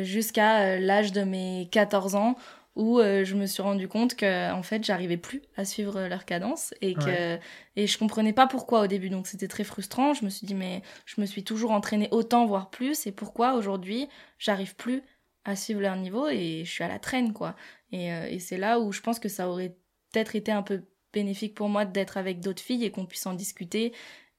jusqu'à 0.03 0.79
l'âge 0.79 1.11
de 1.11 1.23
mes 1.23 1.69
14 1.73 2.15
ans 2.15 2.37
où 2.75 2.99
euh, 2.99 3.25
je 3.25 3.35
me 3.35 3.47
suis 3.47 3.63
rendu 3.63 3.87
compte 3.87 4.15
que 4.15 4.53
en 4.53 4.63
fait 4.63 4.85
j'arrivais 4.85 5.19
plus 5.19 5.43
à 5.57 5.65
suivre 5.65 6.07
leur 6.09 6.25
cadence 6.25 6.73
et 6.81 6.95
que 6.95 7.39
et 7.77 7.87
je 7.87 7.99
comprenais 7.99 8.33
pas 8.33 8.47
pourquoi 8.47 8.83
au 8.83 8.87
début. 8.87 9.11
Donc 9.11 9.27
c'était 9.27 9.49
très 9.49 9.65
frustrant. 9.65 10.15
Je 10.15 10.25
me 10.25 10.31
suis 10.31 10.47
dit 10.47 10.55
mais 10.55 10.83
je 11.05 11.21
me 11.21 11.27
suis 11.27 11.45
toujours 11.45 11.73
entraînée 11.73 12.09
autant 12.11 12.47
voire 12.47 12.71
plus. 12.71 13.07
Et 13.07 13.13
pourquoi 13.13 13.55
aujourd'hui 13.55 14.09
j'arrive 14.39 14.75
plus 14.75 15.03
à 15.45 15.57
suivre 15.57 15.81
leur 15.81 15.97
niveau 15.97 16.29
et 16.29 16.63
je 16.65 16.71
suis 16.71 16.85
à 16.85 16.89
la 16.89 16.99
traîne 16.99 17.33
quoi. 17.33 17.57
Et, 17.91 18.13
euh, 18.13 18.27
et 18.29 18.39
c'est 18.39 18.59
là 18.59 18.81
où 18.81 18.91
je 18.93 19.01
pense 19.03 19.19
que 19.19 19.29
ça 19.29 19.49
aurait 19.49 19.77
peut-être 20.13 20.35
été 20.35 20.51
un 20.53 20.63
peu 20.63 20.83
bénéfique 21.13 21.55
pour 21.55 21.69
moi 21.69 21.85
d'être 21.85 22.17
avec 22.17 22.41
d'autres 22.41 22.63
filles 22.63 22.85
et 22.85 22.91
qu'on 22.91 23.05
puisse 23.05 23.27
en 23.27 23.35
discuter 23.35 23.93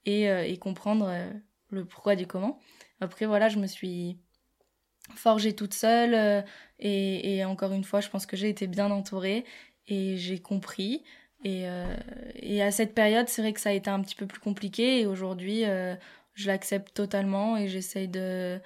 et, 0.06 0.30
euh, 0.30 0.44
et 0.44 0.58
comprendre 0.58 1.14
le 1.70 1.86
pourquoi 1.86 2.16
du 2.16 2.26
comment. 2.26 2.60
Après 3.00 3.28
voilà 3.28 3.48
je 3.50 3.60
me 3.60 3.68
suis 3.68 4.18
forgée 5.16 5.54
toute 5.54 5.74
seule. 5.74 6.14
Euh, 6.14 6.42
et, 6.80 7.44
encore 7.46 7.74
une 7.74 7.84
fois, 7.84 8.02
je 8.02 8.10
pense 8.10 8.26
que 8.26 8.36
j'ai 8.38 8.50
été 8.50 8.68
bien 8.68 8.92
entourée 8.92 9.46
et 9.88 10.18
j'ai 10.18 10.40
compris. 10.40 11.04
Et, 11.44 11.68
euh, 11.68 11.96
et, 12.36 12.62
à 12.62 12.72
cette 12.72 12.94
période, 12.94 13.30
c'est 13.30 13.42
vrai 13.42 13.54
que 13.54 13.60
ça 13.60 13.70
a 13.70 13.74
été 13.74 13.90
un 13.90 14.02
petit 14.02 14.16
peu 14.16 14.26
plus 14.28 14.40
compliqué. 14.40 15.02
Et 15.02 15.06
aujourd'hui, 15.06 15.66
euh, 15.66 15.96
je 16.34 16.48
l'accepte 16.48 16.94
totalement 16.94 17.58
et 17.58 17.68
j'essaye 17.68 18.08
de, 18.08 18.60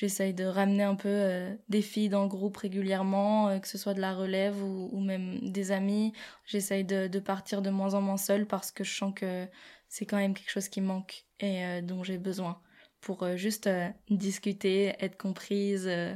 de 0.00 0.44
ramener 0.44 0.82
un 0.84 0.94
peu 0.94 1.48
des 1.68 1.82
filles 1.82 2.08
dans 2.08 2.22
le 2.22 2.28
groupe 2.28 2.56
régulièrement, 2.56 3.58
que 3.60 3.68
ce 3.68 3.78
soit 3.78 3.94
de 3.94 4.00
la 4.00 4.14
relève 4.14 4.62
ou, 4.62 4.90
ou 4.92 5.00
même 5.00 5.38
des 5.50 5.72
amis. 5.72 6.12
J'essaye 6.46 6.84
de, 6.84 7.06
de, 7.08 7.18
partir 7.20 7.62
de 7.62 7.70
moins 7.70 7.94
en 7.94 8.00
moins 8.00 8.16
seule 8.16 8.46
parce 8.46 8.70
que 8.70 8.84
je 8.84 8.94
sens 8.94 9.12
que 9.14 9.46
c'est 9.88 10.06
quand 10.06 10.18
même 10.18 10.34
quelque 10.34 10.50
chose 10.50 10.68
qui 10.68 10.80
manque 10.80 11.24
et 11.40 11.80
dont 11.82 12.04
j'ai 12.04 12.18
besoin 12.18 12.60
pour 13.00 13.22
euh, 13.22 13.36
juste 13.36 13.66
euh, 13.66 13.88
discuter, 14.08 14.94
être 15.00 15.16
comprise 15.16 15.86
euh, 15.88 16.14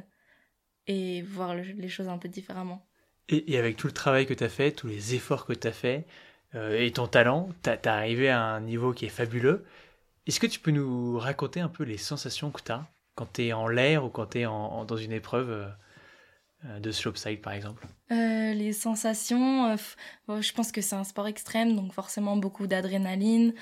et 0.87 1.23
voir 1.23 1.55
les 1.55 1.88
choses 1.88 2.09
un 2.09 2.18
peu 2.18 2.29
différemment. 2.29 2.87
Et, 3.29 3.59
avec 3.59 3.77
tout 3.77 3.87
le 3.87 3.92
travail 3.92 4.27
que 4.27 4.35
tu 4.35 4.44
as 4.44 4.49
fait, 4.49 4.73
tous 4.73 4.87
les 4.87 5.14
efforts 5.14 5.47
que 5.47 5.55
tu 5.55 5.66
as 5.66 5.73
fait, 5.73 6.07
et 6.55 6.92
ton 6.92 7.09
talent. 7.09 7.49
Tu 7.64 7.70
es 7.70 7.88
arrivé 7.88 8.29
à 8.29 8.40
un 8.40 8.61
niveau 8.61 8.92
qui 8.92 9.07
est 9.07 9.09
fabuleux. 9.09 9.64
Est-ce 10.27 10.38
que 10.38 10.47
tu 10.47 10.61
peux 10.61 10.70
nous 10.70 11.18
raconter 11.18 11.59
un 11.59 11.68
peu 11.68 11.83
les 11.83 11.97
sensations 11.97 12.53
que 12.53 12.62
tu 12.62 12.70
as 12.70 12.87
quand 13.16 13.33
tu 13.33 13.47
es 13.47 13.53
en 13.53 13.66
l'air 13.66 14.05
ou 14.05 14.09
quand 14.09 14.27
tu 14.27 14.40
es 14.40 14.47
en, 14.47 14.85
dans 14.85 14.97
une 14.97 15.11
épreuve 15.11 15.68
de 16.79 16.92
slopestyle 16.92 17.40
par 17.40 17.55
exemple? 17.55 17.88
Les 18.11 18.73
sensations, 18.73 19.75
je 20.29 20.53
pense 20.53 20.70
que 20.70 20.81
c'est 20.81 20.94
un 20.94 21.03
sport 21.03 21.27
extrême, 21.27 21.75
donc 21.75 21.92
forcément 21.92 22.37
beaucoup 22.37 22.68
d'adrénaline. 22.68 23.55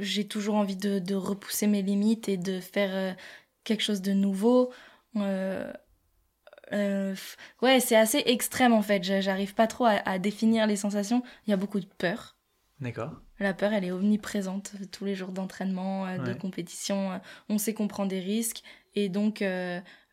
J'ai 0.00 0.26
toujours 0.26 0.56
envie 0.56 0.76
de, 0.76 0.98
de, 0.98 1.14
repousser 1.14 1.66
mes 1.66 1.82
limites 1.82 2.28
et 2.28 2.36
de 2.36 2.60
faire 2.60 3.16
quelque 3.66 3.82
chose 3.82 4.00
de 4.00 4.12
nouveau. 4.12 4.72
Euh, 5.16 5.70
euh, 6.72 7.14
ouais, 7.60 7.80
c'est 7.80 7.96
assez 7.96 8.22
extrême 8.24 8.72
en 8.72 8.82
fait. 8.82 9.02
J'arrive 9.02 9.54
pas 9.54 9.66
trop 9.66 9.86
à, 9.86 10.18
définir 10.18 10.66
les 10.66 10.76
sensations. 10.76 11.22
Il 11.46 11.50
y 11.50 11.52
a 11.52 11.58
beaucoup 11.58 11.80
de 11.80 11.86
peur. 11.98 12.36
D'accord. 12.80 13.12
La 13.38 13.52
peur, 13.52 13.72
elle 13.72 13.84
est 13.84 13.90
omniprésente 13.90 14.72
tous 14.92 15.04
les 15.04 15.14
jours 15.14 15.30
d'entraînement, 15.30 16.06
euh, 16.06 16.18
de 16.18 16.32
compétition. 16.32 17.20
on 17.48 17.58
sait 17.58 17.74
qu'on 17.74 17.88
prend 17.88 18.06
des 18.06 18.20
risques 18.20 18.62
et 18.94 19.10
donc 19.10 19.44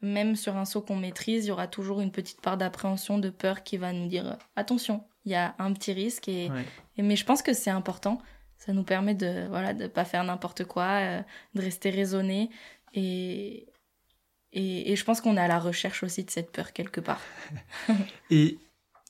même 0.02 0.36
sur 0.36 0.58
un 0.58 0.66
saut 0.66 0.82
qu'on 0.82 0.98
maîtrise, 0.98 1.46
il 1.46 1.48
y 1.48 1.52
aura 1.52 1.68
toujours 1.68 2.02
une 2.02 2.12
petite 2.12 2.42
part 2.42 2.58
d'appréhension, 2.58 3.18
de 3.18 3.30
peur 3.30 3.64
qui 3.64 3.78
va 3.78 3.94
nous 3.94 4.08
dire 4.08 4.38
attention, 4.58 5.06
il 5.26 5.32
y 5.32 5.36
a 5.36 5.56
un 5.58 5.72
petit 5.72 5.94
risque. 5.94 6.28
Et, 6.28 6.52
mais 6.98 7.16
je 7.16 7.26
pense 7.26 7.42
que 7.42 7.54
c'est 7.54 7.70
important. 7.70 8.22
Ça 8.66 8.72
nous 8.74 8.84
permet 8.84 9.14
de 9.14 9.48
voilà 9.50 9.74
de 9.74 9.88
pas 9.88 10.06
faire 10.06 10.24
n'importe 10.24 10.64
quoi, 10.64 11.02
de 11.54 11.62
rester 11.62 11.90
raisonné 11.90 12.50
et, 12.94 13.68
et, 14.54 14.96
je 14.96 15.04
pense 15.04 15.22
qu'on 15.22 15.36
est 15.36 15.42
à 15.42 15.48
la 15.48 15.60
recherche 15.60 16.04
aussi 16.04 16.24
de 16.24 16.30
cette 16.30 16.52
peur 16.52 16.74
quelque 16.74 17.02
part. 17.02 17.22
et 18.30 18.60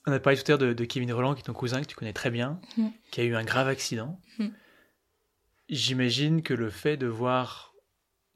on 0.06 0.12
a 0.12 0.18
parlé 0.18 0.38
tout 0.38 0.50
à 0.50 0.56
l'heure 0.56 0.74
de, 0.74 0.84
Kevin 0.84 1.12
Roland, 1.12 1.34
qui 1.34 1.40
est 1.40 1.44
ton 1.44 1.52
cousin, 1.52 1.82
que 1.82 1.86
tu 1.86 1.96
connais 1.96 2.12
très 2.12 2.30
bien, 2.30 2.60
mm. 2.76 2.88
qui 3.10 3.20
a 3.20 3.24
eu 3.24 3.34
un 3.34 3.44
grave 3.44 3.68
accident. 3.68 4.18
Mm. 4.38 4.48
J'imagine 5.68 6.42
que 6.42 6.54
le 6.54 6.70
fait 6.70 6.96
de 6.96 7.06
voir 7.06 7.74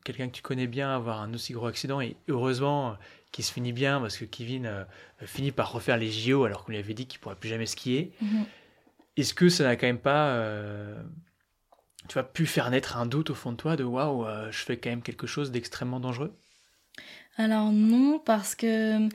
quelqu'un 0.05 0.29
que 0.29 0.33
tu 0.33 0.43
connais 0.43 0.67
bien 0.67 0.95
avoir 0.95 1.21
un 1.21 1.33
aussi 1.35 1.53
gros 1.53 1.67
accident, 1.67 2.01
et 2.01 2.17
heureusement 2.29 2.97
qu'il 3.33 3.45
se 3.45 3.53
finit 3.53 3.73
bien, 3.73 4.01
parce 4.01 4.17
que 4.17 4.25
Kevin 4.25 4.67
euh, 4.67 4.85
finit 5.23 5.53
par 5.53 5.73
refaire 5.73 5.97
les 5.97 6.11
JO 6.11 6.45
alors 6.45 6.65
qu'on 6.65 6.73
lui 6.73 6.79
avait 6.79 6.95
dit 6.95 7.07
qu'il 7.07 7.19
ne 7.19 7.23
pourrait 7.23 7.37
plus 7.37 7.49
jamais 7.49 7.67
skier, 7.67 8.13
mm-hmm. 8.23 8.45
Est-ce 9.21 9.35
que 9.35 9.49
ça 9.49 9.65
n'a 9.65 9.77
quand 9.77 9.87
même 9.87 9.99
pas 9.99 10.29
euh, 10.31 11.03
tu 12.09 12.15
vas 12.15 12.25
pu 12.25 12.47
faire 12.47 12.71
naître 12.71 12.97
un 12.97 13.07
doute 13.07 13.31
au 13.31 13.35
fond 13.35 13.53
de 13.53 13.57
toi 13.57 13.77
de 13.77 13.85
waouh, 13.85 14.27
euh, 14.27 14.51
je 14.51 14.65
fais 14.65 14.77
quand 14.77 14.91
même 14.91 15.03
quelque 15.03 15.27
chose 15.27 15.53
d'extrêmement 15.53 16.01
dangereux? 16.01 16.37
Alors 17.37 17.71
non, 17.71 18.19
parce 18.19 18.55
que 18.55 19.09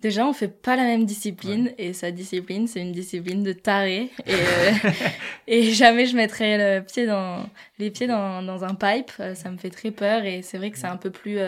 déjà 0.00 0.26
on 0.26 0.32
fait 0.32 0.48
pas 0.48 0.74
la 0.74 0.84
même 0.84 1.04
discipline 1.04 1.72
et 1.76 1.92
sa 1.92 2.10
discipline 2.10 2.66
c'est 2.66 2.80
une 2.80 2.92
discipline 2.92 3.42
de 3.42 3.52
taré 3.52 4.10
et, 4.26 4.32
euh, 4.32 4.72
et 5.46 5.72
jamais 5.72 6.06
je 6.06 6.16
mettrais 6.16 6.78
le 6.78 6.84
pied 6.84 7.06
dans, 7.06 7.48
les 7.78 7.90
pieds 7.90 8.06
dans, 8.06 8.42
dans 8.42 8.64
un 8.64 8.74
pipe, 8.74 9.12
euh, 9.20 9.34
ça 9.34 9.50
me 9.50 9.58
fait 9.58 9.70
très 9.70 9.90
peur 9.90 10.24
et 10.24 10.42
c'est 10.42 10.58
vrai 10.58 10.70
que 10.70 10.78
c'est 10.78 10.86
un 10.86 10.96
peu 10.96 11.10
plus 11.10 11.38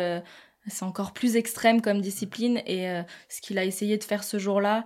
c'est 0.66 0.84
encore 0.84 1.12
plus 1.12 1.36
extrême 1.36 1.80
comme 1.80 2.00
discipline 2.00 2.60
et 2.66 2.86
ce 3.28 3.40
qu'il 3.40 3.58
a 3.58 3.64
essayé 3.64 3.96
de 3.96 4.04
faire 4.04 4.22
ce 4.22 4.38
jour-là, 4.38 4.84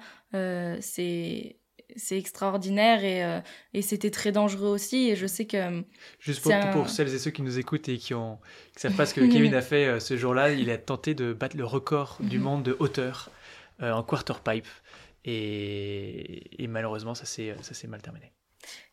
c'est 0.81 1.57
c'est 1.97 2.19
extraordinaire 2.19 3.05
et, 3.05 3.25
euh, 3.25 3.41
et 3.73 3.83
c'était 3.83 4.11
très 4.11 4.33
dangereux 4.33 4.69
aussi. 4.69 5.11
Et 5.11 5.17
je 5.17 5.27
sais 5.27 5.47
que. 5.47 5.57
Euh, 5.57 5.83
Juste 6.19 6.43
pour, 6.43 6.53
pour, 6.73 6.89
celles 6.89 7.15
et 7.15 7.19
ceux 7.19 7.31
qui 7.31 7.43
nous 7.43 7.59
écoutent 7.59 7.89
et 7.89 7.99
qui 7.99 8.15
ont 8.15 8.39
qui 8.75 8.81
savent 8.81 8.97
pas 8.97 9.07
ce 9.07 9.15
que 9.15 9.21
Kevin 9.33 9.55
a 9.55 9.63
fait 9.63 9.87
euh, 9.87 10.01
ce 10.01 10.17
jour-là, 10.17 10.53
il 10.53 10.71
a 10.71 10.79
tenté 10.79 11.15
de 11.15 11.33
battre 11.33 11.57
le 11.57 11.65
record 11.65 12.19
du 12.21 12.39
mhm. 12.39 12.45
monde 12.45 12.63
de 12.63 12.77
hauteur 12.79 13.31
en 13.81 14.03
quarter 14.03 14.35
pipe. 14.45 14.69
Et, 15.25 16.63
et 16.63 16.67
malheureusement, 16.69 17.15
ça 17.15 17.25
s'est 17.25 17.57
mal 17.89 18.03
terminé. 18.03 18.33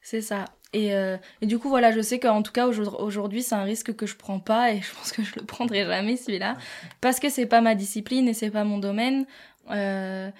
C'est 0.02 0.22
ça. 0.22 0.46
Et, 0.74 0.88
et, 0.90 1.46
du 1.46 1.60
coup, 1.60 1.70
voilà, 1.70 1.92
je 1.92 2.02
sais 2.02 2.20
qu'en 2.20 2.42
tout 2.42 2.52
cas, 2.52 2.68
aujourd'hui, 2.68 3.44
c'est 3.44 3.56
un 3.56 3.64
risque 3.64 3.96
que 3.96 4.06
je 4.06 4.16
prends 4.16 4.40
pas 4.40 4.72
et 4.72 4.82
je 4.82 4.94
pense 4.94 5.12
que 5.12 5.24
je 5.24 5.36
le 5.36 5.46
prendrai 5.46 5.86
jamais 5.86 6.18
celui-là 6.18 6.58
parce 7.00 7.20
que 7.20 7.30
c'est 7.30 7.46
pas 7.46 7.62
ma 7.62 7.76
discipline 7.76 8.28
et 8.28 8.34
c'est 8.34 8.50
pas 8.50 8.64
mon 8.64 8.80
domaine. 8.80 9.26
Euh, 9.70 10.32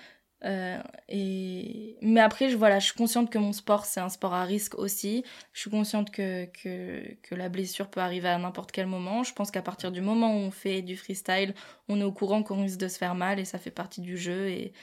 euh, 0.44 0.82
et... 1.08 1.98
Mais 2.02 2.20
après, 2.20 2.50
je, 2.50 2.58
voilà, 2.58 2.80
je 2.80 2.86
suis 2.86 2.96
consciente 2.96 3.30
que 3.30 3.38
mon 3.38 3.54
sport, 3.54 3.86
c'est 3.86 4.00
un 4.00 4.10
sport 4.10 4.34
à 4.34 4.44
risque 4.44 4.76
aussi. 4.76 5.24
Je 5.54 5.62
suis 5.62 5.70
consciente 5.70 6.12
que, 6.12 6.46
que, 6.46 7.16
que 7.22 7.36
la 7.36 7.50
blessure 7.50 7.90
peut 7.90 8.02
arriver 8.02 8.30
à 8.30 8.38
n'importe 8.38 8.72
quel 8.72 8.88
moment. 8.88 9.24
Je 9.24 9.34
pense 9.34 9.52
qu'à 9.52 9.62
partir 9.62 9.92
du 9.92 10.02
moment 10.02 10.34
où 10.36 10.40
on 10.40 10.52
fait 10.52 10.82
du 10.82 10.98
freestyle, 10.98 11.54
on 11.88 12.00
est 12.00 12.04
au 12.04 12.12
courant 12.12 12.44
qu'on 12.44 12.62
risque 12.62 12.80
de 12.80 12.88
se 12.88 12.98
faire 12.98 13.16
mal 13.16 13.40
et 13.40 13.46
ça 13.46 13.60
fait 13.60 13.72
partie 13.72 14.02
du 14.02 14.18
jeu 14.18 14.50
et, 14.50 14.74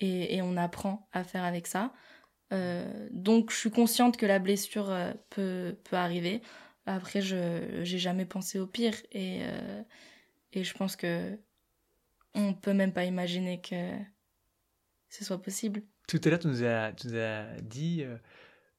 et, 0.00 0.42
on 0.42 0.56
apprend 0.56 1.08
à 1.12 1.24
faire 1.24 1.44
avec 1.44 1.66
ça. 1.66 1.92
Euh, 2.52 3.08
donc, 3.12 3.50
je 3.50 3.56
suis 3.56 3.70
consciente 3.70 4.16
que 4.16 4.26
la 4.26 4.38
blessure 4.38 4.90
euh, 4.90 5.12
peut, 5.30 5.76
peut 5.84 5.96
arriver. 5.96 6.42
Après, 6.86 7.20
je 7.20 7.80
j'ai 7.82 7.98
jamais 7.98 8.26
pensé 8.26 8.58
au 8.60 8.66
pire 8.66 8.94
et, 9.12 9.40
et 10.52 10.62
je 10.64 10.74
pense 10.74 10.94
que 10.96 11.36
on 12.34 12.54
peut 12.54 12.74
même 12.74 12.92
pas 12.92 13.04
imaginer 13.04 13.60
que 13.60 13.96
ce 15.08 15.24
soit 15.24 15.40
possible. 15.40 15.82
Tout 16.08 16.20
à 16.24 16.28
l'heure, 16.28 16.38
tu 16.38 16.48
nous 16.48 16.64
as, 16.64 16.92
dit 17.62 18.02
euh, 18.02 18.16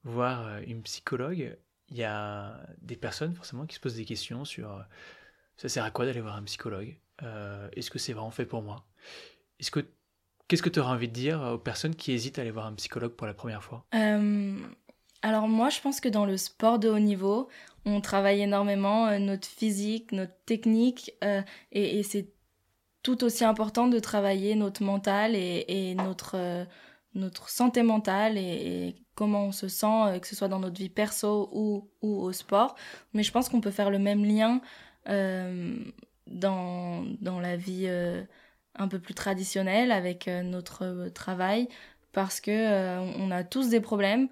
voir 0.03 0.47
euh, 0.47 0.61
une 0.65 0.81
psychologue. 0.83 1.57
Il 1.89 1.97
y 1.97 2.03
a 2.03 2.59
des 2.81 2.95
personnes 2.95 3.33
forcément 3.33 3.65
qui 3.65 3.75
se 3.75 3.79
posent 3.79 3.95
des 3.95 4.05
questions 4.05 4.45
sur 4.45 4.71
euh, 4.71 4.81
ça 5.55 5.69
sert 5.69 5.83
à 5.83 5.91
quoi 5.91 6.05
d'aller 6.05 6.21
voir 6.21 6.35
un 6.35 6.43
psychologue 6.43 6.99
Est-ce 7.21 7.89
que 7.89 7.99
c'est 7.99 8.13
vraiment 8.13 8.31
fait 8.31 8.45
pour 8.45 8.61
moi? 8.61 8.85
Est-ce 9.59 9.71
que 9.71 9.85
Qu'est-ce 10.47 10.63
que 10.63 10.69
tu 10.69 10.79
auras 10.79 10.93
envie 10.93 11.09
de 11.09 11.13
dire 11.13 11.41
aux 11.41 11.57
personnes 11.57 11.93
qui 11.93 12.13
hésitent 12.13 12.39
à 12.39 12.41
aller 12.41 12.51
voir 12.51 12.67
un 12.67 12.73
psychologue 12.75 13.11
pour 13.11 13.27
la 13.27 13.33
première 13.33 13.61
fois? 13.61 13.85
Alors 15.21 15.49
moi, 15.49 15.69
je 15.69 15.81
pense 15.81 15.99
que 15.99 16.07
dans 16.07 16.25
le 16.25 16.37
sport 16.37 16.79
de 16.79 16.87
haut 16.87 16.99
niveau, 16.99 17.49
on 17.83 17.99
travaille 17.99 18.39
énormément 18.39 19.19
notre 19.19 19.45
physique, 19.45 20.13
notre 20.13 20.37
technique, 20.45 21.11
et, 21.73 21.99
et 21.99 22.03
c'est 22.03 22.31
tout 23.07 23.23
aussi 23.23 23.45
important 23.45 23.87
de 23.87 23.99
travailler 23.99 24.53
notre 24.55 24.83
mental 24.83 25.33
et, 25.33 25.95
notre, 25.95 26.35
euh, 26.35 26.65
notre 27.13 27.47
santé 27.47 27.81
mentale 27.81 28.37
et, 28.37 28.97
comment 29.15 29.45
on 29.45 29.51
se 29.53 29.69
sent, 29.69 29.85
euh, 29.87 30.19
que 30.19 30.27
ce 30.27 30.35
soit 30.35 30.49
dans 30.49 30.59
notre 30.59 30.77
vie 30.77 30.89
perso 30.89 31.49
ou, 31.53 31.89
ou 32.01 32.21
au 32.21 32.33
sport. 32.33 32.75
Mais 33.13 33.23
je 33.23 33.31
pense 33.31 33.47
qu'on 33.47 33.61
peut 33.61 33.71
faire 33.71 33.91
le 33.91 33.97
même 33.97 34.25
lien 34.25 34.59
euh, 35.07 35.77
dans, 36.29 37.05
dans 37.21 37.39
la 37.39 37.55
vie 37.55 37.87
un 38.75 38.87
peu 38.89 38.99
plus 38.99 39.13
traditionnelle 39.13 39.93
avec 39.93 40.27
notre 40.27 41.07
travail 41.13 41.69
parce 42.11 42.41
que 42.41 42.99
on 43.17 43.31
a 43.31 43.45
tous 43.45 43.69
des 43.69 43.79
problèmes 43.79 44.27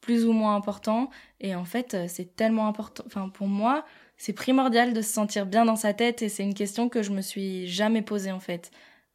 plus 0.00 0.26
ou 0.26 0.32
moins 0.32 0.56
importants 0.56 1.08
et 1.40 1.54
en 1.54 1.64
fait 1.64 1.96
c'est 2.08 2.34
tellement 2.34 2.66
important 2.66 3.04
enfin 3.06 3.28
pour 3.28 3.46
moi 3.46 3.84
c'est 4.16 4.32
primordial 4.32 4.92
de 4.92 5.02
se 5.02 5.12
sentir 5.12 5.46
bien 5.46 5.64
dans 5.64 5.76
sa 5.76 5.94
tête 5.94 6.22
et 6.22 6.28
c'est 6.28 6.42
une 6.42 6.54
question 6.54 6.88
que 6.88 7.02
je 7.02 7.10
me 7.10 7.20
suis 7.20 7.66
jamais 7.66 8.02
posée 8.02 8.32
en 8.32 8.40
fait. 8.40 8.70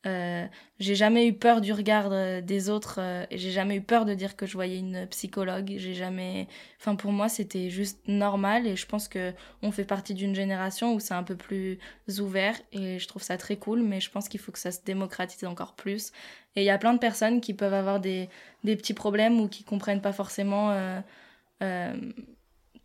Euh, 0.05 0.47
j'ai 0.79 0.95
jamais 0.95 1.27
eu 1.27 1.33
peur 1.33 1.59
du 1.59 1.73
regard 1.73 2.07
euh, 2.13 2.39
des 2.39 2.69
autres 2.69 2.99
euh, 3.01 3.25
j'ai 3.31 3.51
jamais 3.51 3.75
eu 3.75 3.81
peur 3.81 4.05
de 4.05 4.13
dire 4.13 4.37
que 4.37 4.45
je 4.45 4.53
voyais 4.53 4.77
une 4.77 5.05
psychologue. 5.07 5.73
J'ai 5.75 5.93
jamais, 5.93 6.47
enfin 6.79 6.95
pour 6.95 7.11
moi 7.11 7.27
c'était 7.27 7.69
juste 7.69 7.99
normal 8.07 8.65
et 8.65 8.77
je 8.77 8.85
pense 8.85 9.09
que 9.09 9.33
on 9.61 9.71
fait 9.71 9.83
partie 9.83 10.13
d'une 10.13 10.33
génération 10.33 10.93
où 10.93 11.01
c'est 11.01 11.13
un 11.13 11.23
peu 11.23 11.35
plus 11.35 11.79
ouvert 12.19 12.55
et 12.71 12.97
je 12.97 13.07
trouve 13.09 13.23
ça 13.23 13.37
très 13.37 13.57
cool. 13.57 13.81
Mais 13.81 13.99
je 13.99 14.09
pense 14.09 14.29
qu'il 14.29 14.39
faut 14.39 14.53
que 14.53 14.59
ça 14.59 14.71
se 14.71 14.79
démocratise 14.85 15.43
encore 15.45 15.75
plus. 15.75 16.11
Et 16.55 16.61
il 16.61 16.65
y 16.65 16.69
a 16.69 16.77
plein 16.77 16.93
de 16.93 16.99
personnes 16.99 17.41
qui 17.41 17.53
peuvent 17.53 17.73
avoir 17.73 17.99
des 17.99 18.29
des 18.63 18.75
petits 18.77 18.93
problèmes 18.93 19.39
ou 19.41 19.49
qui 19.49 19.63
comprennent 19.65 20.01
pas 20.01 20.13
forcément 20.13 20.71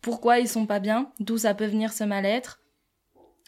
pourquoi 0.05 0.37
ils 0.37 0.47
sont 0.47 0.67
pas 0.67 0.79
bien, 0.79 1.11
d'où 1.19 1.39
ça 1.39 1.55
peut 1.55 1.65
venir 1.65 1.91
ce 1.91 2.03
mal-être 2.03 2.61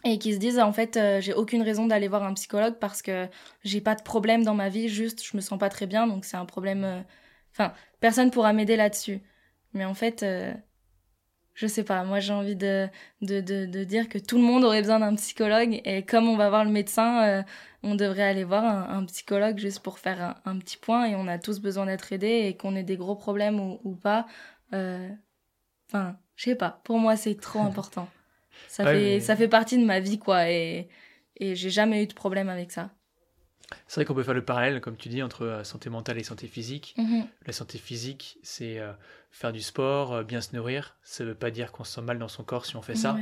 et 0.03 0.17
qui 0.17 0.33
se 0.33 0.39
disent 0.39 0.57
en 0.57 0.73
fait 0.73 0.97
euh, 0.97 1.21
j'ai 1.21 1.33
aucune 1.33 1.61
raison 1.61 1.85
d'aller 1.85 2.07
voir 2.07 2.23
un 2.23 2.33
psychologue 2.33 2.77
parce 2.79 3.03
que 3.03 3.27
j'ai 3.63 3.79
pas 3.79 3.93
de 3.93 4.01
problème 4.01 4.43
dans 4.43 4.55
ma 4.55 4.67
vie 4.67 4.89
juste 4.89 5.23
je 5.23 5.37
me 5.37 5.41
sens 5.41 5.59
pas 5.59 5.69
très 5.69 5.85
bien 5.85 6.07
donc 6.07 6.25
c'est 6.25 6.35
un 6.35 6.45
problème 6.45 6.83
euh, 6.83 6.99
enfin 7.51 7.73
personne 7.99 8.31
pourra 8.31 8.53
m'aider 8.53 8.75
là-dessus. 8.75 9.21
Mais 9.73 9.85
en 9.85 9.93
fait 9.93 10.23
euh, 10.23 10.51
je 11.53 11.67
sais 11.67 11.83
pas 11.83 12.03
moi 12.03 12.19
j'ai 12.19 12.33
envie 12.33 12.55
de 12.55 12.87
de, 13.21 13.39
de, 13.39 13.83
dire 13.83 14.09
que 14.09 14.17
tout 14.17 14.37
le 14.37 14.43
monde 14.43 14.63
aurait 14.63 14.81
besoin 14.81 14.99
d'un 14.99 15.13
psychologue 15.13 15.79
et 15.85 16.03
comme 16.03 16.27
on 16.27 16.37
va 16.37 16.49
voir 16.49 16.65
le 16.65 16.71
médecin 16.71 17.45
on 17.83 17.93
devrait 17.93 18.23
aller 18.23 18.45
voir 18.45 18.63
un, 18.65 19.05
psychologue 19.05 19.59
juste 19.59 19.81
pour 19.81 19.99
faire 19.99 20.41
un, 20.43 20.57
petit 20.57 20.77
point 20.77 21.05
et 21.05 21.15
on 21.15 21.27
a 21.27 21.37
tous 21.37 21.59
besoin 21.59 21.85
d'être 21.85 22.11
aidés 22.13 22.47
et 22.47 22.57
qu'on 22.57 22.75
ait 22.75 22.83
des 22.83 22.97
gros 22.97 23.15
problèmes 23.15 23.59
ou, 23.59 23.79
ou 23.83 23.95
pas 23.95 24.25
enfin 24.71 26.17
je 26.37 26.45
sais 26.45 26.55
pas, 26.55 26.79
pour 26.85 26.99
moi 26.99 27.17
c'est 27.17 27.35
trop 27.35 27.59
important. 27.69 28.07
Ça, 28.69 28.85
fait, 28.85 29.19
ça 29.19 29.35
fait 29.35 29.47
partie 29.47 29.77
de 29.77 29.85
ma 29.85 29.99
vie, 29.99 30.19
quoi, 30.19 30.49
et, 30.49 30.87
et 31.35 31.55
j'ai 31.55 31.69
jamais 31.69 32.03
eu 32.03 32.07
de 32.07 32.13
problème 32.13 32.49
avec 32.49 32.71
ça. 32.71 32.91
C'est 33.87 33.95
vrai 33.95 34.05
qu'on 34.05 34.13
peut 34.13 34.23
faire 34.23 34.33
le 34.33 34.45
parallèle, 34.45 34.79
comme 34.79 34.95
tu 34.95 35.09
dis, 35.09 35.21
entre 35.21 35.43
euh, 35.45 35.63
santé 35.63 35.89
mentale 35.89 36.17
et 36.17 36.23
santé 36.23 36.47
physique. 36.47 36.95
Mhm. 36.97 37.27
La 37.45 37.53
santé 37.53 37.77
physique, 37.77 38.39
c'est 38.41 38.79
euh, 38.79 38.93
faire 39.31 39.51
du 39.51 39.61
sport, 39.61 40.13
euh, 40.13 40.23
bien 40.23 40.39
se 40.39 40.55
nourrir. 40.55 40.97
Ça 41.03 41.23
ne 41.23 41.29
veut 41.29 41.35
pas 41.35 41.51
dire 41.51 41.71
qu'on 41.71 41.83
se 41.83 41.93
sent 41.93 42.01
mal 42.01 42.17
dans 42.17 42.29
son 42.29 42.43
corps 42.43 42.65
si 42.65 42.77
on 42.77 42.81
fait 42.81 42.95
ça. 42.95 43.17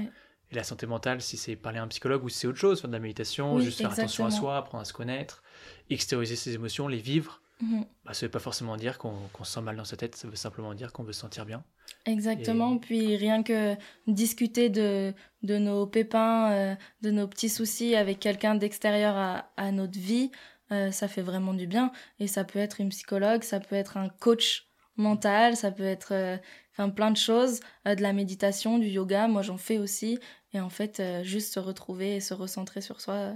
Et 0.52 0.56
la 0.56 0.64
santé 0.64 0.86
mentale, 0.86 1.22
si 1.22 1.38
c'est 1.38 1.56
parler 1.56 1.80
à 1.80 1.84
un 1.84 1.88
psychologue 1.88 2.24
ou 2.24 2.30
si 2.30 2.38
c'est 2.38 2.48
autre 2.48 2.60
chose, 2.60 2.80
faire 2.80 2.90
de 2.90 2.94
la 2.94 3.00
méditation, 3.00 3.60
juste 3.60 3.80
faire 3.80 3.92
attention 3.92 4.26
à 4.26 4.32
soi, 4.32 4.58
apprendre 4.58 4.84
à 4.84 4.86
se 4.86 4.94
connaître, 4.94 5.42
extérioriser 5.90 6.36
ses 6.36 6.54
émotions, 6.54 6.88
les 6.88 7.00
vivre. 7.00 7.42
Mhm. 7.62 7.86
bah, 8.04 8.14
ça 8.14 8.26
ne 8.26 8.28
veut 8.28 8.32
pas 8.32 8.40
forcément 8.40 8.76
dire 8.76 8.98
qu'on 9.00 9.30
se 9.44 9.52
sent 9.54 9.62
mal 9.62 9.78
dans 9.78 9.86
sa 9.86 9.96
tête, 9.96 10.16
ça 10.16 10.28
veut 10.28 10.36
simplement 10.36 10.74
dire 10.74 10.92
qu'on 10.92 11.04
veut 11.04 11.14
se 11.14 11.22
sentir 11.22 11.46
bien. 11.46 11.64
Exactement, 12.06 12.78
puis 12.78 13.16
rien 13.16 13.42
que 13.42 13.76
discuter 14.06 14.70
de, 14.70 15.14
de 15.42 15.58
nos 15.58 15.88
pépins, 15.88 16.52
euh, 16.52 16.76
de 17.02 17.10
nos 17.10 17.28
petits 17.28 17.50
soucis 17.50 17.96
avec 17.96 18.20
quelqu'un 18.20 18.54
d'extérieur 18.54 19.16
à, 19.16 19.52
à, 19.58 19.72
notre 19.72 19.98
vie, 19.98 20.30
euh, 20.72 20.92
ça 20.92 21.08
fait 21.08 21.24
vraiment 21.24 21.56
du 21.56 21.66
bien. 21.66 21.92
Et 22.20 22.28
ça 22.28 22.44
peut 22.44 22.60
être 22.60 22.80
une 22.80 22.90
psychologue, 22.90 23.42
ça 23.42 23.60
peut 23.60 23.76
être 23.76 23.98
un 23.98 24.10
coach 24.10 24.68
mental, 24.98 25.56
ça 25.58 25.72
peut 25.72 25.84
être 25.84 26.14
euh, 26.14 26.38
enfin 26.72 26.90
plein 26.90 27.10
de 27.10 27.18
choses, 27.18 27.60
de 27.86 28.02
la 28.02 28.14
méditation, 28.14 28.78
du 28.78 28.88
yoga, 28.88 29.28
moi 29.28 29.42
j'en 29.42 29.58
fais 29.58 29.80
aussi. 29.80 30.20
Et 30.54 30.60
en 30.60 30.70
fait, 30.70 31.02
juste 31.24 31.54
se 31.54 31.60
retrouver 31.60 32.16
et 32.16 32.20
se 32.20 32.36
recentrer 32.36 32.82
sur 32.82 33.02
soi, 33.02 33.34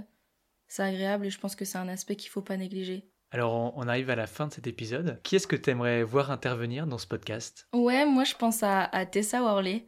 c'est 0.68 0.82
agréable 0.84 1.26
et 1.26 1.30
je 1.30 1.38
pense 1.40 1.56
que 1.56 1.64
c'est 1.64 1.78
un 1.78 1.88
aspect 1.88 2.16
qu'il 2.16 2.30
faut 2.30 2.40
pas 2.40 2.56
négliger. 2.56 3.10
Alors, 3.32 3.72
on 3.76 3.86
arrive 3.86 4.10
à 4.10 4.16
la 4.16 4.26
fin 4.26 4.48
de 4.48 4.52
cet 4.52 4.66
épisode. 4.66 5.20
Qui 5.22 5.36
est-ce 5.36 5.46
que 5.46 5.54
tu 5.54 5.70
aimerais 5.70 6.02
voir 6.02 6.32
intervenir 6.32 6.86
dans 6.88 6.98
ce 6.98 7.06
podcast? 7.06 7.68
Ouais, 7.72 8.04
moi 8.04 8.24
je 8.24 8.34
pense 8.34 8.62
à, 8.64 8.88
Tessa 9.06 9.40
Worley. 9.40 9.86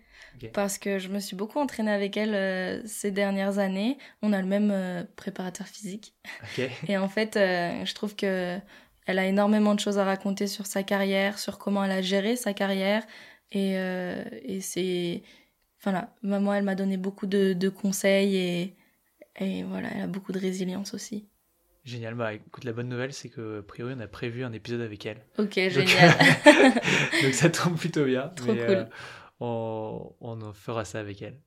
Parce 0.54 0.78
que 0.78 0.98
je 0.98 1.08
me 1.08 1.18
suis 1.18 1.36
beaucoup 1.36 1.58
entraînée 1.58 1.90
avec 1.90 2.16
elle 2.16 2.34
euh, 2.34 2.80
ces 2.86 3.10
dernières 3.10 3.58
années. 3.58 3.98
On 4.22 4.32
a 4.32 4.40
le 4.40 4.46
même 4.46 4.70
euh, 4.72 5.04
préparateur 5.16 5.66
physique. 5.66 6.14
Et 6.88 6.96
en 6.96 7.08
fait, 7.08 7.36
euh, 7.36 7.84
je 7.84 7.94
trouve 7.94 8.16
que 8.16 8.58
elle 9.06 9.18
a 9.18 9.26
énormément 9.26 9.74
de 9.74 9.80
choses 9.80 9.98
à 9.98 10.04
raconter 10.04 10.46
sur 10.46 10.66
sa 10.66 10.84
carrière, 10.84 11.38
sur 11.38 11.58
comment 11.58 11.84
elle 11.84 11.90
a 11.90 12.00
géré 12.02 12.36
sa 12.36 12.54
carrière. 12.54 13.04
Et, 13.50 13.72
et 13.72 14.60
c'est. 14.60 15.22
Enfin 15.80 15.92
là, 15.92 16.14
moi, 16.22 16.56
elle 16.56 16.64
m'a 16.64 16.76
donné 16.76 16.96
beaucoup 16.96 17.26
de, 17.26 17.52
de 17.52 17.68
conseils 17.68 18.36
et, 18.36 18.76
et 19.40 19.64
voilà, 19.64 19.88
elle 19.94 20.02
a 20.02 20.06
beaucoup 20.06 20.32
de 20.32 20.38
résilience 20.38 20.94
aussi. 20.94 21.28
Génial. 21.84 22.14
Bah 22.14 22.34
écoute, 22.34 22.64
la 22.64 22.72
bonne 22.72 22.88
nouvelle, 22.88 23.12
c'est 23.12 23.28
que 23.28 23.58
a 23.60 23.62
priori, 23.62 23.94
on 23.96 24.00
a 24.00 24.06
prévu 24.06 24.44
un 24.44 24.52
épisode 24.52 24.80
avec 24.82 25.04
elle. 25.04 25.24
Ok, 25.38 25.54
génial. 25.54 26.14
donc 27.22 27.34
ça 27.34 27.50
tombe 27.50 27.76
plutôt 27.76 28.04
bien. 28.04 28.28
Trop 28.28 28.54
cool. 28.54 28.60
Euh, 28.60 28.84
on, 29.40 30.14
on 30.20 30.52
fera 30.52 30.84
ça 30.84 31.00
avec 31.00 31.22
elle. 31.22 31.40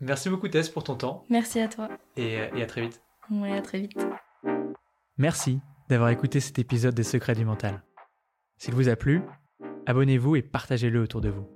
Merci 0.00 0.30
beaucoup 0.30 0.48
Tess 0.48 0.70
pour 0.70 0.82
ton 0.82 0.94
temps. 0.94 1.26
Merci 1.28 1.60
à 1.60 1.68
toi. 1.68 1.88
Et, 2.16 2.40
euh, 2.40 2.48
et 2.56 2.62
à 2.62 2.66
très 2.66 2.80
vite. 2.80 3.02
Ouais, 3.30 3.52
à 3.52 3.60
très 3.60 3.80
vite. 3.80 3.98
Merci 5.18 5.60
d'avoir 5.90 6.08
écouté 6.08 6.40
cet 6.40 6.58
épisode 6.58 6.94
des 6.94 7.02
Secrets 7.02 7.34
du 7.34 7.44
Mental. 7.44 7.82
S'il 8.56 8.74
vous 8.74 8.88
a 8.88 8.96
plu, 8.96 9.20
abonnez-vous 9.84 10.36
et 10.36 10.42
partagez-le 10.42 11.02
autour 11.02 11.20
de 11.20 11.28
vous. 11.28 11.46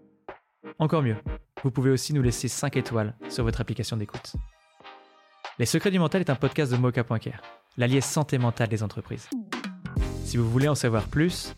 Encore 0.79 1.03
mieux, 1.03 1.17
vous 1.63 1.71
pouvez 1.71 1.91
aussi 1.91 2.13
nous 2.13 2.23
laisser 2.23 2.49
5 2.49 2.77
étoiles 2.77 3.17
sur 3.31 3.45
votre 3.45 3.61
application 3.63 3.97
d'écoute. 3.97 4.35
Les 5.59 5.67
Secrets 5.67 5.91
du 5.91 5.99
Mental 5.99 6.21
est 6.21 6.31
un 6.31 6.35
podcast 6.35 6.71
de 6.73 6.77
Mocha.care 6.77 7.43
l'allié 7.77 8.01
santé 8.01 8.39
mentale 8.39 8.69
des 8.69 8.83
entreprises. 8.83 9.29
Si 10.25 10.37
vous 10.37 10.51
voulez 10.51 10.69
en 10.69 10.75
savoir 10.75 11.09
plus, 11.09 11.55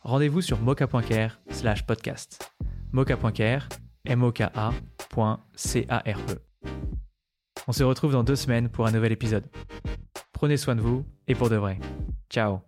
rendez-vous 0.00 0.40
sur 0.40 0.58
mocha.care 0.60 1.40
slash 1.50 1.86
podcast. 1.86 2.52
mocha.care, 2.92 3.68
m 4.04 4.22
o 4.22 4.32
k 4.32 4.42
c 5.54 5.86
a 5.88 5.98
r 5.98 6.18
e 6.30 6.38
On 7.66 7.72
se 7.72 7.84
retrouve 7.84 8.12
dans 8.12 8.24
deux 8.24 8.36
semaines 8.36 8.68
pour 8.68 8.86
un 8.86 8.92
nouvel 8.92 9.12
épisode. 9.12 9.44
Prenez 10.32 10.56
soin 10.56 10.76
de 10.76 10.80
vous 10.80 11.04
et 11.26 11.34
pour 11.34 11.50
de 11.50 11.56
vrai. 11.56 11.78
Ciao 12.30 12.60